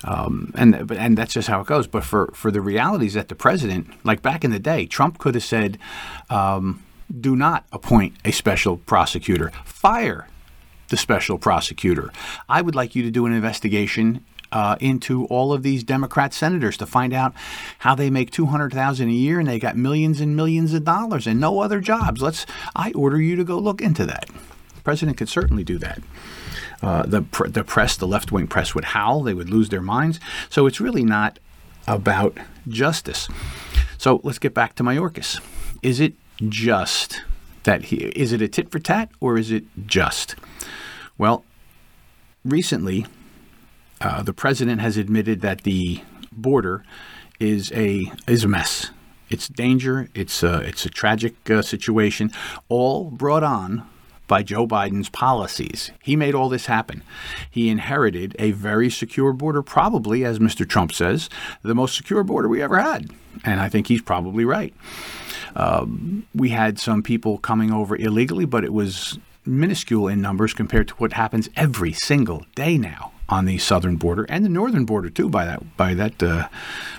Um, 0.05 0.53
and 0.55 0.91
and 0.93 1.17
that's 1.17 1.33
just 1.33 1.49
how 1.49 1.61
it 1.61 1.67
goes. 1.67 1.87
But 1.87 2.05
for, 2.05 2.31
for 2.35 2.51
the 2.51 2.61
realities 2.61 3.15
that 3.15 3.29
the 3.29 3.35
president, 3.35 3.89
like 4.05 4.23
back 4.23 4.45
in 4.45 4.51
the 4.51 4.59
day, 4.59 4.87
Trump 4.87 5.19
could 5.19 5.35
have 5.35 5.45
said, 5.45 5.79
um, 6.29 6.85
"Do 7.09 7.35
not 7.35 7.65
appoint 7.73 8.15
a 8.25 8.31
special 8.31 8.77
prosecutor. 8.77 9.51
Fire 9.65 10.29
the 10.89 10.97
special 10.97 11.39
prosecutor. 11.39 12.13
I 12.49 12.63
would 12.63 12.75
like 12.75 12.95
you 12.95 13.03
to 13.03 13.11
do 13.11 13.27
an 13.27 13.33
investigation 13.33 14.25
uh, 14.53 14.77
into 14.81 15.25
all 15.27 15.53
of 15.53 15.63
these 15.63 15.83
Democrat 15.83 16.33
senators 16.33 16.77
to 16.77 16.87
find 16.87 17.13
out 17.13 17.35
how 17.81 17.95
they 17.95 18.11
make 18.11 18.31
two 18.31 18.47
hundred 18.47 18.73
thousand 18.73 19.09
a 19.09 19.13
year 19.13 19.41
and 19.41 19.49
they 19.49 19.59
got 19.59 19.77
millions 19.77 20.21
and 20.21 20.37
millions 20.37 20.73
of 20.73 20.85
dollars 20.85 21.27
and 21.27 21.41
no 21.41 21.61
other 21.61 21.81
jobs. 21.81 22.23
Let's. 22.23 22.47
I 22.77 22.93
order 22.93 23.21
you 23.21 23.37
to 23.37 23.45
go 23.45 23.59
look 23.59 23.81
into 23.81 24.07
that. 24.07 24.29
The 24.75 24.83
president 24.83 25.17
could 25.17 25.29
certainly 25.29 25.65
do 25.65 25.79
that. 25.79 26.01
Uh, 26.85 27.03
the 27.07 27.23
pr- 27.23 27.49
the 27.49 27.65
press, 27.65 27.97
the 27.97 28.07
left 28.07 28.31
wing 28.31 28.47
press, 28.47 28.75
would 28.75 28.85
howl. 28.85 29.23
They 29.23 29.33
would 29.33 29.49
lose 29.49 29.71
their 29.71 29.81
minds. 29.81 30.21
So 30.51 30.67
it's 30.67 30.81
really 30.81 31.03
not 31.03 31.39
about 31.87 32.37
justice. 32.69 33.29
So 33.97 34.21
let's 34.23 34.39
get 34.39 34.53
back 34.53 34.75
to 34.77 34.83
Mayorkas. 34.83 35.41
Is 35.83 35.99
it 35.99 36.13
just 36.47 37.23
that 37.63 37.85
he 37.87 37.97
is 37.97 38.33
it 38.33 38.43
a 38.43 38.49
tit 38.49 38.71
for 38.71 38.79
tat 38.79 39.09
or 39.19 39.39
is 39.39 39.51
it 39.51 39.65
just? 39.87 40.37
Well, 41.17 41.45
recently, 42.45 43.07
uh, 44.01 44.23
the 44.23 44.35
president 44.35 44.83
has 44.83 44.99
admitted 44.99 45.41
that 45.41 45.63
the 45.63 46.03
border 46.33 46.85
is 47.41 47.73
a 47.73 48.13
is 48.27 48.45
a 48.45 48.49
mess. 48.49 48.91
It's 49.31 49.49
danger. 49.49 50.11
It's 50.15 50.43
a, 50.43 50.61
it's 50.61 50.85
a 50.85 50.91
tragic 50.91 51.51
uh, 51.51 51.63
situation, 51.63 52.31
all 52.69 53.11
brought 53.11 53.43
on 53.43 53.89
by 54.27 54.43
Joe 54.43 54.67
Biden's 54.67 55.09
policies. 55.09 55.91
He 56.03 56.17
made 56.17 56.35
all 56.35 56.49
this 56.49 56.67
happen. 56.67 57.03
He 57.51 57.69
inherited 57.69 58.35
a 58.39 58.53
very 58.53 58.91
secure 58.91 59.33
border, 59.33 59.63
probably, 59.63 60.25
as 60.25 60.39
Mr. 60.39 60.69
Trump 60.69 60.93
says, 60.93 61.29
the 61.63 61.75
most 61.75 61.97
secure 61.97 62.25
border 62.25 62.49
we 62.49 62.63
ever 62.63 62.79
had. 62.79 63.11
And 63.45 63.61
I 63.61 63.69
think 63.69 63.87
he's 63.87 64.03
probably 64.03 64.45
right. 64.45 64.73
Um, 65.57 66.27
we 66.35 66.51
had 66.51 66.79
some 66.79 67.03
people 67.03 67.39
coming 67.39 67.73
over 67.73 67.97
illegally, 67.97 68.45
but 68.45 68.65
it 68.65 68.73
was 68.73 69.19
minuscule 69.47 70.09
in 70.09 70.21
numbers 70.21 70.55
compared 70.55 70.89
to 70.89 70.95
what 70.95 71.13
happens 71.13 71.49
every 71.57 71.93
single 71.93 72.47
day 72.55 72.79
now 72.79 73.13
on 73.29 73.45
the 73.45 73.59
southern 73.59 73.97
border 73.97 74.25
and 74.29 74.45
the 74.45 74.49
northern 74.49 74.85
border 74.85 75.11
too. 75.11 75.29
By 75.29 75.45
that 75.45 75.77
by 75.77 75.95
that 75.95 76.23
uh, 76.23 76.49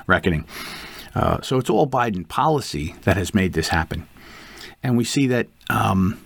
reckoning, 0.07 0.45
uh, 1.13 1.41
so 1.41 1.57
it's 1.57 1.69
all 1.69 1.87
Biden 1.87 2.27
policy 2.27 2.95
that 3.03 3.17
has 3.17 3.33
made 3.33 3.53
this 3.53 3.69
happen, 3.69 4.07
and 4.83 4.97
we 4.97 5.03
see 5.03 5.27
that. 5.27 5.47
Um, 5.69 6.19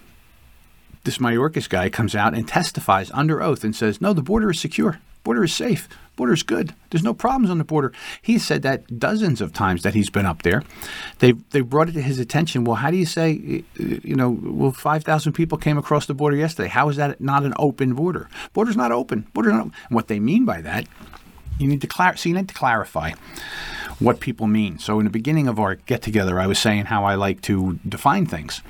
this 1.04 1.18
Mayorkas 1.18 1.70
guy 1.70 1.90
comes 1.90 2.16
out 2.16 2.34
and 2.34 2.48
testifies 2.48 3.12
under 3.12 3.42
oath 3.42 3.64
and 3.64 3.76
says, 3.76 4.02
"No, 4.02 4.14
the 4.14 4.22
border 4.22 4.50
is 4.52 4.60
secure. 4.60 5.00
Border 5.24 5.44
is 5.44 5.54
safe. 5.54 5.88
Border 6.16 6.34
is 6.34 6.44
good. 6.44 6.74
There's 6.90 7.04
no 7.04 7.14
problems 7.14 7.50
on 7.50 7.58
the 7.58 7.64
border." 7.64 7.92
He 8.22 8.38
said 8.38 8.62
that 8.64 9.00
dozens 9.00 9.42
of 9.42 9.54
times 9.54 9.84
that 9.84 9.94
he's 9.94 10.10
been 10.10 10.26
up 10.26 10.42
there. 10.44 10.64
They 11.20 11.34
they 11.52 11.62
brought 11.62 11.90
it 11.90 11.94
to 11.94 12.02
his 12.02 12.20
attention. 12.20 12.64
Well, 12.64 12.76
how 12.76 12.92
do 12.92 12.98
you 12.98 13.06
say, 13.06 13.64
you 13.78 14.16
know, 14.16 14.38
well, 14.42 14.72
five 14.72 15.04
thousand 15.04 15.34
people 15.34 15.58
came 15.58 15.78
across 15.78 16.06
the 16.06 16.14
border 16.14 16.36
yesterday. 16.36 16.70
How 16.70 16.90
is 16.90 16.98
that 16.98 17.22
not 17.22 17.44
an 17.44 17.54
open 17.58 17.94
border? 17.94 18.30
Border's 18.54 18.78
not 18.78 18.92
open. 18.92 19.28
Border. 19.34 19.52
Not 19.52 19.60
open. 19.60 19.74
What 19.90 20.08
they 20.08 20.20
mean 20.20 20.46
by 20.46 20.62
that, 20.62 20.88
you 21.58 21.68
need 21.68 21.82
to 21.82 21.88
clar- 21.88 22.18
so 22.18 22.30
you 22.30 22.36
need 22.36 22.48
to 22.48 22.54
clarify 22.54 23.12
what 24.00 24.20
people 24.20 24.48
mean. 24.48 24.80
So 24.80 25.00
in 25.00 25.06
the 25.06 25.12
beginning 25.12 25.48
of 25.48 25.60
our 25.60 25.76
get 25.76 26.02
together, 26.02 26.40
I 26.40 26.48
was 26.48 26.58
saying 26.58 26.86
how 26.86 27.04
I 27.04 27.16
like 27.16 27.42
to 27.44 27.80
define 27.88 28.26
things. 28.26 28.62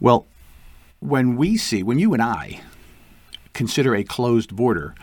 Well, 0.00 0.26
when 1.02 1.36
we 1.36 1.56
see, 1.56 1.82
when 1.82 1.98
you 1.98 2.12
and 2.12 2.22
I 2.22 2.60
consider 3.54 3.94
a 3.94 4.04
closed 4.04 4.54
border, 4.54 4.94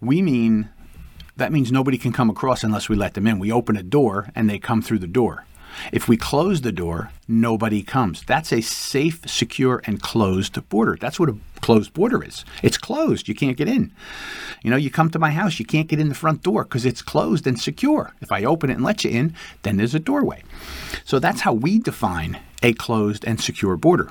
we 0.00 0.22
mean 0.22 0.70
that 1.36 1.52
means 1.52 1.72
nobody 1.72 1.98
can 1.98 2.12
come 2.12 2.30
across 2.30 2.62
unless 2.62 2.88
we 2.88 2.94
let 2.94 3.14
them 3.14 3.26
in. 3.26 3.38
We 3.38 3.50
open 3.50 3.76
a 3.76 3.82
door 3.82 4.30
and 4.36 4.48
they 4.48 4.58
come 4.58 4.82
through 4.82 5.00
the 5.00 5.06
door. 5.06 5.44
If 5.90 6.06
we 6.06 6.16
close 6.18 6.60
the 6.60 6.70
door, 6.70 7.10
nobody 7.26 7.82
comes. 7.82 8.22
That's 8.22 8.52
a 8.52 8.60
safe, 8.60 9.22
secure, 9.26 9.82
and 9.84 10.02
closed 10.02 10.68
border. 10.68 10.98
That's 11.00 11.18
what 11.18 11.30
a 11.30 11.36
closed 11.60 11.94
border 11.94 12.22
is. 12.22 12.44
It's 12.62 12.76
closed. 12.76 13.26
You 13.26 13.34
can't 13.34 13.56
get 13.56 13.68
in. 13.68 13.90
You 14.62 14.70
know, 14.70 14.76
you 14.76 14.90
come 14.90 15.10
to 15.10 15.18
my 15.18 15.30
house, 15.30 15.58
you 15.58 15.64
can't 15.64 15.88
get 15.88 15.98
in 15.98 16.10
the 16.10 16.14
front 16.14 16.42
door 16.42 16.64
because 16.64 16.84
it's 16.84 17.02
closed 17.02 17.46
and 17.46 17.58
secure. 17.58 18.12
If 18.20 18.30
I 18.30 18.44
open 18.44 18.70
it 18.70 18.74
and 18.74 18.84
let 18.84 19.02
you 19.02 19.10
in, 19.10 19.34
then 19.62 19.78
there's 19.78 19.94
a 19.94 19.98
doorway. 19.98 20.44
So 21.04 21.18
that's 21.18 21.40
how 21.40 21.54
we 21.54 21.78
define 21.78 22.38
a 22.62 22.74
closed 22.74 23.24
and 23.24 23.40
secure 23.40 23.76
border 23.76 24.10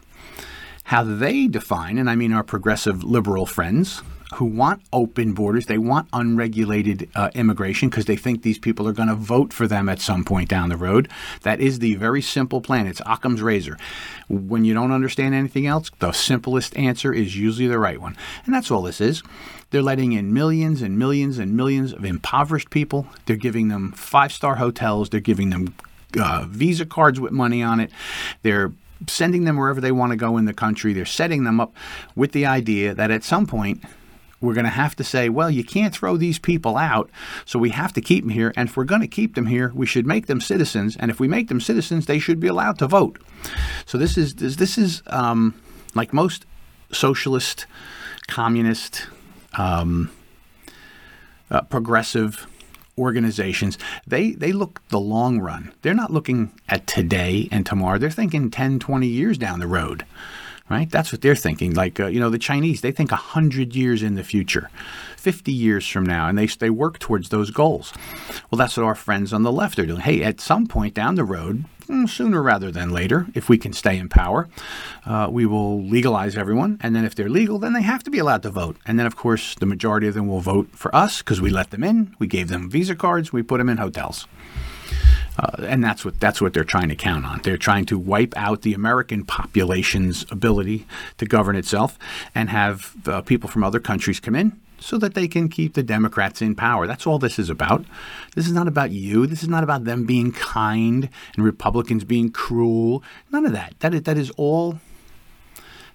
how 0.92 1.04
they 1.04 1.48
define, 1.48 1.98
and 1.98 2.10
I 2.10 2.16
mean 2.16 2.34
our 2.34 2.44
progressive 2.44 3.02
liberal 3.02 3.46
friends 3.46 4.02
who 4.36 4.44
want 4.44 4.82
open 4.92 5.32
borders, 5.32 5.68
they 5.68 5.78
want 5.78 6.10
unregulated 6.12 7.10
uh, 7.16 7.30
immigration 7.34 7.90
because 7.90 8.04
they 8.08 8.18
think 8.18 8.42
these 8.44 8.60
people 8.60 8.86
are 8.86 8.92
going 8.92 9.08
to 9.08 9.16
vote 9.16 9.54
for 9.54 9.68
them 9.68 9.88
at 9.88 10.02
some 10.02 10.26
point 10.26 10.50
down 10.50 10.68
the 10.68 10.76
road. 10.76 11.08
That 11.44 11.62
is 11.62 11.80
the 11.80 11.96
very 11.96 12.22
simple 12.22 12.60
plan. 12.60 12.88
It's 12.88 13.02
Occam's 13.06 13.42
razor. 13.42 13.78
When 14.28 14.66
you 14.66 14.74
don't 14.74 14.92
understand 14.92 15.34
anything 15.34 15.66
else, 15.66 15.90
the 16.00 16.12
simplest 16.12 16.76
answer 16.76 17.14
is 17.14 17.38
usually 17.38 17.70
the 17.70 17.80
right 17.80 18.02
one. 18.02 18.18
And 18.46 18.54
that's 18.54 18.70
all 18.70 18.82
this 18.82 19.00
is. 19.00 19.24
They're 19.70 19.82
letting 19.82 20.12
in 20.12 20.34
millions 20.34 20.82
and 20.82 21.00
millions 21.00 21.40
and 21.40 21.56
millions 21.56 21.94
of 21.94 22.04
impoverished 22.04 22.70
people. 22.70 23.08
They're 23.28 23.38
giving 23.38 23.70
them 23.70 23.94
five 23.94 24.34
star 24.34 24.56
hotels. 24.56 25.10
They're 25.10 25.22
giving 25.22 25.52
them 25.52 25.74
uh, 26.20 26.48
Visa 26.50 26.86
cards 26.86 27.18
with 27.18 27.32
money 27.32 27.64
on 27.64 27.80
it. 27.80 27.92
They're 28.42 28.74
sending 29.08 29.46
them 29.46 29.58
wherever 29.58 29.82
they 29.82 29.92
want 29.92 30.12
to 30.12 30.16
go 30.16 30.38
in 30.38 30.46
the 30.46 30.54
country. 30.54 30.94
They're 30.94 31.06
setting 31.06 31.44
them 31.44 31.60
up 31.60 31.74
with 32.16 32.32
the 32.32 32.46
idea 32.46 32.94
that 32.94 33.12
at 33.12 33.24
some 33.24 33.46
point 33.46 33.84
we're 34.42 34.54
going 34.56 34.66
to 34.66 34.72
have 34.72 34.96
to 34.96 35.04
say, 35.04 35.30
well, 35.30 35.52
you 35.52 35.64
can't 35.64 35.94
throw 35.94 36.18
these 36.18 36.40
people 36.40 36.76
out, 36.76 37.10
so 37.46 37.60
we 37.60 37.70
have 37.70 37.94
to 37.94 38.02
keep 38.02 38.24
them 38.24 38.32
here. 38.32 38.52
And 38.56 38.70
if 38.70 38.76
we're 38.76 38.86
going 38.86 39.02
to 39.02 39.08
keep 39.08 39.36
them 39.36 39.46
here, 39.46 39.72
we 39.76 39.86
should 39.86 40.08
make 40.08 40.26
them 40.26 40.42
citizens. 40.42 40.98
And 40.98 41.12
if 41.12 41.20
we 41.20 41.28
make 41.28 41.48
them 41.48 41.62
citizens, 41.62 42.08
they 42.08 42.20
should 42.20 42.40
be 42.40 42.48
allowed 42.48 42.80
to 42.80 42.88
vote. 42.88 43.20
So 43.86 43.98
this 43.98 44.18
is 44.18 44.36
this, 44.36 44.56
this 44.56 44.78
is 44.78 45.04
um, 45.08 45.54
like 45.94 46.12
most 46.12 46.46
socialist, 46.92 47.68
communist, 48.28 49.08
um, 49.58 50.12
uh, 51.52 51.62
progressive 51.62 52.48
organizations, 53.02 53.78
they, 54.06 54.32
they 54.32 54.52
look 54.52 54.82
the 54.90 55.00
long 55.00 55.40
run. 55.40 55.74
They're 55.82 55.94
not 55.94 56.12
looking 56.12 56.52
at 56.70 56.88
today 56.88 57.50
and 57.52 57.66
tomorrow. 57.66 57.98
They're 57.98 58.10
thinking 58.10 58.52
10, 58.52 58.80
20 58.80 59.08
years 59.08 59.38
down 59.38 59.60
the 59.60 59.68
road, 59.68 60.06
right? 60.70 60.90
That's 60.90 61.12
what 61.12 61.22
they're 61.22 61.36
thinking. 61.36 61.74
Like, 61.74 62.00
uh, 62.00 62.08
you 62.08 62.20
know, 62.20 62.30
the 62.30 62.38
Chinese, 62.38 62.82
they 62.82 62.92
think 62.92 63.12
100 63.12 63.76
years 63.76 64.04
in 64.04 64.16
the 64.16 64.24
future, 64.24 64.70
50 65.18 65.52
years 65.52 65.88
from 65.88 66.06
now, 66.06 66.28
and 66.28 66.38
they, 66.38 66.46
they 66.46 66.70
work 66.70 67.00
towards 67.00 67.30
those 67.30 67.52
goals. 67.52 67.94
Well, 68.50 68.58
that's 68.58 68.78
what 68.78 68.86
our 68.86 68.96
friends 68.96 69.34
on 69.34 69.44
the 69.44 69.52
left 69.52 69.80
are 69.80 69.86
doing. 69.86 70.02
Hey, 70.02 70.24
at 70.24 70.40
some 70.40 70.68
point 70.68 70.94
down 70.94 71.16
the 71.16 71.24
road, 71.24 71.66
sooner 72.08 72.42
rather 72.42 72.72
than 72.72 72.90
later, 72.90 73.28
if 73.34 73.50
we 73.50 73.58
can 73.58 73.74
stay 73.74 73.98
in 73.98 74.10
power, 74.10 74.48
uh, 75.06 75.28
we 75.30 75.46
will 75.46 75.84
legalize 75.84 76.38
everyone. 76.38 76.78
And 76.82 76.96
then 76.96 77.06
if 77.06 77.16
they're 77.16 77.30
legal, 77.30 77.60
then 77.60 77.74
they 77.74 77.82
have 77.82 78.04
to 78.04 78.12
be 78.12 78.20
allowed 78.20 78.44
to 78.44 78.50
vote. 78.50 78.78
And 78.86 78.98
then, 78.98 79.06
of 79.06 79.16
course, 79.16 79.56
the 79.56 79.66
majority 79.66 80.08
of 80.08 80.14
them 80.14 80.28
will 80.28 80.40
vote 80.40 80.70
for 80.74 80.94
us 80.96 81.20
because 81.20 81.42
we 81.42 81.50
let 81.50 81.72
them 81.72 81.84
in, 81.84 82.16
we 82.20 82.28
gave 82.28 82.48
them 82.48 82.70
visa 82.70 82.96
cards, 82.96 83.32
we 83.32 83.44
put 83.44 83.58
them 83.58 83.70
in 83.70 83.78
hotels. 83.78 84.28
Uh, 85.40 85.64
and 85.64 85.84
that's 85.84 86.04
what 86.04 86.20
that's 86.20 86.42
what 86.42 86.54
they're 86.54 86.64
trying 86.64 86.90
to 86.90 86.96
count 86.96 87.26
on. 87.26 87.40
They're 87.42 87.58
trying 87.58 87.86
to 87.86 87.98
wipe 87.98 88.34
out 88.36 88.64
the 88.64 88.74
American 88.74 89.24
population's 89.24 90.26
ability 90.30 90.86
to 91.18 91.26
govern 91.26 91.56
itself 91.56 91.98
and 92.36 92.50
have 92.50 92.96
uh, 93.08 93.22
people 93.22 93.50
from 93.50 93.64
other 93.64 93.80
countries 93.80 94.20
come 94.20 94.36
in 94.36 94.60
so 94.82 94.98
that 94.98 95.14
they 95.14 95.28
can 95.28 95.48
keep 95.48 95.76
the 95.76 95.84
Democrats 95.84 96.42
in 96.42 96.56
power. 96.56 96.88
That's 96.88 97.06
all 97.06 97.20
this 97.20 97.38
is 97.38 97.50
about. 97.50 97.86
This 98.36 98.48
is 98.48 98.52
not 98.52 98.68
about 98.68 98.92
you. 98.92 99.28
This 99.28 99.44
is 99.44 99.48
not 99.48 99.64
about 99.64 99.86
them 99.86 100.06
being 100.06 100.32
kind 100.32 101.08
and 101.36 101.46
Republicans 101.46 102.04
being 102.04 102.32
cruel. 102.32 103.04
None 103.32 103.46
of 103.46 103.54
that. 103.54 103.76
That 103.80 103.94
is, 103.94 104.02
that 104.04 104.18
is 104.18 104.32
all. 104.32 104.80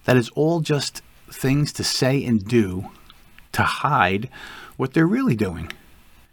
That 0.05 0.15
is 0.15 0.29
all 0.29 0.61
just 0.61 1.01
things 1.29 1.73
to 1.73 1.83
say 1.83 2.23
and 2.23 2.47
do 2.47 2.89
to 3.51 3.63
hide 3.63 4.29
what 4.77 4.93
they're 4.93 5.05
really 5.05 5.35
doing. 5.35 5.69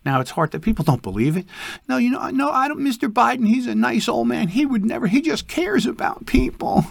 Now 0.05 0.21
it's 0.21 0.31
hard 0.31 0.53
that 0.53 0.61
people 0.61 0.85
don't 0.85 1.03
believe 1.03 1.37
it. 1.37 1.47
No, 1.89 1.97
you 1.97 2.11
know, 2.11 2.29
no, 2.29 2.51
I 2.51 2.69
don't. 2.69 2.79
Mr. 2.79 3.13
Biden, 3.13 3.49
he's 3.49 3.67
a 3.67 3.75
nice 3.75 4.09
old 4.09 4.29
man. 4.29 4.49
He 4.49 4.65
would 4.65 4.85
never. 4.85 5.09
He 5.09 5.21
just 5.21 5.49
cares 5.49 5.87
about 5.87 6.27
people. 6.27 6.85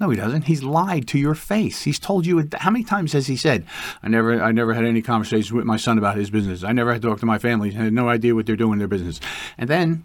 No, 0.00 0.10
he 0.10 0.16
doesn't. 0.16 0.42
He's 0.42 0.62
lied 0.62 1.06
to 1.08 1.18
your 1.18 1.36
face. 1.36 1.82
He's 1.82 2.00
told 2.00 2.26
you 2.26 2.48
how 2.54 2.70
many 2.70 2.84
times 2.84 3.12
has 3.12 3.28
he 3.28 3.36
said, 3.36 3.64
"I 4.02 4.08
never, 4.08 4.42
I 4.42 4.50
never 4.50 4.74
had 4.74 4.84
any 4.84 5.02
conversations 5.02 5.52
with 5.52 5.64
my 5.64 5.76
son 5.76 5.98
about 5.98 6.16
his 6.16 6.30
business. 6.30 6.64
I 6.64 6.72
never 6.72 6.92
had 6.92 7.02
to 7.02 7.08
talk 7.08 7.20
to 7.20 7.26
my 7.26 7.38
family. 7.38 7.70
I 7.70 7.84
had 7.84 7.92
no 7.92 8.08
idea 8.08 8.34
what 8.34 8.46
they're 8.46 8.56
doing 8.56 8.74
in 8.74 8.78
their 8.80 8.88
business." 8.88 9.20
And 9.56 9.70
then 9.70 10.04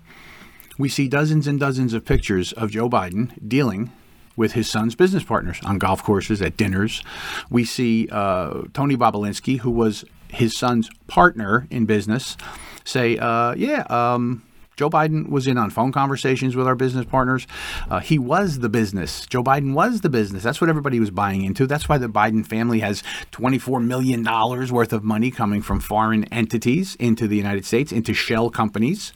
we 0.77 0.89
see 0.89 1.07
dozens 1.07 1.47
and 1.47 1.59
dozens 1.59 1.93
of 1.93 2.05
pictures 2.05 2.53
of 2.53 2.69
Joe 2.71 2.87
Biden 2.89 3.31
dealing 3.45 3.91
with 4.35 4.53
his 4.53 4.69
son's 4.69 4.95
business 4.95 5.23
partners 5.23 5.59
on 5.65 5.79
golf 5.79 6.03
courses, 6.03 6.41
at 6.41 6.55
dinners. 6.55 7.03
We 7.49 7.65
see 7.65 8.07
uh, 8.11 8.61
Tony 8.73 8.95
Bobulinski, 8.95 9.59
who 9.59 9.71
was 9.71 10.05
his 10.29 10.55
son's 10.55 10.89
partner 11.07 11.67
in 11.71 11.85
business, 11.85 12.37
say, 12.85 13.17
uh, 13.17 13.55
"Yeah." 13.55 13.81
Um, 13.89 14.43
Joe 14.79 14.89
Biden 14.89 15.27
was 15.27 15.45
in 15.45 15.57
on 15.57 15.71
phone 15.71 15.91
conversations 15.91 16.55
with 16.55 16.65
our 16.65 16.73
business 16.73 17.05
partners. 17.05 17.45
Uh, 17.89 17.99
he 17.99 18.17
was 18.17 18.59
the 18.59 18.69
business. 18.69 19.25
Joe 19.25 19.43
Biden 19.43 19.73
was 19.73 19.99
the 19.99 20.09
business. 20.09 20.41
That's 20.41 20.61
what 20.61 20.69
everybody 20.69 21.01
was 21.01 21.11
buying 21.11 21.43
into. 21.43 21.67
That's 21.67 21.89
why 21.89 21.97
the 21.97 22.07
Biden 22.07 22.47
family 22.47 22.79
has 22.79 23.03
$24 23.33 23.83
million 23.83 24.23
worth 24.23 24.93
of 24.93 25.03
money 25.03 25.31
coming 25.31 25.61
from 25.61 25.81
foreign 25.81 26.23
entities 26.33 26.95
into 26.95 27.27
the 27.27 27.35
United 27.35 27.65
States, 27.65 27.91
into 27.91 28.13
shell 28.13 28.49
companies. 28.49 29.11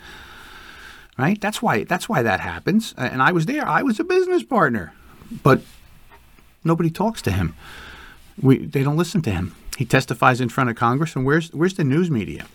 Right? 1.17 1.39
That's 1.39 1.61
why. 1.61 1.85
That's 1.85 2.09
why 2.09 2.23
that 2.23 2.41
happens. 2.41 2.93
And 2.97 3.21
I 3.21 3.31
was 3.31 3.45
there. 3.45 3.65
I 3.65 3.83
was 3.83 4.01
a 4.01 4.03
business 4.03 4.43
partner, 4.43 4.93
but 5.43 5.61
nobody 6.65 6.89
talks 6.89 7.21
to 7.21 7.31
him. 7.31 7.55
We, 8.41 8.57
they 8.57 8.83
don't 8.83 8.97
listen 8.97 9.21
to 9.21 9.31
him. 9.31 9.55
He 9.77 9.85
testifies 9.85 10.41
in 10.41 10.49
front 10.49 10.69
of 10.71 10.75
Congress, 10.75 11.15
and 11.15 11.25
where's 11.25 11.53
where's 11.53 11.75
the 11.75 11.85
news 11.85 12.11
media? 12.11 12.47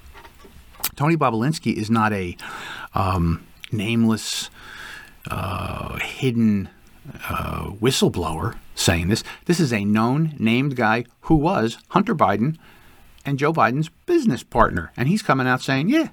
Tony 0.99 1.16
Bobulinski 1.16 1.74
is 1.74 1.92
not 1.92 2.12
a 2.12 2.36
um, 2.92 3.46
nameless, 3.70 4.51
uh, 5.30 5.96
hidden 6.01 6.68
uh, 7.28 7.70
whistleblower 7.70 8.59
saying 8.74 9.07
this. 9.07 9.22
This 9.44 9.61
is 9.61 9.72
a 9.72 9.84
known, 9.84 10.34
named 10.40 10.74
guy 10.74 11.05
who 11.20 11.36
was 11.36 11.78
Hunter 11.90 12.16
Biden 12.16 12.57
and 13.24 13.38
Joe 13.38 13.53
Biden's 13.53 13.90
business 14.07 14.42
partner, 14.42 14.90
and 14.96 15.07
he's 15.07 15.22
coming 15.22 15.46
out 15.46 15.62
saying, 15.62 15.88
"Yeah, 15.88 16.09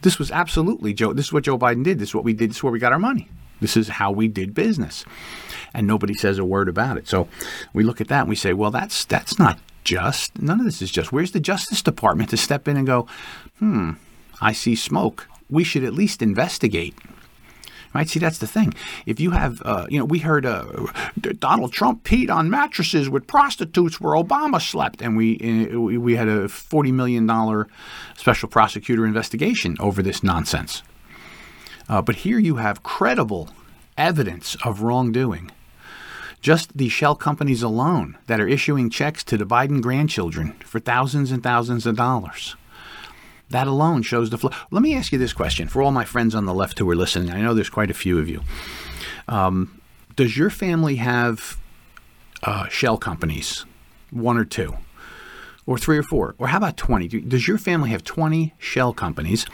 this 0.00 0.18
was 0.18 0.30
absolutely 0.30 0.94
Joe. 0.94 1.12
This 1.12 1.26
is 1.26 1.32
what 1.34 1.44
Joe 1.44 1.58
Biden 1.58 1.84
did. 1.84 1.98
This 1.98 2.08
is 2.08 2.14
what 2.14 2.24
we 2.24 2.32
did. 2.32 2.48
This 2.48 2.56
is 2.56 2.62
where 2.62 2.72
we 2.72 2.78
got 2.78 2.94
our 2.94 2.98
money. 2.98 3.28
This 3.60 3.76
is 3.76 3.88
how 3.88 4.10
we 4.10 4.26
did 4.26 4.54
business." 4.54 5.04
And 5.74 5.86
nobody 5.86 6.14
says 6.14 6.38
a 6.38 6.46
word 6.46 6.70
about 6.70 6.96
it. 6.96 7.08
So 7.08 7.28
we 7.74 7.84
look 7.84 8.00
at 8.00 8.08
that 8.08 8.20
and 8.20 8.28
we 8.30 8.36
say, 8.36 8.54
"Well, 8.54 8.70
that's 8.70 9.04
that's 9.04 9.38
not 9.38 9.58
just. 9.84 10.40
None 10.40 10.60
of 10.60 10.64
this 10.64 10.82
is 10.82 10.90
just. 10.90 11.12
Where's 11.12 11.32
the 11.32 11.40
Justice 11.40 11.82
Department 11.82 12.30
to 12.30 12.36
step 12.36 12.68
in 12.68 12.76
and 12.76 12.86
go, 12.86 13.06
hmm, 13.62 13.92
I 14.40 14.52
see 14.52 14.74
smoke. 14.74 15.28
We 15.48 15.62
should 15.62 15.84
at 15.84 15.92
least 15.92 16.20
investigate. 16.20 16.96
Right? 17.94 18.08
See, 18.08 18.18
that's 18.18 18.38
the 18.38 18.46
thing. 18.48 18.74
If 19.06 19.20
you 19.20 19.30
have, 19.30 19.62
uh, 19.64 19.86
you 19.88 20.00
know, 20.00 20.04
we 20.04 20.18
heard 20.18 20.44
uh, 20.44 20.64
Donald 21.38 21.72
Trump 21.72 22.02
peed 22.02 22.28
on 22.28 22.50
mattresses 22.50 23.08
with 23.08 23.28
prostitutes 23.28 24.00
where 24.00 24.14
Obama 24.14 24.60
slept, 24.60 25.00
and 25.00 25.16
we 25.16 25.70
uh, 25.72 25.78
we 25.78 26.16
had 26.16 26.26
a 26.26 26.48
forty 26.48 26.90
million 26.90 27.24
dollar 27.24 27.68
special 28.16 28.48
prosecutor 28.48 29.06
investigation 29.06 29.76
over 29.78 30.02
this 30.02 30.24
nonsense. 30.24 30.82
Uh, 31.88 32.02
but 32.02 32.16
here 32.16 32.38
you 32.38 32.56
have 32.56 32.82
credible 32.82 33.50
evidence 33.96 34.56
of 34.64 34.80
wrongdoing 34.82 35.52
just 36.40 36.76
the 36.76 36.88
shell 36.88 37.14
companies 37.14 37.62
alone 37.62 38.18
that 38.26 38.40
are 38.40 38.48
issuing 38.48 38.90
checks 38.90 39.22
to 39.22 39.36
the 39.36 39.46
Biden 39.46 39.80
grandchildren 39.80 40.52
for 40.64 40.80
thousands 40.80 41.30
and 41.30 41.42
thousands 41.42 41.86
of 41.86 41.96
dollars. 41.96 42.56
That 43.52 43.66
alone 43.66 44.00
shows 44.00 44.30
the 44.30 44.38
flow. 44.38 44.50
Let 44.70 44.82
me 44.82 44.94
ask 44.94 45.12
you 45.12 45.18
this 45.18 45.34
question 45.34 45.68
for 45.68 45.82
all 45.82 45.92
my 45.92 46.06
friends 46.06 46.34
on 46.34 46.46
the 46.46 46.54
left 46.54 46.78
who 46.78 46.88
are 46.88 46.96
listening. 46.96 47.30
I 47.30 47.42
know 47.42 47.52
there's 47.52 47.68
quite 47.68 47.90
a 47.90 47.94
few 47.94 48.18
of 48.18 48.26
you. 48.26 48.40
Um, 49.28 49.78
does 50.16 50.38
your 50.38 50.48
family 50.48 50.96
have 50.96 51.58
uh, 52.42 52.68
shell 52.68 52.96
companies, 52.96 53.66
one 54.10 54.38
or 54.38 54.46
two, 54.46 54.78
or 55.66 55.76
three 55.76 55.98
or 55.98 56.02
four, 56.02 56.34
or 56.38 56.46
how 56.48 56.56
about 56.56 56.78
20? 56.78 57.08
Does 57.08 57.46
your 57.46 57.58
family 57.58 57.90
have 57.90 58.02
20 58.02 58.54
shell 58.56 58.94
companies 58.94 59.44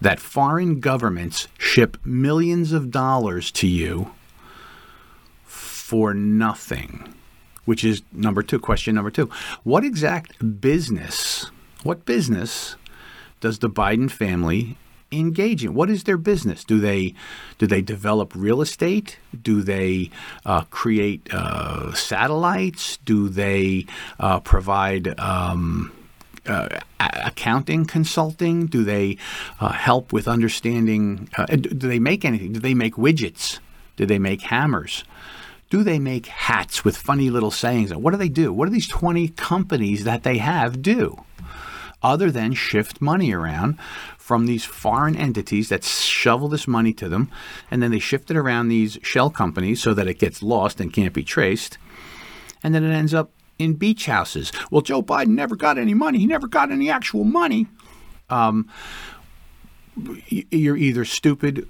that 0.00 0.18
foreign 0.18 0.80
governments 0.80 1.46
ship 1.56 1.96
millions 2.04 2.72
of 2.72 2.90
dollars 2.90 3.52
to 3.52 3.68
you 3.68 4.10
for 5.44 6.12
nothing? 6.12 7.14
Which 7.66 7.84
is 7.84 8.02
number 8.10 8.42
two, 8.42 8.58
question 8.58 8.96
number 8.96 9.12
two. 9.12 9.30
What 9.62 9.84
exact 9.84 10.60
business, 10.60 11.52
what 11.84 12.04
business 12.04 12.74
does 13.44 13.58
the 13.58 13.68
Biden 13.68 14.10
family 14.10 14.78
engage 15.12 15.66
in? 15.66 15.74
What 15.74 15.90
is 15.90 16.04
their 16.04 16.16
business? 16.16 16.64
Do 16.64 16.80
they 16.80 17.12
do 17.58 17.66
they 17.66 17.82
develop 17.82 18.32
real 18.34 18.62
estate? 18.62 19.18
Do 19.42 19.60
they 19.60 20.10
uh, 20.46 20.62
create 20.70 21.28
uh, 21.30 21.92
satellites? 21.92 22.96
Do 23.04 23.28
they 23.28 23.84
uh, 24.18 24.40
provide 24.40 25.20
um, 25.20 25.92
uh, 26.46 26.80
accounting 26.98 27.84
consulting? 27.84 28.64
Do 28.64 28.82
they 28.82 29.18
uh, 29.60 29.72
help 29.72 30.10
with 30.10 30.26
understanding? 30.26 31.28
Uh, 31.36 31.44
do 31.44 31.86
they 31.86 31.98
make 31.98 32.24
anything? 32.24 32.54
Do 32.54 32.60
they 32.60 32.72
make 32.72 32.94
widgets? 32.94 33.58
Do 33.96 34.06
they 34.06 34.18
make 34.18 34.40
hammers? 34.40 35.04
Do 35.68 35.82
they 35.82 35.98
make 35.98 36.28
hats 36.28 36.82
with 36.82 36.96
funny 36.96 37.28
little 37.28 37.50
sayings? 37.50 37.94
What 37.94 38.12
do 38.12 38.16
they 38.16 38.30
do? 38.30 38.54
What 38.54 38.64
do 38.64 38.70
these 38.70 38.88
20 38.88 39.28
companies 39.28 40.04
that 40.04 40.22
they 40.22 40.38
have 40.38 40.80
do? 40.80 41.24
Other 42.04 42.30
than 42.30 42.52
shift 42.52 43.00
money 43.00 43.32
around 43.32 43.80
from 44.18 44.44
these 44.44 44.64
foreign 44.64 45.16
entities 45.16 45.70
that 45.70 45.82
shovel 45.82 46.48
this 46.48 46.68
money 46.68 46.92
to 46.92 47.08
them, 47.08 47.30
and 47.70 47.82
then 47.82 47.90
they 47.90 47.98
shift 47.98 48.30
it 48.30 48.36
around 48.36 48.68
these 48.68 48.98
shell 49.02 49.30
companies 49.30 49.82
so 49.82 49.94
that 49.94 50.06
it 50.06 50.18
gets 50.18 50.42
lost 50.42 50.80
and 50.80 50.92
can't 50.92 51.14
be 51.14 51.24
traced, 51.24 51.78
and 52.62 52.74
then 52.74 52.84
it 52.84 52.92
ends 52.92 53.14
up 53.14 53.30
in 53.58 53.72
beach 53.72 54.06
houses. 54.06 54.52
Well, 54.70 54.82
Joe 54.82 55.02
Biden 55.02 55.28
never 55.28 55.56
got 55.56 55.78
any 55.78 55.94
money. 55.94 56.18
He 56.18 56.26
never 56.26 56.46
got 56.46 56.70
any 56.70 56.90
actual 56.90 57.24
money. 57.24 57.68
Um, 58.28 58.68
you're 60.28 60.76
either 60.76 61.04
stupid 61.04 61.68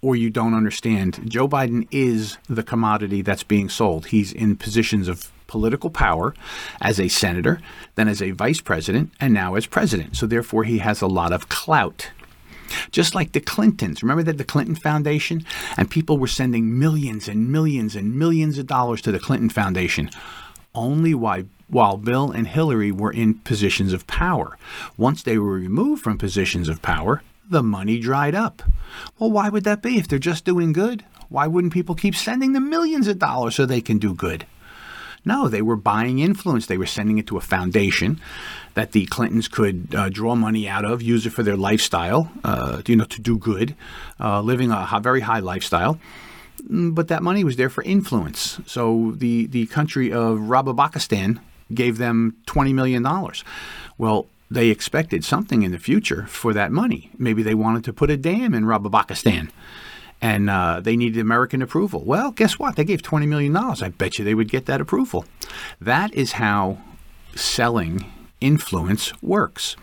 or 0.00 0.14
you 0.14 0.30
don't 0.30 0.54
understand. 0.54 1.20
Joe 1.28 1.48
Biden 1.48 1.88
is 1.90 2.38
the 2.48 2.62
commodity 2.62 3.22
that's 3.22 3.42
being 3.42 3.68
sold. 3.68 4.06
He's 4.06 4.32
in 4.32 4.56
positions 4.56 5.08
of 5.08 5.32
political 5.48 5.90
power 5.90 6.32
as 6.80 7.00
a 7.00 7.08
senator, 7.08 7.60
then 7.96 8.06
as 8.06 8.22
a 8.22 8.30
vice 8.30 8.60
president, 8.60 9.10
and 9.18 9.34
now 9.34 9.56
as 9.56 9.66
president. 9.66 10.16
So 10.16 10.26
therefore, 10.26 10.62
he 10.62 10.78
has 10.78 11.02
a 11.02 11.08
lot 11.08 11.32
of 11.32 11.48
clout. 11.48 12.10
Just 12.90 13.14
like 13.14 13.32
the 13.32 13.40
Clintons. 13.40 14.02
Remember 14.02 14.22
that 14.22 14.36
the 14.36 14.44
Clinton 14.44 14.74
Foundation? 14.74 15.44
And 15.76 15.90
people 15.90 16.18
were 16.18 16.26
sending 16.26 16.78
millions 16.78 17.26
and 17.26 17.50
millions 17.50 17.96
and 17.96 18.14
millions 18.16 18.58
of 18.58 18.66
dollars 18.66 19.00
to 19.02 19.10
the 19.10 19.18
Clinton 19.18 19.48
Foundation. 19.48 20.10
Only 20.74 21.14
while 21.14 21.96
Bill 21.96 22.30
and 22.30 22.46
Hillary 22.46 22.92
were 22.92 23.10
in 23.10 23.34
positions 23.34 23.94
of 23.94 24.06
power. 24.06 24.58
Once 24.98 25.22
they 25.22 25.38
were 25.38 25.54
removed 25.54 26.02
from 26.02 26.18
positions 26.18 26.68
of 26.68 26.82
power, 26.82 27.22
the 27.50 27.62
money 27.62 27.98
dried 27.98 28.34
up. 28.34 28.62
Well, 29.18 29.30
why 29.30 29.48
would 29.48 29.64
that 29.64 29.80
be? 29.80 29.96
If 29.96 30.06
they're 30.06 30.18
just 30.18 30.44
doing 30.44 30.74
good, 30.74 31.06
why 31.30 31.46
wouldn't 31.46 31.72
people 31.72 31.94
keep 31.94 32.14
sending 32.14 32.52
them 32.52 32.68
millions 32.68 33.08
of 33.08 33.18
dollars 33.18 33.54
so 33.54 33.64
they 33.64 33.80
can 33.80 33.96
do 33.96 34.12
good? 34.12 34.44
No, 35.32 35.48
they 35.48 35.62
were 35.68 35.76
buying 35.92 36.18
influence. 36.30 36.64
They 36.66 36.78
were 36.82 36.86
sending 36.98 37.18
it 37.18 37.26
to 37.28 37.36
a 37.36 37.40
foundation 37.56 38.10
that 38.78 38.92
the 38.92 39.04
Clintons 39.14 39.46
could 39.56 39.78
uh, 39.94 40.08
draw 40.18 40.34
money 40.34 40.64
out 40.74 40.84
of, 40.90 41.02
use 41.02 41.26
it 41.26 41.32
for 41.36 41.42
their 41.42 41.56
lifestyle, 41.70 42.22
uh, 42.50 42.80
you 42.86 42.96
know, 42.96 43.04
to 43.16 43.20
do 43.20 43.34
good, 43.50 43.68
uh, 44.26 44.40
living 44.40 44.70
a 44.72 45.00
very 45.02 45.20
high 45.30 45.40
lifestyle. 45.52 45.94
Mm, 46.70 46.94
But 46.94 47.08
that 47.08 47.22
money 47.22 47.44
was 47.44 47.56
there 47.56 47.70
for 47.76 47.82
influence. 47.84 48.40
So 48.66 49.12
the, 49.16 49.46
the 49.46 49.66
country 49.66 50.08
of 50.12 50.38
Rababakistan 50.52 51.38
gave 51.74 51.98
them 51.98 52.36
$20 52.46 52.72
million. 52.80 53.02
Well, 53.98 54.26
they 54.50 54.68
expected 54.70 55.24
something 55.24 55.62
in 55.62 55.72
the 55.72 55.78
future 55.78 56.24
for 56.26 56.54
that 56.54 56.72
money. 56.72 57.10
Maybe 57.18 57.42
they 57.42 57.54
wanted 57.54 57.84
to 57.84 57.92
put 57.92 58.10
a 58.10 58.16
dam 58.16 58.54
in 58.54 58.64
Rababakistan 58.64 59.50
and 60.20 60.50
uh, 60.50 60.80
they 60.80 60.96
needed 60.96 61.20
American 61.20 61.62
approval. 61.62 62.02
Well, 62.04 62.32
guess 62.32 62.58
what? 62.58 62.76
They 62.76 62.84
gave 62.84 63.02
$20 63.02 63.28
million. 63.28 63.56
I 63.56 63.88
bet 63.90 64.18
you 64.18 64.24
they 64.24 64.34
would 64.34 64.50
get 64.50 64.66
that 64.66 64.80
approval. 64.80 65.24
That 65.80 66.12
is 66.14 66.32
how 66.32 66.78
selling 67.34 68.04
influence 68.40 69.12
works. 69.22 69.76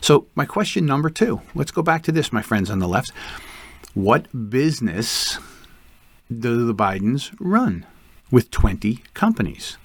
So, 0.00 0.26
my 0.34 0.46
question 0.46 0.86
number 0.86 1.10
two 1.10 1.42
let's 1.54 1.70
go 1.70 1.82
back 1.82 2.02
to 2.04 2.12
this, 2.12 2.32
my 2.32 2.42
friends 2.42 2.70
on 2.70 2.78
the 2.78 2.88
left. 2.88 3.12
What 3.92 4.50
business 4.50 5.38
do 6.32 6.66
the 6.66 6.74
Bidens 6.74 7.34
run 7.38 7.86
with 8.30 8.50
20 8.50 9.02
companies? 9.14 9.76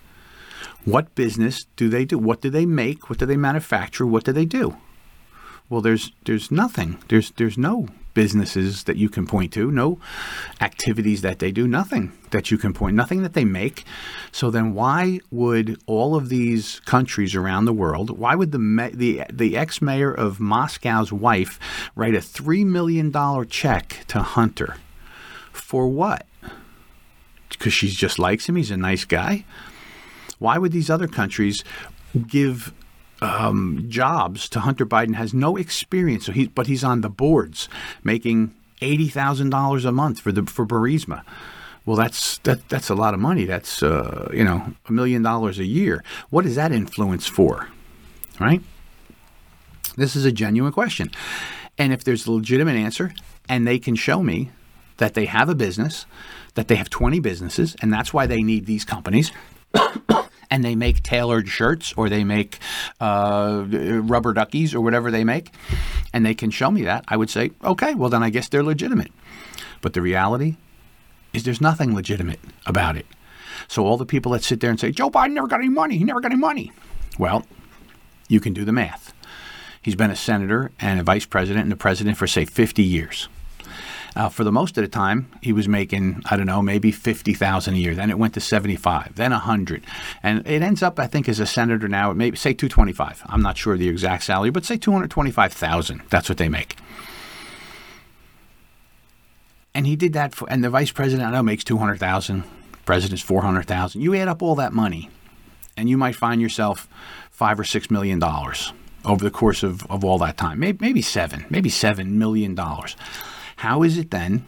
What 0.86 1.14
business 1.14 1.66
do 1.76 1.90
they 1.90 2.06
do? 2.06 2.18
What 2.18 2.42
do 2.42 2.50
they 2.50 2.66
make? 2.66 3.10
What 3.10 3.20
do 3.20 3.26
they 3.26 3.38
manufacture? 3.38 4.06
What 4.06 4.24
do 4.24 4.32
they 4.32 4.46
do? 4.46 4.78
Well, 5.70 5.82
there's 5.82 6.12
there's 6.26 6.52
nothing. 6.52 6.98
There's 7.08 7.32
there's 7.32 7.58
no 7.58 7.88
businesses 8.14 8.84
that 8.84 8.98
you 8.98 9.10
can 9.10 9.26
point 9.26 9.54
to, 9.54 9.72
no 9.72 10.00
activities 10.60 11.22
that 11.22 11.40
they 11.40 11.52
do, 11.52 11.68
nothing 11.68 12.12
that 12.32 12.52
you 12.52 12.58
can 12.58 12.74
point, 12.74 12.96
nothing 12.96 13.24
that 13.24 13.34
they 13.34 13.46
make. 13.46 13.84
So 14.32 14.50
then, 14.52 14.74
why 14.74 15.20
would 15.30 15.82
all 15.86 16.16
of 16.16 16.30
these 16.30 16.80
countries 16.82 17.36
around 17.36 17.66
the 17.66 17.74
world? 17.74 18.18
Why 18.18 18.36
would 18.36 18.52
the 18.52 18.92
the 18.94 19.24
the 19.32 19.58
ex 19.58 19.82
mayor 19.82 20.12
of 20.12 20.40
Moscow's 20.40 21.12
wife 21.12 21.60
write 21.96 22.16
a 22.16 22.22
three 22.22 22.64
million 22.64 23.12
dollar 23.12 23.46
check 23.46 24.04
to 24.08 24.22
Hunter 24.22 24.78
for 25.52 25.88
what? 25.88 26.26
Because 27.50 27.74
she 27.74 27.90
just 27.90 28.18
likes 28.18 28.48
him. 28.48 28.56
He's 28.56 28.72
a 28.72 28.78
nice 28.78 29.06
guy. 29.06 29.46
Why 30.40 30.58
would 30.58 30.72
these 30.72 30.90
other 30.90 31.08
countries 31.08 31.64
give 32.28 32.74
um, 33.22 33.86
jobs 33.88 34.50
to 34.50 34.60
Hunter 34.62 34.86
Biden 34.86 35.16
has 35.16 35.34
no 35.34 35.56
experience, 35.56 36.26
so 36.26 36.32
he 36.32 36.48
but 36.48 36.68
he's 36.68 36.84
on 36.84 37.02
the 37.02 37.10
boards 37.10 37.70
making 38.04 38.54
eighty 38.82 39.08
thousand 39.08 39.52
dollars 39.52 39.86
a 39.86 39.92
month 39.92 40.20
for 40.20 40.32
the 40.32 40.44
for 40.44 40.66
Burisma. 40.66 41.24
Well, 41.86 41.96
that's 41.96 42.40
that 42.40 42.68
that's 42.70 42.90
a 42.90 42.96
lot 42.96 43.14
of 43.14 43.20
money. 43.20 43.46
That's 43.46 43.84
uh, 43.84 44.30
you 44.34 44.44
know 44.44 44.74
a 44.88 44.92
million 44.92 45.22
dollars 45.22 45.60
a 45.60 45.66
year. 45.66 46.04
What 46.30 46.46
is 46.46 46.56
that 46.56 46.72
influence 46.72 47.28
for? 47.28 47.70
Right. 48.40 48.62
This 49.98 50.16
is 50.16 50.26
a 50.26 50.32
genuine 50.32 50.72
question, 50.72 51.12
and 51.78 51.94
if 51.94 52.04
there's 52.04 52.26
a 52.26 52.32
legitimate 52.32 52.76
answer, 52.76 53.14
and 53.48 53.68
they 53.68 53.78
can 53.78 53.96
show 53.96 54.24
me 54.24 54.50
that 54.98 55.14
they 55.14 55.26
have 55.26 55.50
a 55.50 55.56
business, 55.56 56.06
that 56.56 56.68
they 56.68 56.76
have 56.76 56.90
twenty 56.90 57.20
businesses, 57.20 57.76
and 57.82 57.94
that's 57.94 58.14
why 58.14 58.26
they 58.26 58.42
need 58.42 58.66
these 58.66 58.86
companies 58.86 59.32
and 60.52 60.64
they 60.66 60.76
make 60.76 61.02
tailored 61.02 61.48
shirts 61.48 61.94
or 61.96 62.10
they 62.10 62.26
make 62.26 62.60
uh, 63.00 63.64
rubber 63.68 64.34
duckies 64.34 64.76
or 64.76 64.82
whatever 64.82 65.10
they 65.10 65.24
make, 65.24 65.50
and 66.14 66.26
they 66.26 66.36
can 66.36 66.52
show 66.52 66.70
me 66.70 66.84
that, 66.84 67.06
I 67.08 67.16
would 67.16 67.30
say, 67.30 67.52
okay, 67.64 67.96
well, 67.96 68.10
then 68.10 68.22
I 68.22 68.30
guess 68.30 68.50
they're 68.50 68.62
legitimate. 68.62 69.12
But 69.82 69.94
the 69.94 70.02
reality 70.02 70.58
is 71.34 71.44
there's 71.44 71.62
nothing 71.62 71.96
legitimate 71.96 72.42
about 72.66 72.98
it. 72.98 73.06
So 73.70 73.86
all 73.86 73.98
the 73.98 74.06
people 74.06 74.34
that 74.34 74.44
sit 74.44 74.60
there 74.60 74.70
and 74.70 74.80
say, 74.80 74.92
Joe 74.92 75.10
Biden 75.10 75.32
never 75.34 75.48
got 75.48 75.62
any 75.62 75.70
money, 75.70 75.98
he 75.98 76.04
never 76.04 76.20
got 76.20 76.32
any 76.32 76.40
money. 76.40 76.72
Well, 77.18 77.46
you 78.28 78.42
can 78.42 78.54
do 78.54 78.66
the 78.66 78.74
math. 78.74 79.14
He's 79.82 79.96
been 79.96 80.12
a 80.12 80.16
senator 80.16 80.72
and 80.80 81.00
a 81.00 81.04
vice 81.04 81.26
president 81.26 81.64
and 81.64 81.74
a 81.74 81.78
president 81.78 82.18
for, 82.18 82.28
say, 82.28 82.46
50 82.46 82.84
years. 82.84 83.30
Uh, 84.14 84.28
for 84.28 84.44
the 84.44 84.52
most 84.52 84.78
of 84.78 84.84
the 84.84 84.90
time, 84.90 85.32
he 85.42 85.54
was 85.54 85.68
making 85.68 86.22
I 86.30 86.36
don't 86.36 86.46
know 86.46 86.62
maybe 86.62 86.92
fifty 86.92 87.34
thousand 87.34 87.76
a 87.76 87.78
year. 87.78 87.96
Then 87.96 88.10
it 88.10 88.18
went 88.18 88.34
to 88.34 88.42
seventy 88.42 88.76
five, 88.76 89.16
then 89.16 89.32
hundred, 89.32 89.84
and 90.22 90.46
it 90.46 90.62
ends 90.62 90.84
up 90.84 91.00
I 91.00 91.08
think 91.08 91.30
as 91.30 91.40
a 91.40 91.46
senator 91.46 91.88
now 91.88 92.12
it 92.12 92.16
maybe 92.16 92.36
say 92.36 92.54
two 92.54 92.68
twenty 92.68 92.92
five. 92.92 93.22
I'm 93.28 93.42
not 93.42 93.58
sure 93.58 93.78
the 93.78 93.88
exact 93.88 94.24
salary, 94.24 94.50
but 94.50 94.66
say 94.66 94.78
two 94.78 94.92
hundred 94.92 95.12
twenty 95.12 95.32
five 95.32 95.54
thousand. 95.54 96.02
That's 96.10 96.28
what 96.28 96.38
they 96.38 96.50
make. 96.50 96.76
And 99.74 99.88
he 99.88 99.96
did 99.96 100.12
that 100.14 100.36
for, 100.36 100.50
and 100.50 100.62
the 100.62 100.70
vice 100.70 100.92
president 100.92 101.30
I 101.30 101.32
know 101.32 101.44
makes 101.44 101.64
two 101.64 101.78
hundred 101.78 102.00
thousand. 102.00 102.44
President's 102.84 103.24
four 103.24 103.44
hundred 103.44 103.68
thousand. 103.68 104.02
You 104.02 104.14
add 104.16 104.28
up 104.28 104.42
all 104.42 104.56
that 104.56 104.74
money, 104.74 105.10
and 105.78 105.90
you 105.90 105.98
might 105.98 106.16
find 106.16 106.42
yourself 106.42 106.90
five 107.30 107.58
or 107.60 107.64
six 107.64 107.90
million 107.90 108.20
dollars 108.20 108.74
over 109.06 109.24
the 109.24 109.32
course 109.32 109.64
of, 109.64 109.90
of 109.90 110.04
all 110.04 110.18
that 110.20 110.38
time. 110.38 110.60
Maybe, 110.60 110.78
maybe 110.82 111.02
seven, 111.02 111.46
maybe 111.50 111.70
seven 111.70 112.20
million 112.20 112.56
dollars. 112.56 112.96
How 113.62 113.84
is 113.84 113.96
it 114.00 114.10
then 114.10 114.44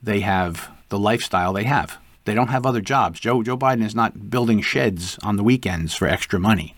they 0.00 0.20
have 0.20 0.70
the 0.88 0.96
lifestyle 0.96 1.52
they 1.52 1.64
have? 1.64 1.98
They 2.24 2.34
don't 2.34 2.50
have 2.50 2.64
other 2.64 2.80
jobs. 2.80 3.18
Joe 3.18 3.42
Joe 3.42 3.58
Biden 3.58 3.84
is 3.84 3.96
not 3.96 4.30
building 4.30 4.60
sheds 4.60 5.18
on 5.24 5.34
the 5.34 5.42
weekends 5.42 5.92
for 5.92 6.06
extra 6.06 6.38
money. 6.38 6.72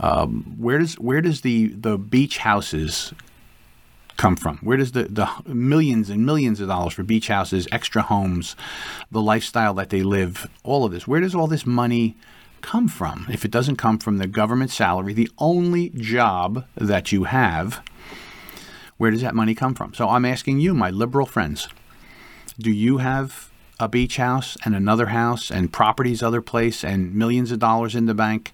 Um, 0.00 0.54
where 0.56 0.78
does 0.78 0.94
where 0.98 1.20
does 1.20 1.42
the 1.42 1.66
the 1.66 1.98
beach 1.98 2.38
houses 2.38 3.12
come 4.16 4.36
from? 4.36 4.56
Where 4.62 4.78
does 4.78 4.92
the, 4.92 5.02
the 5.04 5.28
millions 5.44 6.08
and 6.08 6.24
millions 6.24 6.60
of 6.60 6.68
dollars 6.68 6.94
for 6.94 7.02
beach 7.02 7.28
houses, 7.28 7.68
extra 7.70 8.00
homes, 8.00 8.56
the 9.10 9.20
lifestyle 9.20 9.74
that 9.74 9.90
they 9.90 10.02
live, 10.02 10.48
all 10.62 10.86
of 10.86 10.92
this? 10.92 11.06
Where 11.06 11.20
does 11.20 11.34
all 11.34 11.46
this 11.46 11.66
money 11.66 12.16
come 12.62 12.88
from? 12.88 13.26
If 13.30 13.44
it 13.44 13.50
doesn't 13.50 13.76
come 13.76 13.98
from 13.98 14.16
the 14.16 14.26
government 14.26 14.70
salary, 14.70 15.12
the 15.12 15.30
only 15.36 15.90
job 15.90 16.64
that 16.74 17.12
you 17.12 17.24
have 17.24 17.82
where 19.02 19.10
does 19.10 19.22
that 19.22 19.34
money 19.34 19.52
come 19.52 19.74
from? 19.74 19.92
So 19.94 20.08
I'm 20.08 20.24
asking 20.24 20.60
you, 20.60 20.74
my 20.74 20.88
liberal 20.88 21.26
friends, 21.26 21.66
do 22.56 22.70
you 22.70 22.98
have 22.98 23.50
a 23.80 23.88
beach 23.88 24.16
house 24.16 24.56
and 24.64 24.76
another 24.76 25.06
house 25.06 25.50
and 25.50 25.72
properties 25.72 26.22
other 26.22 26.40
place 26.40 26.84
and 26.84 27.12
millions 27.12 27.50
of 27.50 27.58
dollars 27.58 27.96
in 27.96 28.06
the 28.06 28.14
bank 28.14 28.52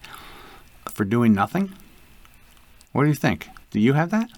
for 0.90 1.04
doing 1.04 1.34
nothing? 1.34 1.74
What 2.92 3.02
do 3.02 3.10
you 3.10 3.14
think? 3.14 3.48
Do 3.72 3.78
you 3.78 3.92
have 3.92 4.08
that? 4.08 4.30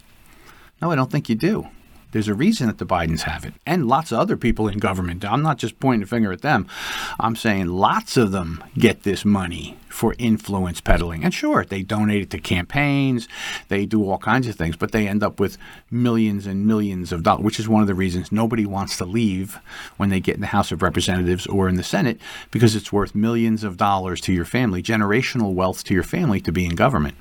No, 0.83 0.91
I 0.91 0.97
don't 0.97 1.13
think 1.13 1.29
you 1.29 1.37
do. 1.37 1.69
There's 2.13 2.29
a 2.29 2.35
reason 2.35 2.67
that 2.67 2.79
the 2.79 2.87
Bidens 2.87 3.23
have 3.23 3.45
it, 3.45 3.55
and 3.65 3.87
lots 3.87 4.11
of 4.11 4.19
other 4.19 4.37
people 4.37 4.69
in 4.69 4.79
government. 4.79 5.25
I'm 5.25 5.43
not 5.43 5.59
just 5.59 5.79
pointing 5.79 6.03
a 6.03 6.07
finger 6.07 6.33
at 6.33 6.43
them. 6.43 6.67
I'm 7.19 7.37
saying 7.37 7.69
lots 7.69 8.17
of 8.17 8.33
them 8.33 8.65
get 8.77 9.05
this 9.05 9.25
money 9.25 9.77
for 9.89 10.15
influence 10.19 10.81
peddling. 10.81 11.25
And 11.25 11.35
sure, 11.35 11.65
they 11.65 11.83
donate 11.83 12.23
it 12.23 12.31
to 12.31 12.39
campaigns, 12.39 13.29
they 13.69 13.87
do 13.87 14.09
all 14.09 14.19
kinds 14.19 14.47
of 14.47 14.57
things, 14.57 14.77
but 14.77 14.93
they 14.93 15.07
end 15.07 15.23
up 15.23 15.39
with 15.39 15.59
millions 15.91 16.47
and 16.47 16.67
millions 16.67 17.13
of 17.13 17.23
dollars, 17.23 17.45
which 17.45 17.61
is 17.61 17.69
one 17.69 17.83
of 17.83 17.89
the 17.89 17.95
reasons 17.95 18.33
nobody 18.33 18.67
wants 18.67 18.97
to 18.99 19.05
leave 19.05 19.59
when 19.97 20.09
they 20.09 20.21
get 20.21 20.37
in 20.37 20.41
the 20.41 20.47
House 20.49 20.73
of 20.73 20.83
Representatives 20.83 21.47
or 21.47 21.69
in 21.69 21.77
the 21.77 21.83
Senate, 21.83 22.21
because 22.51 22.75
it's 22.75 22.93
worth 22.93 23.15
millions 23.15 23.63
of 23.63 23.77
dollars 23.77 24.21
to 24.23 24.33
your 24.33 24.45
family, 24.45 24.83
generational 24.83 25.53
wealth 25.53 25.85
to 25.85 25.95
your 25.95 26.03
family 26.03 26.41
to 26.41 26.53
be 26.53 26.65
in 26.65 26.75
government. 26.75 27.17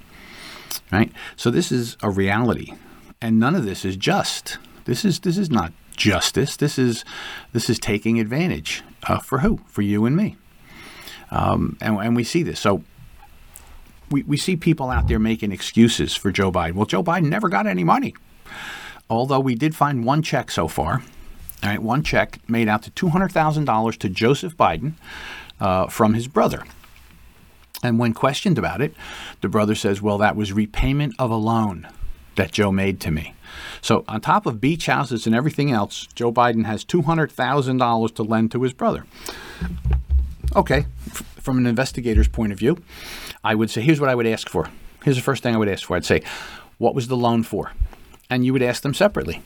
Right? 0.91 1.11
So 1.35 1.51
this 1.51 1.71
is 1.71 1.97
a 2.01 2.09
reality. 2.09 2.73
And 3.21 3.39
none 3.39 3.55
of 3.55 3.65
this 3.65 3.83
is 3.83 3.97
just. 3.97 4.57
This 4.89 5.05
is 5.05 5.19
this 5.19 5.37
is 5.37 5.51
not 5.51 5.71
justice. 5.95 6.57
This 6.57 6.79
is 6.79 7.05
this 7.53 7.69
is 7.69 7.77
taking 7.77 8.19
advantage 8.19 8.81
uh, 9.03 9.19
for 9.19 9.39
who? 9.39 9.59
For 9.67 9.83
you 9.83 10.05
and 10.05 10.15
me. 10.15 10.35
Um, 11.29 11.77
and, 11.79 11.99
and 11.99 12.15
we 12.15 12.23
see 12.23 12.41
this. 12.41 12.59
So 12.59 12.83
we, 14.09 14.23
we 14.23 14.35
see 14.35 14.55
people 14.55 14.89
out 14.89 15.07
there 15.07 15.19
making 15.19 15.51
excuses 15.51 16.15
for 16.15 16.31
Joe 16.31 16.51
Biden. 16.51 16.73
Well, 16.73 16.87
Joe 16.87 17.03
Biden 17.03 17.29
never 17.29 17.49
got 17.49 17.67
any 17.67 17.83
money. 17.83 18.15
Although 19.11 19.39
we 19.41 19.53
did 19.53 19.75
find 19.75 20.03
one 20.03 20.23
check 20.23 20.49
so 20.49 20.67
far. 20.67 21.03
All 21.61 21.69
right, 21.69 21.79
one 21.79 22.01
check 22.01 22.39
made 22.49 22.67
out 22.67 22.81
to 22.81 22.91
$200,000 22.91 23.97
to 23.99 24.09
Joseph 24.09 24.57
Biden 24.57 24.93
uh, 25.59 25.85
from 25.85 26.15
his 26.15 26.27
brother. 26.27 26.63
And 27.83 27.99
when 27.99 28.15
questioned 28.15 28.57
about 28.57 28.81
it, 28.81 28.95
the 29.41 29.49
brother 29.49 29.75
says, 29.75 30.01
well, 30.01 30.17
that 30.17 30.35
was 30.35 30.51
repayment 30.51 31.13
of 31.19 31.29
a 31.29 31.35
loan 31.35 31.87
that 32.37 32.51
Joe 32.51 32.71
made 32.71 32.99
to 33.01 33.11
me. 33.11 33.35
So, 33.81 34.03
on 34.07 34.21
top 34.21 34.45
of 34.45 34.59
beach 34.59 34.85
houses 34.85 35.25
and 35.25 35.35
everything 35.35 35.71
else, 35.71 36.07
Joe 36.15 36.31
Biden 36.31 36.65
has 36.65 36.83
$200,000 36.85 38.15
to 38.15 38.23
lend 38.23 38.51
to 38.51 38.63
his 38.63 38.73
brother. 38.73 39.05
Okay, 40.55 40.85
f- 41.07 41.23
from 41.39 41.57
an 41.57 41.67
investigator's 41.67 42.27
point 42.27 42.51
of 42.51 42.59
view, 42.59 42.81
I 43.43 43.55
would 43.55 43.69
say, 43.69 43.81
here's 43.81 43.99
what 43.99 44.09
I 44.09 44.15
would 44.15 44.27
ask 44.27 44.49
for. 44.49 44.69
Here's 45.03 45.15
the 45.15 45.23
first 45.23 45.43
thing 45.43 45.55
I 45.55 45.57
would 45.57 45.69
ask 45.69 45.85
for. 45.85 45.95
I'd 45.95 46.05
say, 46.05 46.23
what 46.77 46.95
was 46.95 47.07
the 47.07 47.17
loan 47.17 47.43
for? 47.43 47.71
And 48.29 48.45
you 48.45 48.53
would 48.53 48.61
ask 48.61 48.81
them 48.81 48.93
separately, 48.93 49.41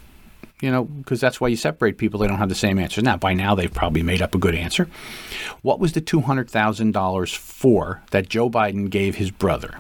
you 0.62 0.72
know, 0.72 0.86
because 0.86 1.20
that's 1.20 1.40
why 1.42 1.50
you 1.50 1.56
separate 1.56 1.98
people. 1.98 2.20
They 2.20 2.28
don't 2.28 2.38
have 2.38 2.50
the 2.50 2.56
same 2.56 2.80
answers. 2.80 3.04
Now, 3.04 3.18
by 3.18 3.34
now, 3.34 3.54
they've 3.56 3.74
probably 3.74 4.04
made 4.04 4.22
up 4.22 4.34
a 4.34 4.38
good 4.38 4.56
answer. 4.56 4.88
What 5.62 5.80
was 5.80 5.94
the 5.94 6.02
$200,000 6.02 7.36
for 7.36 8.02
that 8.12 8.30
Joe 8.30 8.50
Biden 8.50 8.90
gave 8.90 9.16
his 9.16 9.32
brother? 9.32 9.80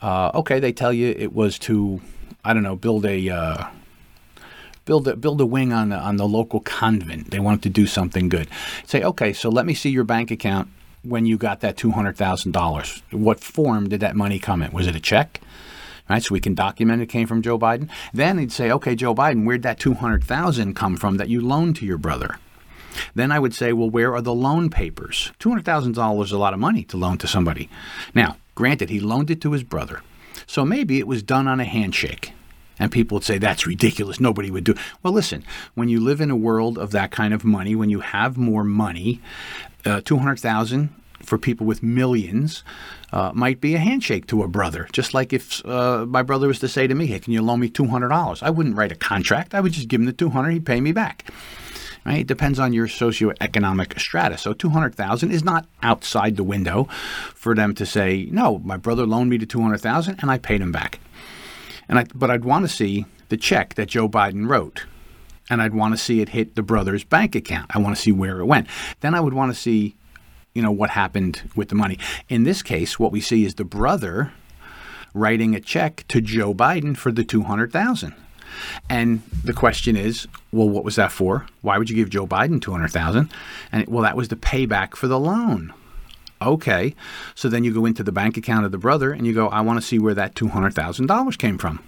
Uh, 0.00 0.30
okay, 0.34 0.60
they 0.60 0.72
tell 0.72 0.92
you 0.92 1.14
it 1.16 1.32
was 1.32 1.58
to, 1.60 2.00
I 2.46 2.54
don't 2.54 2.62
know, 2.62 2.76
build 2.76 3.04
a. 3.04 3.28
Uh, 3.28 3.66
build 4.84 5.08
a, 5.08 5.16
build 5.16 5.40
a 5.40 5.46
wing 5.46 5.72
on 5.72 5.88
the, 5.88 5.96
on 5.96 6.16
the 6.16 6.28
local 6.28 6.60
convent. 6.60 7.32
They 7.32 7.40
wanted 7.40 7.64
to 7.64 7.70
do 7.70 7.86
something 7.86 8.28
good. 8.28 8.48
Say, 8.86 9.02
okay, 9.02 9.32
so 9.32 9.48
let 9.48 9.66
me 9.66 9.74
see 9.74 9.90
your 9.90 10.04
bank 10.04 10.30
account 10.30 10.68
when 11.02 11.26
you 11.26 11.36
got 11.36 11.60
that 11.60 11.76
two 11.76 11.90
hundred 11.90 12.16
thousand 12.16 12.52
dollars. 12.52 13.02
What 13.10 13.40
form 13.40 13.88
did 13.88 14.00
that 14.00 14.14
money 14.14 14.38
come 14.38 14.62
in? 14.62 14.70
Was 14.70 14.86
it 14.86 14.94
a 14.94 15.00
check? 15.00 15.40
Right, 16.08 16.22
so 16.22 16.32
we 16.32 16.40
can 16.40 16.54
document 16.54 17.02
it 17.02 17.06
came 17.06 17.26
from 17.26 17.42
Joe 17.42 17.58
Biden. 17.58 17.88
Then 18.14 18.38
he'd 18.38 18.52
say, 18.52 18.70
okay, 18.70 18.94
Joe 18.94 19.12
Biden, 19.12 19.44
where'd 19.44 19.64
that 19.64 19.80
two 19.80 19.94
hundred 19.94 20.22
thousand 20.22 20.74
come 20.74 20.96
from 20.96 21.16
that 21.16 21.28
you 21.28 21.40
loaned 21.40 21.74
to 21.76 21.84
your 21.84 21.98
brother? 21.98 22.38
Then 23.14 23.32
I 23.32 23.40
would 23.40 23.54
say, 23.54 23.72
well, 23.72 23.90
where 23.90 24.14
are 24.14 24.22
the 24.22 24.32
loan 24.32 24.70
papers? 24.70 25.32
$200,000 25.38 26.24
is 26.24 26.32
a 26.32 26.38
lot 26.38 26.54
of 26.54 26.60
money 26.60 26.82
to 26.84 26.96
loan 26.96 27.18
to 27.18 27.26
somebody. 27.26 27.68
Now, 28.14 28.38
granted, 28.54 28.88
he 28.88 29.00
loaned 29.00 29.30
it 29.30 29.42
to 29.42 29.52
his 29.52 29.62
brother. 29.62 30.00
So 30.56 30.64
maybe 30.64 30.98
it 30.98 31.06
was 31.06 31.22
done 31.22 31.48
on 31.48 31.60
a 31.60 31.66
handshake. 31.66 32.32
And 32.78 32.90
people 32.90 33.16
would 33.16 33.24
say, 33.24 33.36
that's 33.36 33.66
ridiculous. 33.66 34.18
Nobody 34.18 34.50
would 34.50 34.64
do. 34.64 34.74
Well, 35.02 35.12
listen, 35.12 35.44
when 35.74 35.90
you 35.90 36.00
live 36.00 36.18
in 36.18 36.30
a 36.30 36.34
world 36.34 36.78
of 36.78 36.92
that 36.92 37.10
kind 37.10 37.34
of 37.34 37.44
money, 37.44 37.74
when 37.74 37.90
you 37.90 38.00
have 38.00 38.38
more 38.38 38.64
money, 38.64 39.20
uh, 39.84 40.00
200,000 40.00 40.88
for 41.22 41.36
people 41.36 41.66
with 41.66 41.82
millions 41.82 42.64
uh, 43.12 43.32
might 43.34 43.60
be 43.60 43.74
a 43.74 43.78
handshake 43.78 44.26
to 44.28 44.42
a 44.42 44.48
brother. 44.48 44.88
Just 44.92 45.12
like 45.12 45.34
if 45.34 45.62
uh, 45.66 46.06
my 46.06 46.22
brother 46.22 46.48
was 46.48 46.58
to 46.60 46.68
say 46.68 46.86
to 46.86 46.94
me, 46.94 47.04
hey, 47.04 47.18
can 47.18 47.34
you 47.34 47.42
loan 47.42 47.60
me 47.60 47.68
$200? 47.68 48.42
I 48.42 48.48
wouldn't 48.48 48.78
write 48.78 48.92
a 48.92 48.96
contract. 48.96 49.54
I 49.54 49.60
would 49.60 49.72
just 49.72 49.88
give 49.88 50.00
him 50.00 50.06
the 50.06 50.12
200 50.14 50.52
he'd 50.52 50.64
pay 50.64 50.80
me 50.80 50.92
back. 50.92 51.30
Right? 52.06 52.20
It 52.20 52.28
depends 52.28 52.60
on 52.60 52.72
your 52.72 52.86
socioeconomic 52.86 53.98
strata. 53.98 54.38
So 54.38 54.52
200,000 54.52 55.32
is 55.32 55.42
not 55.42 55.66
outside 55.82 56.36
the 56.36 56.44
window 56.44 56.84
for 57.34 57.52
them 57.52 57.74
to 57.74 57.84
say, 57.84 58.28
no, 58.30 58.60
my 58.60 58.76
brother 58.76 59.04
loaned 59.04 59.28
me 59.28 59.38
the 59.38 59.44
200,000 59.44 60.20
and 60.20 60.30
I 60.30 60.38
paid 60.38 60.60
him 60.60 60.70
back. 60.70 61.00
And 61.88 61.98
I, 61.98 62.04
but 62.14 62.30
I'd 62.30 62.44
want 62.44 62.64
to 62.64 62.72
see 62.72 63.06
the 63.28 63.36
check 63.36 63.74
that 63.74 63.88
Joe 63.88 64.08
Biden 64.08 64.48
wrote. 64.48 64.86
And 65.50 65.60
I'd 65.60 65.74
want 65.74 65.94
to 65.94 65.98
see 65.98 66.20
it 66.20 66.28
hit 66.28 66.54
the 66.54 66.62
brother's 66.62 67.02
bank 67.02 67.34
account. 67.34 67.72
I 67.74 67.80
want 67.80 67.96
to 67.96 68.00
see 68.00 68.12
where 68.12 68.38
it 68.38 68.46
went. 68.46 68.68
Then 69.00 69.12
I 69.16 69.20
would 69.20 69.34
want 69.34 69.52
to 69.52 69.60
see, 69.60 69.96
you 70.54 70.62
know, 70.62 70.70
what 70.70 70.90
happened 70.90 71.50
with 71.56 71.70
the 71.70 71.74
money. 71.74 71.98
In 72.28 72.44
this 72.44 72.62
case, 72.62 73.00
what 73.00 73.10
we 73.10 73.20
see 73.20 73.44
is 73.44 73.56
the 73.56 73.64
brother 73.64 74.32
writing 75.12 75.56
a 75.56 75.60
check 75.60 76.04
to 76.08 76.20
Joe 76.20 76.54
Biden 76.54 76.96
for 76.96 77.10
the 77.10 77.24
200,000. 77.24 78.14
And 78.88 79.22
the 79.44 79.52
question 79.52 79.96
is, 79.96 80.26
well, 80.52 80.68
what 80.68 80.84
was 80.84 80.96
that 80.96 81.12
for? 81.12 81.46
Why 81.62 81.78
would 81.78 81.90
you 81.90 81.96
give 81.96 82.10
Joe 82.10 82.26
Biden 82.26 82.60
200,000? 82.60 83.30
And 83.72 83.86
well, 83.88 84.02
that 84.02 84.16
was 84.16 84.28
the 84.28 84.36
payback 84.36 84.96
for 84.96 85.08
the 85.08 85.18
loan. 85.18 85.72
Okay. 86.40 86.94
So 87.34 87.48
then 87.48 87.64
you 87.64 87.72
go 87.72 87.86
into 87.86 88.02
the 88.02 88.12
bank 88.12 88.36
account 88.36 88.66
of 88.66 88.72
the 88.72 88.78
brother 88.78 89.12
and 89.12 89.26
you 89.26 89.32
go, 89.32 89.48
I 89.48 89.60
want 89.62 89.80
to 89.80 89.86
see 89.86 89.98
where 89.98 90.14
that 90.14 90.34
$200,000 90.34 91.38
came 91.38 91.58
from. 91.58 91.82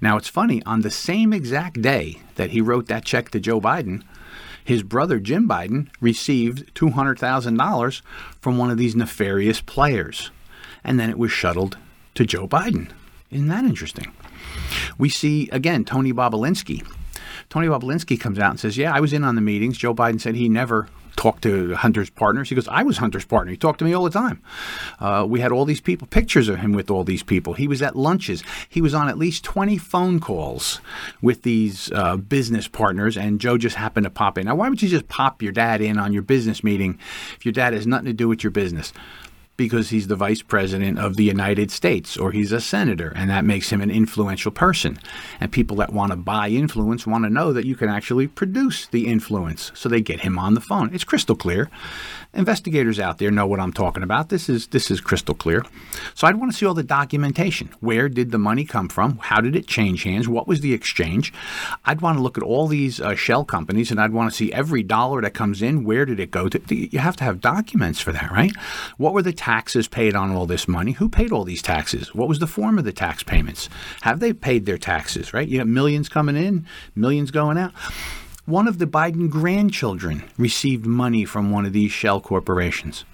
Now, 0.00 0.16
it's 0.16 0.28
funny, 0.28 0.62
on 0.64 0.82
the 0.82 0.90
same 0.90 1.32
exact 1.32 1.82
day 1.82 2.20
that 2.36 2.50
he 2.50 2.60
wrote 2.60 2.86
that 2.86 3.04
check 3.04 3.30
to 3.30 3.40
Joe 3.40 3.60
Biden, 3.60 4.04
his 4.64 4.82
brother 4.82 5.18
Jim 5.18 5.48
Biden 5.48 5.88
received 6.00 6.72
$200,000 6.74 8.02
from 8.40 8.58
one 8.58 8.70
of 8.70 8.76
these 8.76 8.94
nefarious 8.94 9.60
players. 9.60 10.30
And 10.84 11.00
then 11.00 11.10
it 11.10 11.18
was 11.18 11.32
shuttled 11.32 11.78
to 12.14 12.24
Joe 12.24 12.46
Biden. 12.46 12.90
Isn't 13.30 13.48
that 13.48 13.64
interesting? 13.64 14.12
We 14.98 15.08
see, 15.08 15.48
again, 15.50 15.84
Tony 15.84 16.12
Bobulinski. 16.12 16.86
Tony 17.48 17.66
Bobulinski 17.66 18.20
comes 18.20 18.38
out 18.38 18.50
and 18.50 18.60
says, 18.60 18.76
Yeah, 18.76 18.94
I 18.94 19.00
was 19.00 19.12
in 19.12 19.24
on 19.24 19.34
the 19.34 19.40
meetings. 19.40 19.78
Joe 19.78 19.94
Biden 19.94 20.20
said 20.20 20.34
he 20.34 20.48
never 20.48 20.88
talked 21.18 21.42
to 21.42 21.74
Hunter's 21.74 22.10
partners. 22.10 22.48
He 22.48 22.54
goes, 22.54 22.68
I 22.68 22.84
was 22.84 22.98
Hunter's 22.98 23.24
partner. 23.24 23.50
He 23.50 23.56
talked 23.56 23.80
to 23.80 23.84
me 23.84 23.92
all 23.92 24.04
the 24.04 24.10
time. 24.10 24.40
Uh, 25.00 25.26
we 25.28 25.40
had 25.40 25.50
all 25.50 25.64
these 25.64 25.80
people, 25.80 26.06
pictures 26.06 26.48
of 26.48 26.60
him 26.60 26.72
with 26.72 26.90
all 26.90 27.02
these 27.02 27.24
people. 27.24 27.54
He 27.54 27.66
was 27.66 27.82
at 27.82 27.96
lunches. 27.96 28.44
He 28.68 28.80
was 28.80 28.94
on 28.94 29.08
at 29.08 29.18
least 29.18 29.42
20 29.42 29.78
phone 29.78 30.20
calls 30.20 30.80
with 31.20 31.42
these 31.42 31.90
uh, 31.90 32.16
business 32.16 32.68
partners, 32.68 33.16
and 33.16 33.40
Joe 33.40 33.58
just 33.58 33.74
happened 33.74 34.04
to 34.04 34.10
pop 34.10 34.38
in. 34.38 34.46
Now, 34.46 34.54
why 34.54 34.68
would 34.68 34.80
you 34.80 34.88
just 34.88 35.08
pop 35.08 35.42
your 35.42 35.52
dad 35.52 35.80
in 35.80 35.98
on 35.98 36.12
your 36.12 36.22
business 36.22 36.62
meeting 36.62 36.98
if 37.34 37.44
your 37.44 37.52
dad 37.52 37.72
has 37.72 37.84
nothing 37.84 38.06
to 38.06 38.12
do 38.12 38.28
with 38.28 38.44
your 38.44 38.52
business? 38.52 38.92
Because 39.58 39.90
he's 39.90 40.06
the 40.06 40.16
vice 40.16 40.40
president 40.40 40.98
of 40.98 41.16
the 41.16 41.24
United 41.24 41.70
States 41.70 42.16
or 42.16 42.30
he's 42.30 42.52
a 42.52 42.60
senator, 42.60 43.12
and 43.16 43.28
that 43.28 43.44
makes 43.44 43.70
him 43.70 43.82
an 43.82 43.90
influential 43.90 44.52
person. 44.52 44.98
And 45.40 45.52
people 45.52 45.76
that 45.78 45.92
want 45.92 46.12
to 46.12 46.16
buy 46.16 46.48
influence 46.48 47.06
want 47.06 47.24
to 47.24 47.30
know 47.30 47.52
that 47.52 47.66
you 47.66 47.74
can 47.74 47.88
actually 47.90 48.28
produce 48.28 48.86
the 48.86 49.08
influence. 49.08 49.72
So 49.74 49.88
they 49.88 50.00
get 50.00 50.20
him 50.20 50.38
on 50.38 50.54
the 50.54 50.60
phone. 50.60 50.94
It's 50.94 51.04
crystal 51.04 51.36
clear. 51.36 51.68
Investigators 52.34 53.00
out 53.00 53.18
there 53.18 53.30
know 53.30 53.46
what 53.46 53.58
I'm 53.58 53.72
talking 53.72 54.02
about. 54.02 54.28
This 54.28 54.48
is 54.48 54.68
this 54.68 54.90
is 54.90 55.00
crystal 55.00 55.34
clear. 55.34 55.64
So 56.14 56.26
I'd 56.26 56.36
want 56.36 56.52
to 56.52 56.56
see 56.56 56.66
all 56.66 56.74
the 56.74 56.82
documentation. 56.82 57.70
Where 57.80 58.08
did 58.08 58.30
the 58.30 58.38
money 58.38 58.64
come 58.64 58.88
from? 58.88 59.18
How 59.18 59.40
did 59.40 59.56
it 59.56 59.66
change 59.66 60.04
hands? 60.04 60.28
What 60.28 60.46
was 60.46 60.60
the 60.60 60.74
exchange? 60.74 61.32
I'd 61.84 62.02
want 62.02 62.18
to 62.18 62.22
look 62.22 62.36
at 62.36 62.44
all 62.44 62.68
these 62.68 63.00
uh, 63.00 63.14
shell 63.16 63.44
companies, 63.44 63.90
and 63.90 63.98
I'd 63.98 64.12
want 64.12 64.30
to 64.30 64.36
see 64.36 64.52
every 64.52 64.82
dollar 64.82 65.22
that 65.22 65.32
comes 65.32 65.62
in. 65.62 65.84
Where 65.84 66.04
did 66.04 66.20
it 66.20 66.30
go 66.30 66.48
to? 66.48 66.60
You 66.74 66.98
have 66.98 67.16
to 67.16 67.24
have 67.24 67.40
documents 67.40 67.98
for 67.98 68.12
that, 68.12 68.30
right? 68.30 68.54
What 68.98 69.14
were 69.14 69.22
the 69.22 69.32
taxes 69.48 69.88
paid 69.88 70.14
on 70.14 70.30
all 70.30 70.44
this 70.44 70.68
money? 70.68 70.92
Who 70.92 71.08
paid 71.08 71.32
all 71.32 71.42
these 71.42 71.62
taxes? 71.62 72.14
What 72.14 72.28
was 72.28 72.38
the 72.38 72.46
form 72.46 72.78
of 72.78 72.84
the 72.84 72.92
tax 72.92 73.22
payments? 73.22 73.70
Have 74.02 74.20
they 74.20 74.34
paid 74.34 74.66
their 74.66 74.76
taxes? 74.76 75.32
Right? 75.32 75.48
You 75.48 75.60
have 75.60 75.66
millions 75.66 76.10
coming 76.10 76.36
in, 76.36 76.66
millions 76.94 77.30
going 77.30 77.56
out. 77.56 77.72
One 78.44 78.68
of 78.68 78.76
the 78.76 78.86
Biden 78.86 79.30
grandchildren 79.30 80.22
received 80.36 80.84
money 80.84 81.24
from 81.24 81.50
one 81.50 81.64
of 81.64 81.72
these 81.72 81.90
shell 81.90 82.20
corporations. 82.20 83.06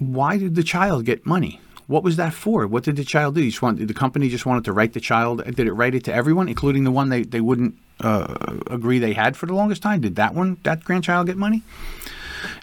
Why 0.00 0.36
did 0.36 0.56
the 0.56 0.64
child 0.64 1.04
get 1.04 1.24
money? 1.24 1.60
What 1.86 2.02
was 2.02 2.16
that 2.16 2.34
for? 2.34 2.66
What 2.66 2.82
did 2.82 2.96
the 2.96 3.04
child 3.04 3.36
do? 3.36 3.44
Just 3.48 3.62
want, 3.62 3.86
the 3.86 3.94
company 3.94 4.28
just 4.28 4.46
wanted 4.46 4.64
to 4.64 4.72
write 4.72 4.94
the 4.94 5.00
child. 5.00 5.44
Did 5.44 5.68
it 5.68 5.74
write 5.74 5.94
it 5.94 6.02
to 6.06 6.12
everyone, 6.12 6.48
including 6.48 6.82
the 6.82 6.90
one 6.90 7.08
they, 7.08 7.22
they 7.22 7.40
wouldn't 7.40 7.78
uh, 8.00 8.34
agree 8.66 8.98
they 8.98 9.12
had 9.12 9.36
for 9.36 9.46
the 9.46 9.54
longest 9.54 9.80
time? 9.80 10.00
Did 10.00 10.16
that 10.16 10.34
one, 10.34 10.56
that 10.64 10.82
grandchild, 10.82 11.28
get 11.28 11.36
money? 11.36 11.62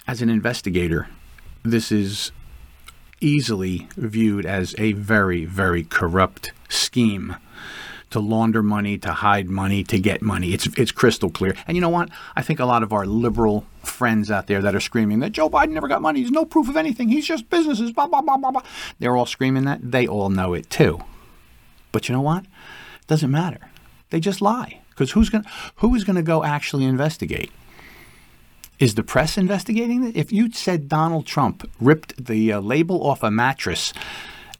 As 0.06 0.20
an 0.20 0.28
investigator, 0.28 1.08
this 1.64 1.90
is 1.90 2.30
easily 3.20 3.88
viewed 3.96 4.44
as 4.44 4.74
a 4.78 4.92
very, 4.92 5.44
very 5.44 5.82
corrupt 5.82 6.52
scheme 6.68 7.36
to 8.10 8.20
launder 8.20 8.62
money, 8.62 8.96
to 8.98 9.12
hide 9.12 9.48
money, 9.48 9.82
to 9.82 9.98
get 9.98 10.22
money. 10.22 10.52
It's 10.52 10.66
it's 10.78 10.92
crystal 10.92 11.30
clear. 11.30 11.56
And 11.66 11.76
you 11.76 11.80
know 11.80 11.88
what? 11.88 12.10
I 12.36 12.42
think 12.42 12.60
a 12.60 12.64
lot 12.64 12.82
of 12.82 12.92
our 12.92 13.06
liberal 13.06 13.66
friends 13.82 14.30
out 14.30 14.46
there 14.46 14.62
that 14.62 14.74
are 14.74 14.80
screaming 14.80 15.18
that 15.20 15.32
Joe 15.32 15.50
Biden 15.50 15.70
never 15.70 15.88
got 15.88 16.02
money, 16.02 16.20
there's 16.20 16.30
no 16.30 16.44
proof 16.44 16.68
of 16.68 16.76
anything, 16.76 17.08
he's 17.08 17.26
just 17.26 17.50
businesses, 17.50 17.90
blah 17.92 18.06
blah 18.06 18.20
blah 18.20 18.36
blah 18.36 18.52
blah. 18.52 18.62
They're 19.00 19.16
all 19.16 19.26
screaming 19.26 19.64
that. 19.64 19.90
They 19.90 20.06
all 20.06 20.30
know 20.30 20.54
it 20.54 20.70
too. 20.70 21.00
But 21.90 22.08
you 22.08 22.14
know 22.14 22.20
what? 22.20 22.44
It 22.44 23.06
doesn't 23.08 23.30
matter. 23.30 23.70
They 24.10 24.20
just 24.20 24.40
lie. 24.40 24.80
Because 24.90 25.12
who's 25.12 25.30
going 25.30 25.44
who 25.76 25.94
is 25.94 26.04
going 26.04 26.16
to 26.16 26.22
go 26.22 26.44
actually 26.44 26.84
investigate? 26.84 27.50
Is 28.78 28.94
the 28.94 29.02
press 29.02 29.38
investigating 29.38 30.04
it? 30.04 30.16
If 30.16 30.32
you 30.32 30.50
said 30.52 30.88
Donald 30.88 31.26
Trump 31.26 31.70
ripped 31.80 32.24
the 32.24 32.52
uh, 32.52 32.60
label 32.60 33.06
off 33.06 33.22
a 33.22 33.30
mattress 33.30 33.92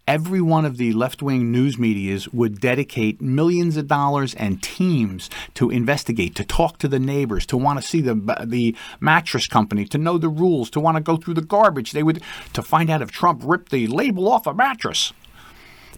every 0.07 0.41
one 0.41 0.65
of 0.65 0.77
the 0.77 0.93
left 0.93 1.23
wing 1.23 1.51
news 1.51 1.79
medias 1.79 2.29
would 2.33 2.61
dedicate 2.61 3.21
millions 3.21 3.77
of 3.77 3.87
dollars 3.87 4.35
and 4.35 4.63
teams 4.63 5.31
to 5.55 5.71
investigate, 5.71 6.35
to 6.35 6.45
talk 6.45 6.79
to 6.79 6.89
the 6.89 6.99
neighbors, 6.99 7.47
to 7.47 7.57
want 7.57 7.81
to 7.81 7.87
see 7.87 8.01
the 8.01 8.15
the 8.45 8.77
mattress 9.01 9.47
company, 9.47 9.85
to 9.85 9.99
know 9.99 10.19
the 10.19 10.29
rules, 10.29 10.71
to 10.71 10.81
want 10.81 10.97
to 10.97 11.03
go 11.03 11.17
through 11.17 11.35
the 11.35 11.43
garbage. 11.43 11.93
They 11.93 12.03
would 12.03 12.23
to 12.53 12.63
find 12.63 12.91
out 12.91 13.03
if 13.03 13.11
Trump 13.11 13.43
ripped 13.45 13.71
the 13.71 13.87
label 13.87 14.31
off 14.31 14.47
a 14.47 14.55
mattress. 14.55 15.13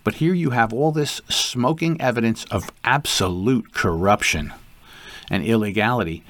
But 0.05 0.15
here 0.15 0.35
you 0.35 0.51
have 0.51 0.73
all 0.73 0.93
this 0.93 1.21
smoking 1.29 2.01
evidence 2.01 2.45
of 2.45 2.71
absolute 2.85 3.73
corruption 3.75 4.55
and 5.29 5.45
illegality. 5.45 6.23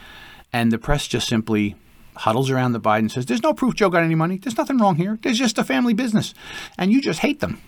And 0.57 0.73
the 0.73 0.79
press 0.79 1.07
just 1.07 1.29
simply 1.29 1.77
huddles 2.15 2.49
around 2.49 2.73
the 2.73 2.81
Biden 2.81 3.11
says, 3.11 3.27
There's 3.27 3.43
no 3.43 3.53
proof 3.53 3.75
Joe 3.75 3.91
got 3.91 4.03
any 4.03 4.15
money. 4.15 4.39
There's 4.39 4.57
nothing 4.57 4.79
wrong 4.79 4.97
here. 4.97 5.19
There's 5.21 5.39
just 5.39 5.59
a 5.59 5.65
family 5.65 5.93
business. 5.93 6.33
And 6.79 6.91
you 6.91 7.03
just 7.03 7.21
hate 7.21 7.41
them. 7.41 7.61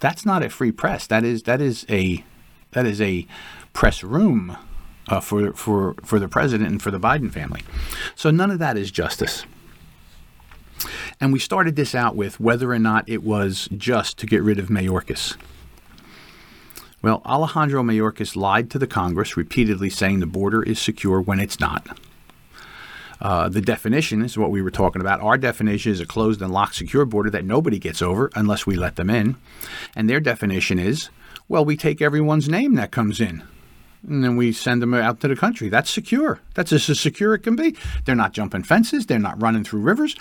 That's 0.00 0.24
not 0.24 0.42
a 0.42 0.48
free 0.48 0.72
press. 0.72 1.06
That 1.06 1.22
is 1.22 1.42
that 1.42 1.60
is 1.60 1.84
a 1.90 2.24
that 2.70 2.86
is 2.86 2.98
a 2.98 3.26
press 3.74 4.02
room 4.02 4.56
uh, 5.08 5.20
for 5.20 5.52
for 5.52 5.96
for 6.02 6.18
the 6.18 6.28
president 6.28 6.70
and 6.70 6.80
for 6.80 6.90
the 6.90 6.98
Biden 6.98 7.30
family. 7.30 7.60
So 8.14 8.30
none 8.30 8.50
of 8.50 8.58
that 8.60 8.78
is 8.78 8.90
justice. 8.90 9.44
And 11.20 11.30
we 11.30 11.38
started 11.38 11.76
this 11.76 11.94
out 11.94 12.16
with 12.16 12.40
whether 12.40 12.72
or 12.72 12.78
not 12.78 13.06
it 13.06 13.22
was 13.22 13.68
just 13.76 14.16
to 14.20 14.26
get 14.26 14.42
rid 14.42 14.58
of 14.58 14.68
Mayorkas. 14.68 15.36
Well, 17.04 17.20
Alejandro 17.26 17.82
Mayorkas 17.82 18.34
lied 18.34 18.70
to 18.70 18.78
the 18.78 18.86
Congress, 18.86 19.36
repeatedly 19.36 19.90
saying 19.90 20.20
the 20.20 20.26
border 20.26 20.62
is 20.62 20.78
secure 20.78 21.20
when 21.20 21.38
it's 21.38 21.60
not. 21.60 22.00
Uh, 23.20 23.50
the 23.50 23.60
definition 23.60 24.22
is 24.22 24.38
what 24.38 24.50
we 24.50 24.62
were 24.62 24.70
talking 24.70 25.02
about. 25.02 25.20
Our 25.20 25.36
definition 25.36 25.92
is 25.92 26.00
a 26.00 26.06
closed 26.06 26.40
and 26.40 26.50
locked 26.50 26.76
secure 26.76 27.04
border 27.04 27.28
that 27.28 27.44
nobody 27.44 27.78
gets 27.78 28.00
over 28.00 28.30
unless 28.34 28.66
we 28.66 28.74
let 28.74 28.96
them 28.96 29.10
in. 29.10 29.36
And 29.94 30.08
their 30.08 30.18
definition 30.18 30.78
is 30.78 31.10
well, 31.46 31.62
we 31.62 31.76
take 31.76 32.00
everyone's 32.00 32.48
name 32.48 32.74
that 32.76 32.90
comes 32.90 33.20
in 33.20 33.42
and 34.08 34.24
then 34.24 34.38
we 34.38 34.50
send 34.50 34.80
them 34.80 34.94
out 34.94 35.20
to 35.20 35.28
the 35.28 35.36
country. 35.36 35.68
That's 35.68 35.90
secure. 35.90 36.40
That's 36.54 36.72
as 36.72 36.84
secure 36.98 37.34
it 37.34 37.40
can 37.40 37.54
be. 37.54 37.76
They're 38.06 38.14
not 38.14 38.32
jumping 38.32 38.62
fences, 38.62 39.04
they're 39.04 39.18
not 39.18 39.42
running 39.42 39.64
through 39.64 39.80
rivers. 39.80 40.16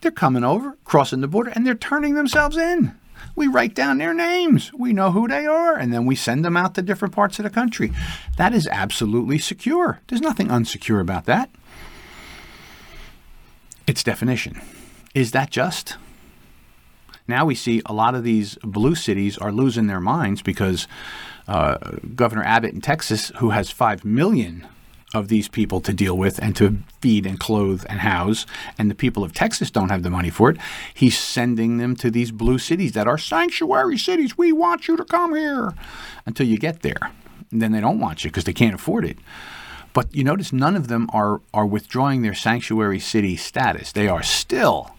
They're 0.00 0.10
coming 0.10 0.42
over, 0.42 0.76
crossing 0.84 1.20
the 1.20 1.28
border, 1.28 1.52
and 1.54 1.64
they're 1.64 1.76
turning 1.76 2.14
themselves 2.14 2.56
in. 2.56 2.98
We 3.34 3.46
write 3.46 3.74
down 3.74 3.98
their 3.98 4.14
names. 4.14 4.72
We 4.72 4.92
know 4.92 5.12
who 5.12 5.28
they 5.28 5.46
are, 5.46 5.76
and 5.76 5.92
then 5.92 6.06
we 6.06 6.14
send 6.14 6.44
them 6.44 6.56
out 6.56 6.74
to 6.74 6.82
different 6.82 7.14
parts 7.14 7.38
of 7.38 7.44
the 7.44 7.50
country. 7.50 7.92
That 8.36 8.54
is 8.54 8.66
absolutely 8.68 9.38
secure. 9.38 10.00
There's 10.06 10.20
nothing 10.20 10.48
unsecure 10.48 11.00
about 11.00 11.26
that 11.26 11.50
its 13.86 14.02
definition. 14.02 14.60
Is 15.14 15.32
that 15.32 15.50
just? 15.50 15.96
Now 17.26 17.44
we 17.44 17.54
see 17.54 17.80
a 17.86 17.92
lot 17.92 18.14
of 18.14 18.24
these 18.24 18.56
blue 18.62 18.94
cities 18.94 19.38
are 19.38 19.52
losing 19.52 19.86
their 19.86 20.00
minds 20.00 20.42
because 20.42 20.86
uh, 21.48 21.78
Governor 22.14 22.44
Abbott 22.44 22.74
in 22.74 22.80
Texas, 22.80 23.30
who 23.36 23.50
has 23.50 23.70
5 23.70 24.04
million 24.04 24.66
of 25.14 25.28
these 25.28 25.48
people 25.48 25.80
to 25.80 25.92
deal 25.92 26.16
with 26.18 26.38
and 26.42 26.54
to 26.56 26.78
feed 27.00 27.24
and 27.24 27.38
clothe 27.38 27.84
and 27.88 28.00
house, 28.00 28.44
and 28.76 28.90
the 28.90 28.94
people 28.94 29.24
of 29.24 29.32
Texas 29.32 29.70
don't 29.70 29.90
have 29.90 30.02
the 30.02 30.10
money 30.10 30.30
for 30.30 30.50
it. 30.50 30.58
He's 30.92 31.16
sending 31.16 31.78
them 31.78 31.96
to 31.96 32.10
these 32.10 32.32
blue 32.32 32.58
cities 32.58 32.92
that 32.92 33.06
are 33.06 33.16
sanctuary 33.16 33.96
cities. 33.96 34.36
We 34.36 34.52
want 34.52 34.88
you 34.88 34.96
to 34.96 35.04
come 35.04 35.34
here 35.34 35.72
until 36.26 36.46
you 36.46 36.58
get 36.58 36.82
there. 36.82 37.12
And 37.50 37.62
then 37.62 37.72
they 37.72 37.80
don't 37.80 38.00
want 38.00 38.24
you 38.24 38.30
because 38.30 38.44
they 38.44 38.52
can't 38.52 38.74
afford 38.74 39.04
it. 39.04 39.18
But 39.92 40.12
you 40.12 40.24
notice 40.24 40.52
none 40.52 40.74
of 40.74 40.88
them 40.88 41.08
are, 41.12 41.40
are 41.54 41.66
withdrawing 41.66 42.22
their 42.22 42.34
sanctuary 42.34 42.98
city 42.98 43.36
status. 43.36 43.92
They 43.92 44.08
are 44.08 44.24
still 44.24 44.90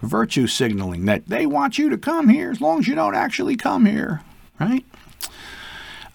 virtue 0.00 0.46
signaling 0.46 1.06
that 1.06 1.26
they 1.26 1.46
want 1.46 1.78
you 1.78 1.90
to 1.90 1.98
come 1.98 2.28
here 2.28 2.50
as 2.50 2.60
long 2.60 2.78
as 2.78 2.88
you 2.88 2.94
don't 2.94 3.16
actually 3.16 3.56
come 3.56 3.86
here, 3.86 4.22
right? 4.60 4.84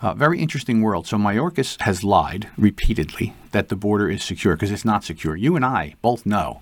Uh, 0.01 0.15
very 0.15 0.39
interesting 0.39 0.81
world. 0.81 1.05
So 1.05 1.17
Mayorkas 1.17 1.79
has 1.81 2.03
lied 2.03 2.49
repeatedly 2.57 3.35
that 3.51 3.69
the 3.69 3.75
border 3.75 4.09
is 4.09 4.23
secure 4.23 4.55
because 4.55 4.71
it's 4.71 4.85
not 4.85 5.03
secure. 5.03 5.35
You 5.35 5.55
and 5.55 5.63
I 5.63 5.93
both 6.01 6.25
know 6.25 6.61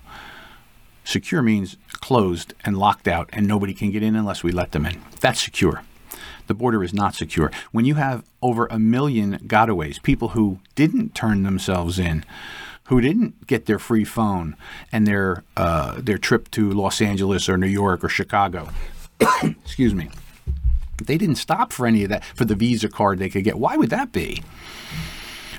secure 1.04 1.40
means 1.40 1.78
closed 2.00 2.52
and 2.64 2.76
locked 2.76 3.08
out 3.08 3.30
and 3.32 3.46
nobody 3.46 3.72
can 3.72 3.90
get 3.90 4.02
in 4.02 4.14
unless 4.14 4.44
we 4.44 4.52
let 4.52 4.72
them 4.72 4.84
in. 4.84 5.00
That's 5.20 5.42
secure. 5.42 5.82
The 6.48 6.54
border 6.54 6.84
is 6.84 6.92
not 6.92 7.14
secure. 7.14 7.50
When 7.72 7.86
you 7.86 7.94
have 7.94 8.24
over 8.42 8.66
a 8.66 8.78
million 8.78 9.38
gotaways, 9.46 10.02
people 10.02 10.30
who 10.30 10.58
didn't 10.74 11.14
turn 11.14 11.42
themselves 11.42 11.98
in, 11.98 12.24
who 12.84 13.00
didn't 13.00 13.46
get 13.46 13.66
their 13.66 13.78
free 13.78 14.04
phone 14.04 14.56
and 14.92 15.06
their 15.06 15.44
uh, 15.56 16.00
their 16.00 16.18
trip 16.18 16.50
to 16.50 16.70
Los 16.72 17.00
Angeles 17.00 17.48
or 17.48 17.56
New 17.56 17.68
York 17.68 18.02
or 18.02 18.08
Chicago, 18.08 18.68
excuse 19.42 19.94
me, 19.94 20.10
they 21.06 21.18
didn't 21.18 21.36
stop 21.36 21.72
for 21.72 21.86
any 21.86 22.02
of 22.04 22.10
that 22.10 22.24
for 22.24 22.44
the 22.44 22.54
Visa 22.54 22.88
card 22.88 23.18
they 23.18 23.28
could 23.28 23.44
get. 23.44 23.58
Why 23.58 23.76
would 23.76 23.90
that 23.90 24.12
be? 24.12 24.42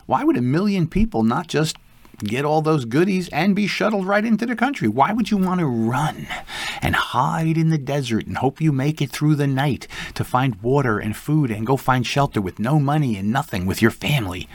Why 0.06 0.24
would 0.24 0.38
a 0.38 0.42
million 0.42 0.88
people 0.88 1.24
not 1.24 1.48
just 1.48 1.78
get 2.24 2.46
all 2.46 2.62
those 2.62 2.86
goodies 2.86 3.30
and 3.30 3.56
be 3.56 3.68
shuttled 3.68 4.06
right 4.06 4.26
into 4.26 4.46
the 4.46 4.56
country? 4.56 4.88
Why 4.88 5.14
would 5.14 5.32
you 5.32 5.38
want 5.38 5.60
to 5.60 5.66
run 5.66 6.28
and 6.82 6.96
hide 6.96 7.58
in 7.58 7.70
the 7.70 7.78
desert 7.78 8.28
and 8.28 8.38
hope 8.38 8.62
you 8.62 8.72
make 8.72 9.02
it 9.02 9.12
through 9.12 9.36
the 9.36 9.48
night 9.48 9.88
to 10.16 10.24
find 10.24 10.62
water 10.62 11.00
and 11.00 11.16
food 11.16 11.52
and 11.52 11.66
go 11.66 11.78
find 11.78 12.06
shelter 12.06 12.42
with 12.42 12.60
no 12.60 12.80
money 12.80 13.16
and 13.16 13.32
nothing 13.32 13.66
with 13.66 13.82
your 13.82 13.92
family? 13.92 14.48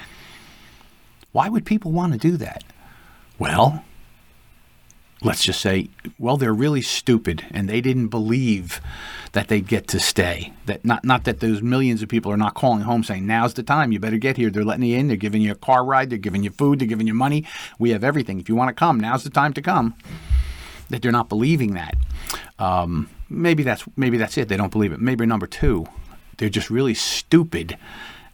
Why 1.32 1.48
would 1.48 1.66
people 1.66 1.92
want 1.92 2.12
to 2.12 2.18
do 2.18 2.36
that? 2.36 2.64
Well, 3.38 3.84
let's 5.22 5.42
just 5.44 5.60
say, 5.60 5.88
well, 6.18 6.36
they're 6.36 6.54
really 6.54 6.82
stupid 6.82 7.44
and 7.50 7.68
they 7.68 7.80
didn't 7.80 8.08
believe 8.08 8.80
that 9.32 9.48
they'd 9.48 9.66
get 9.66 9.88
to 9.88 10.00
stay. 10.00 10.52
That 10.66 10.84
not 10.84 11.04
not 11.04 11.24
that 11.24 11.40
those 11.40 11.60
millions 11.60 12.02
of 12.02 12.08
people 12.08 12.32
are 12.32 12.36
not 12.36 12.54
calling 12.54 12.82
home 12.82 13.04
saying, 13.04 13.26
"Now's 13.26 13.54
the 13.54 13.62
time. 13.62 13.92
You 13.92 13.98
better 13.98 14.18
get 14.18 14.36
here." 14.36 14.50
They're 14.50 14.64
letting 14.64 14.84
you 14.84 14.96
in. 14.96 15.08
They're 15.08 15.16
giving 15.16 15.42
you 15.42 15.52
a 15.52 15.56
car 15.56 15.84
ride. 15.84 16.10
They're 16.10 16.18
giving 16.18 16.42
you 16.42 16.50
food. 16.50 16.78
They're 16.78 16.88
giving 16.88 17.06
you 17.06 17.14
money. 17.14 17.44
We 17.78 17.90
have 17.90 18.04
everything. 18.04 18.40
If 18.40 18.48
you 18.48 18.54
want 18.54 18.68
to 18.68 18.74
come, 18.74 18.98
now's 18.98 19.24
the 19.24 19.30
time 19.30 19.52
to 19.54 19.62
come. 19.62 19.94
That 20.88 21.02
they're 21.02 21.12
not 21.12 21.28
believing 21.28 21.74
that. 21.74 21.96
Um, 22.58 23.10
maybe 23.28 23.62
that's 23.62 23.84
maybe 23.96 24.16
that's 24.16 24.38
it. 24.38 24.48
They 24.48 24.56
don't 24.56 24.72
believe 24.72 24.92
it. 24.92 25.00
Maybe 25.00 25.26
number 25.26 25.46
two, 25.46 25.86
they're 26.38 26.48
just 26.48 26.70
really 26.70 26.94
stupid, 26.94 27.76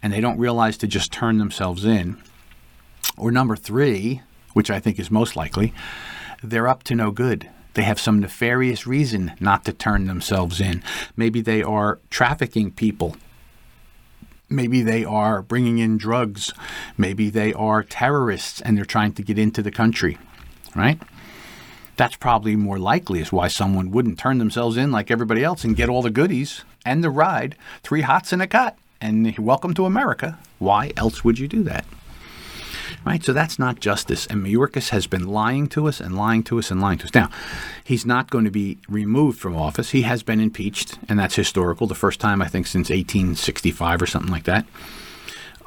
and 0.02 0.12
they 0.12 0.20
don't 0.20 0.38
realize 0.38 0.76
to 0.78 0.86
just 0.86 1.12
turn 1.12 1.38
themselves 1.38 1.84
in. 1.84 2.16
Or 3.16 3.30
number 3.30 3.56
three, 3.56 4.22
which 4.52 4.70
I 4.70 4.80
think 4.80 4.98
is 4.98 5.10
most 5.10 5.36
likely, 5.36 5.74
they're 6.42 6.68
up 6.68 6.82
to 6.84 6.94
no 6.94 7.10
good. 7.10 7.48
They 7.74 7.82
have 7.82 8.00
some 8.00 8.20
nefarious 8.20 8.86
reason 8.86 9.32
not 9.40 9.64
to 9.64 9.72
turn 9.72 10.06
themselves 10.06 10.60
in. 10.60 10.82
Maybe 11.16 11.40
they 11.40 11.62
are 11.62 11.98
trafficking 12.10 12.70
people. 12.70 13.16
Maybe 14.50 14.82
they 14.82 15.04
are 15.04 15.40
bringing 15.40 15.78
in 15.78 15.96
drugs. 15.96 16.52
Maybe 16.98 17.30
they 17.30 17.54
are 17.54 17.82
terrorists 17.82 18.60
and 18.60 18.76
they're 18.76 18.84
trying 18.84 19.14
to 19.14 19.22
get 19.22 19.38
into 19.38 19.62
the 19.62 19.70
country, 19.70 20.18
right? 20.76 21.00
That's 21.96 22.16
probably 22.16 22.56
more 22.56 22.78
likely 22.78 23.20
is 23.20 23.32
why 23.32 23.48
someone 23.48 23.90
wouldn't 23.90 24.18
turn 24.18 24.38
themselves 24.38 24.76
in 24.76 24.92
like 24.92 25.10
everybody 25.10 25.42
else 25.42 25.64
and 25.64 25.76
get 25.76 25.88
all 25.88 26.02
the 26.02 26.10
goodies 26.10 26.64
and 26.84 27.02
the 27.02 27.10
ride, 27.10 27.56
three 27.82 28.02
hots 28.02 28.32
and 28.32 28.42
a 28.42 28.46
cot, 28.46 28.76
and 29.00 29.38
welcome 29.38 29.72
to 29.74 29.86
America. 29.86 30.38
Why 30.58 30.92
else 30.96 31.24
would 31.24 31.38
you 31.38 31.48
do 31.48 31.62
that? 31.64 31.86
Right? 33.04 33.22
So 33.22 33.32
that's 33.32 33.58
not 33.58 33.80
justice. 33.80 34.26
And 34.26 34.44
Mayorkas 34.44 34.90
has 34.90 35.06
been 35.06 35.28
lying 35.28 35.66
to 35.68 35.88
us 35.88 36.00
and 36.00 36.16
lying 36.16 36.42
to 36.44 36.58
us 36.58 36.70
and 36.70 36.80
lying 36.80 36.98
to 36.98 37.04
us. 37.04 37.14
Now, 37.14 37.30
he's 37.84 38.06
not 38.06 38.30
going 38.30 38.44
to 38.44 38.50
be 38.50 38.78
removed 38.88 39.38
from 39.38 39.56
office. 39.56 39.90
He 39.90 40.02
has 40.02 40.22
been 40.22 40.40
impeached, 40.40 40.98
and 41.08 41.18
that's 41.18 41.34
historical. 41.34 41.86
The 41.86 41.94
first 41.94 42.20
time, 42.20 42.42
I 42.42 42.48
think, 42.48 42.66
since 42.66 42.90
1865 42.90 44.02
or 44.02 44.06
something 44.06 44.32
like 44.32 44.44
that. 44.44 44.66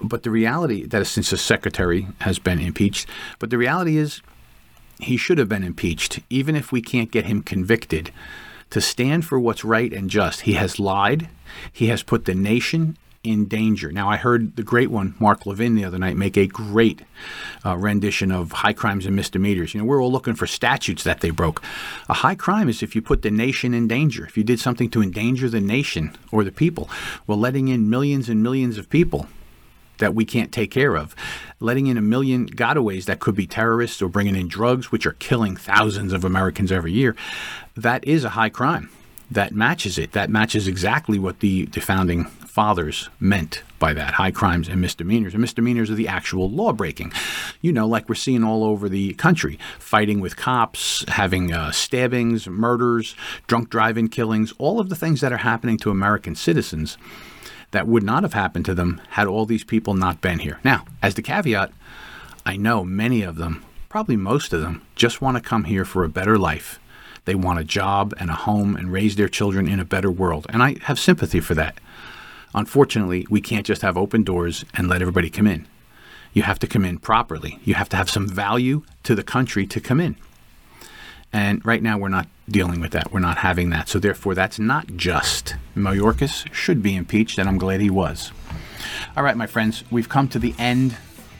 But 0.01 0.23
the 0.23 0.31
reality 0.31 0.85
that 0.85 1.01
is 1.01 1.09
since 1.09 1.29
the 1.29 1.37
secretary 1.37 2.07
has 2.21 2.39
been 2.39 2.59
impeached, 2.59 3.07
but 3.39 3.49
the 3.49 3.57
reality 3.57 3.97
is 3.97 4.21
he 4.99 5.17
should 5.17 5.37
have 5.37 5.49
been 5.49 5.63
impeached, 5.63 6.19
even 6.29 6.55
if 6.55 6.71
we 6.71 6.81
can't 6.81 7.11
get 7.11 7.25
him 7.25 7.41
convicted. 7.41 8.11
To 8.71 8.81
stand 8.81 9.25
for 9.25 9.39
what's 9.39 9.63
right 9.63 9.93
and 9.93 10.09
just, 10.09 10.41
he 10.41 10.53
has 10.53 10.79
lied. 10.79 11.29
He 11.71 11.87
has 11.87 12.03
put 12.03 12.25
the 12.25 12.35
nation 12.35 12.97
in 13.25 13.47
danger. 13.47 13.91
Now, 13.91 14.09
I 14.09 14.17
heard 14.17 14.55
the 14.55 14.63
great 14.63 14.91
one, 14.91 15.15
Mark 15.19 15.45
Levin, 15.45 15.75
the 15.75 15.85
other 15.85 15.97
night, 15.97 16.15
make 16.15 16.37
a 16.37 16.47
great 16.47 17.01
uh, 17.65 17.75
rendition 17.75 18.31
of 18.31 18.51
high 18.51 18.73
crimes 18.73 19.05
and 19.05 19.15
misdemeanors. 19.15 19.73
You 19.73 19.81
know, 19.81 19.85
we're 19.85 20.01
all 20.01 20.11
looking 20.11 20.35
for 20.35 20.47
statutes 20.47 21.03
that 21.03 21.21
they 21.21 21.29
broke. 21.29 21.61
A 22.09 22.13
high 22.13 22.35
crime 22.35 22.69
is 22.69 22.83
if 22.83 22.95
you 22.95 23.01
put 23.01 23.21
the 23.21 23.31
nation 23.31 23.73
in 23.73 23.87
danger, 23.87 24.25
if 24.25 24.37
you 24.37 24.43
did 24.43 24.59
something 24.59 24.89
to 24.91 25.01
endanger 25.01 25.49
the 25.49 25.61
nation 25.61 26.15
or 26.31 26.43
the 26.43 26.51
people. 26.51 26.89
Well, 27.27 27.37
letting 27.37 27.67
in 27.67 27.89
millions 27.89 28.29
and 28.29 28.43
millions 28.43 28.77
of 28.77 28.89
people 28.89 29.27
that 29.97 30.13
we 30.13 30.25
can't 30.25 30.51
take 30.51 30.71
care 30.71 30.95
of. 30.95 31.15
Letting 31.59 31.87
in 31.87 31.97
a 31.97 32.01
million 32.01 32.47
gotaways 32.47 33.05
that 33.05 33.19
could 33.19 33.35
be 33.35 33.47
terrorists 33.47 34.01
or 34.01 34.09
bringing 34.09 34.35
in 34.35 34.47
drugs, 34.47 34.91
which 34.91 35.05
are 35.05 35.13
killing 35.13 35.55
thousands 35.55 36.13
of 36.13 36.25
Americans 36.25 36.71
every 36.71 36.91
year, 36.91 37.15
that 37.75 38.03
is 38.05 38.23
a 38.23 38.29
high 38.29 38.49
crime. 38.49 38.89
That 39.31 39.53
matches 39.53 39.97
it. 39.97 40.11
That 40.11 40.29
matches 40.29 40.67
exactly 40.67 41.17
what 41.17 41.39
the, 41.39 41.65
the 41.65 41.81
founding 41.81 42.25
fathers 42.25 43.09
meant 43.19 43.63
by 43.79 43.93
that 43.93 44.13
high 44.13 44.31
crimes 44.31 44.69
and 44.69 44.79
misdemeanors. 44.79 45.33
And 45.33 45.41
misdemeanors 45.41 45.91
are 45.91 45.95
the 45.95 46.07
actual 46.07 46.49
law 46.49 46.71
breaking. 46.71 47.11
You 47.61 47.73
know, 47.73 47.85
like 47.85 48.07
we're 48.07 48.15
seeing 48.15 48.43
all 48.43 48.63
over 48.63 48.87
the 48.87 49.13
country 49.15 49.59
fighting 49.77 50.21
with 50.21 50.37
cops, 50.37 51.03
having 51.09 51.51
uh, 51.51 51.71
stabbings, 51.71 52.47
murders, 52.47 53.13
drunk 53.47 53.69
driving 53.69 54.07
killings, 54.07 54.53
all 54.57 54.79
of 54.79 54.87
the 54.87 54.95
things 54.95 55.19
that 55.21 55.33
are 55.33 55.37
happening 55.37 55.77
to 55.79 55.91
American 55.91 56.33
citizens 56.33 56.97
that 57.71 57.87
would 57.87 58.03
not 58.03 58.23
have 58.23 58.33
happened 58.33 58.63
to 58.65 58.73
them 58.73 59.01
had 59.09 59.27
all 59.27 59.45
these 59.45 59.65
people 59.65 59.93
not 59.93 60.21
been 60.21 60.39
here. 60.39 60.59
Now, 60.63 60.85
as 61.01 61.15
the 61.15 61.21
caveat, 61.21 61.73
I 62.45 62.55
know 62.55 62.85
many 62.85 63.21
of 63.21 63.35
them, 63.35 63.65
probably 63.89 64.15
most 64.15 64.53
of 64.53 64.61
them, 64.61 64.81
just 64.95 65.21
want 65.21 65.35
to 65.35 65.43
come 65.43 65.65
here 65.65 65.83
for 65.83 66.05
a 66.05 66.09
better 66.09 66.37
life. 66.37 66.79
They 67.25 67.35
want 67.35 67.59
a 67.59 67.63
job 67.63 68.13
and 68.19 68.29
a 68.29 68.35
home 68.35 68.75
and 68.75 68.91
raise 68.91 69.15
their 69.15 69.27
children 69.27 69.67
in 69.67 69.79
a 69.79 69.85
better 69.85 70.11
world. 70.11 70.45
And 70.49 70.63
I 70.63 70.77
have 70.83 70.99
sympathy 70.99 71.39
for 71.39 71.55
that. 71.55 71.79
Unfortunately, 72.53 73.27
we 73.29 73.41
can't 73.41 73.65
just 73.65 73.81
have 73.81 73.97
open 73.97 74.23
doors 74.23 74.63
and 74.73 74.87
let 74.87 75.01
everybody 75.01 75.29
come 75.29 75.47
in. 75.47 75.67
You 76.33 76.43
have 76.43 76.59
to 76.59 76.67
come 76.67 76.85
in 76.85 76.99
properly. 76.99 77.59
You 77.63 77.73
have 77.73 77.89
to 77.89 77.97
have 77.97 78.09
some 78.09 78.27
value 78.27 78.83
to 79.03 79.15
the 79.15 79.23
country 79.23 79.65
to 79.67 79.79
come 79.79 79.99
in. 79.99 80.15
And 81.33 81.65
right 81.65 81.83
now, 81.83 81.97
we're 81.97 82.07
not 82.07 82.27
dealing 82.47 82.79
with 82.79 82.91
that. 82.91 83.11
We're 83.11 83.19
not 83.19 83.39
having 83.39 83.69
that. 83.71 83.89
So, 83.89 83.99
therefore, 83.99 84.35
that's 84.35 84.57
not 84.57 84.95
just. 84.95 85.55
Mayorkas 85.75 86.53
should 86.53 86.81
be 86.81 86.95
impeached, 86.95 87.37
and 87.37 87.49
I'm 87.49 87.57
glad 87.57 87.81
he 87.81 87.89
was. 87.89 88.31
All 89.17 89.23
right, 89.23 89.35
my 89.35 89.47
friends, 89.47 89.83
we've 89.91 90.07
come 90.07 90.29
to 90.29 90.39
the 90.39 90.55
end 90.57 90.95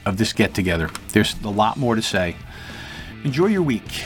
of 0.06 0.18
this 0.18 0.34
get 0.34 0.54
together. 0.54 0.90
There's 1.14 1.42
a 1.44 1.50
lot 1.50 1.78
more 1.78 1.96
to 1.96 2.02
say. 2.02 2.36
Enjoy 3.24 3.48
your 3.48 3.62
week. 3.62 4.04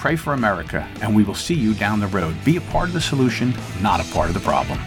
Pray 0.00 0.16
for 0.16 0.32
America, 0.32 0.88
and 1.02 1.14
we 1.14 1.22
will 1.22 1.34
see 1.34 1.52
you 1.52 1.74
down 1.74 2.00
the 2.00 2.06
road. 2.06 2.34
Be 2.42 2.56
a 2.56 2.60
part 2.72 2.88
of 2.88 2.94
the 2.94 3.00
solution, 3.02 3.52
not 3.82 4.00
a 4.00 4.12
part 4.14 4.28
of 4.28 4.34
the 4.34 4.40
problem. 4.40 4.78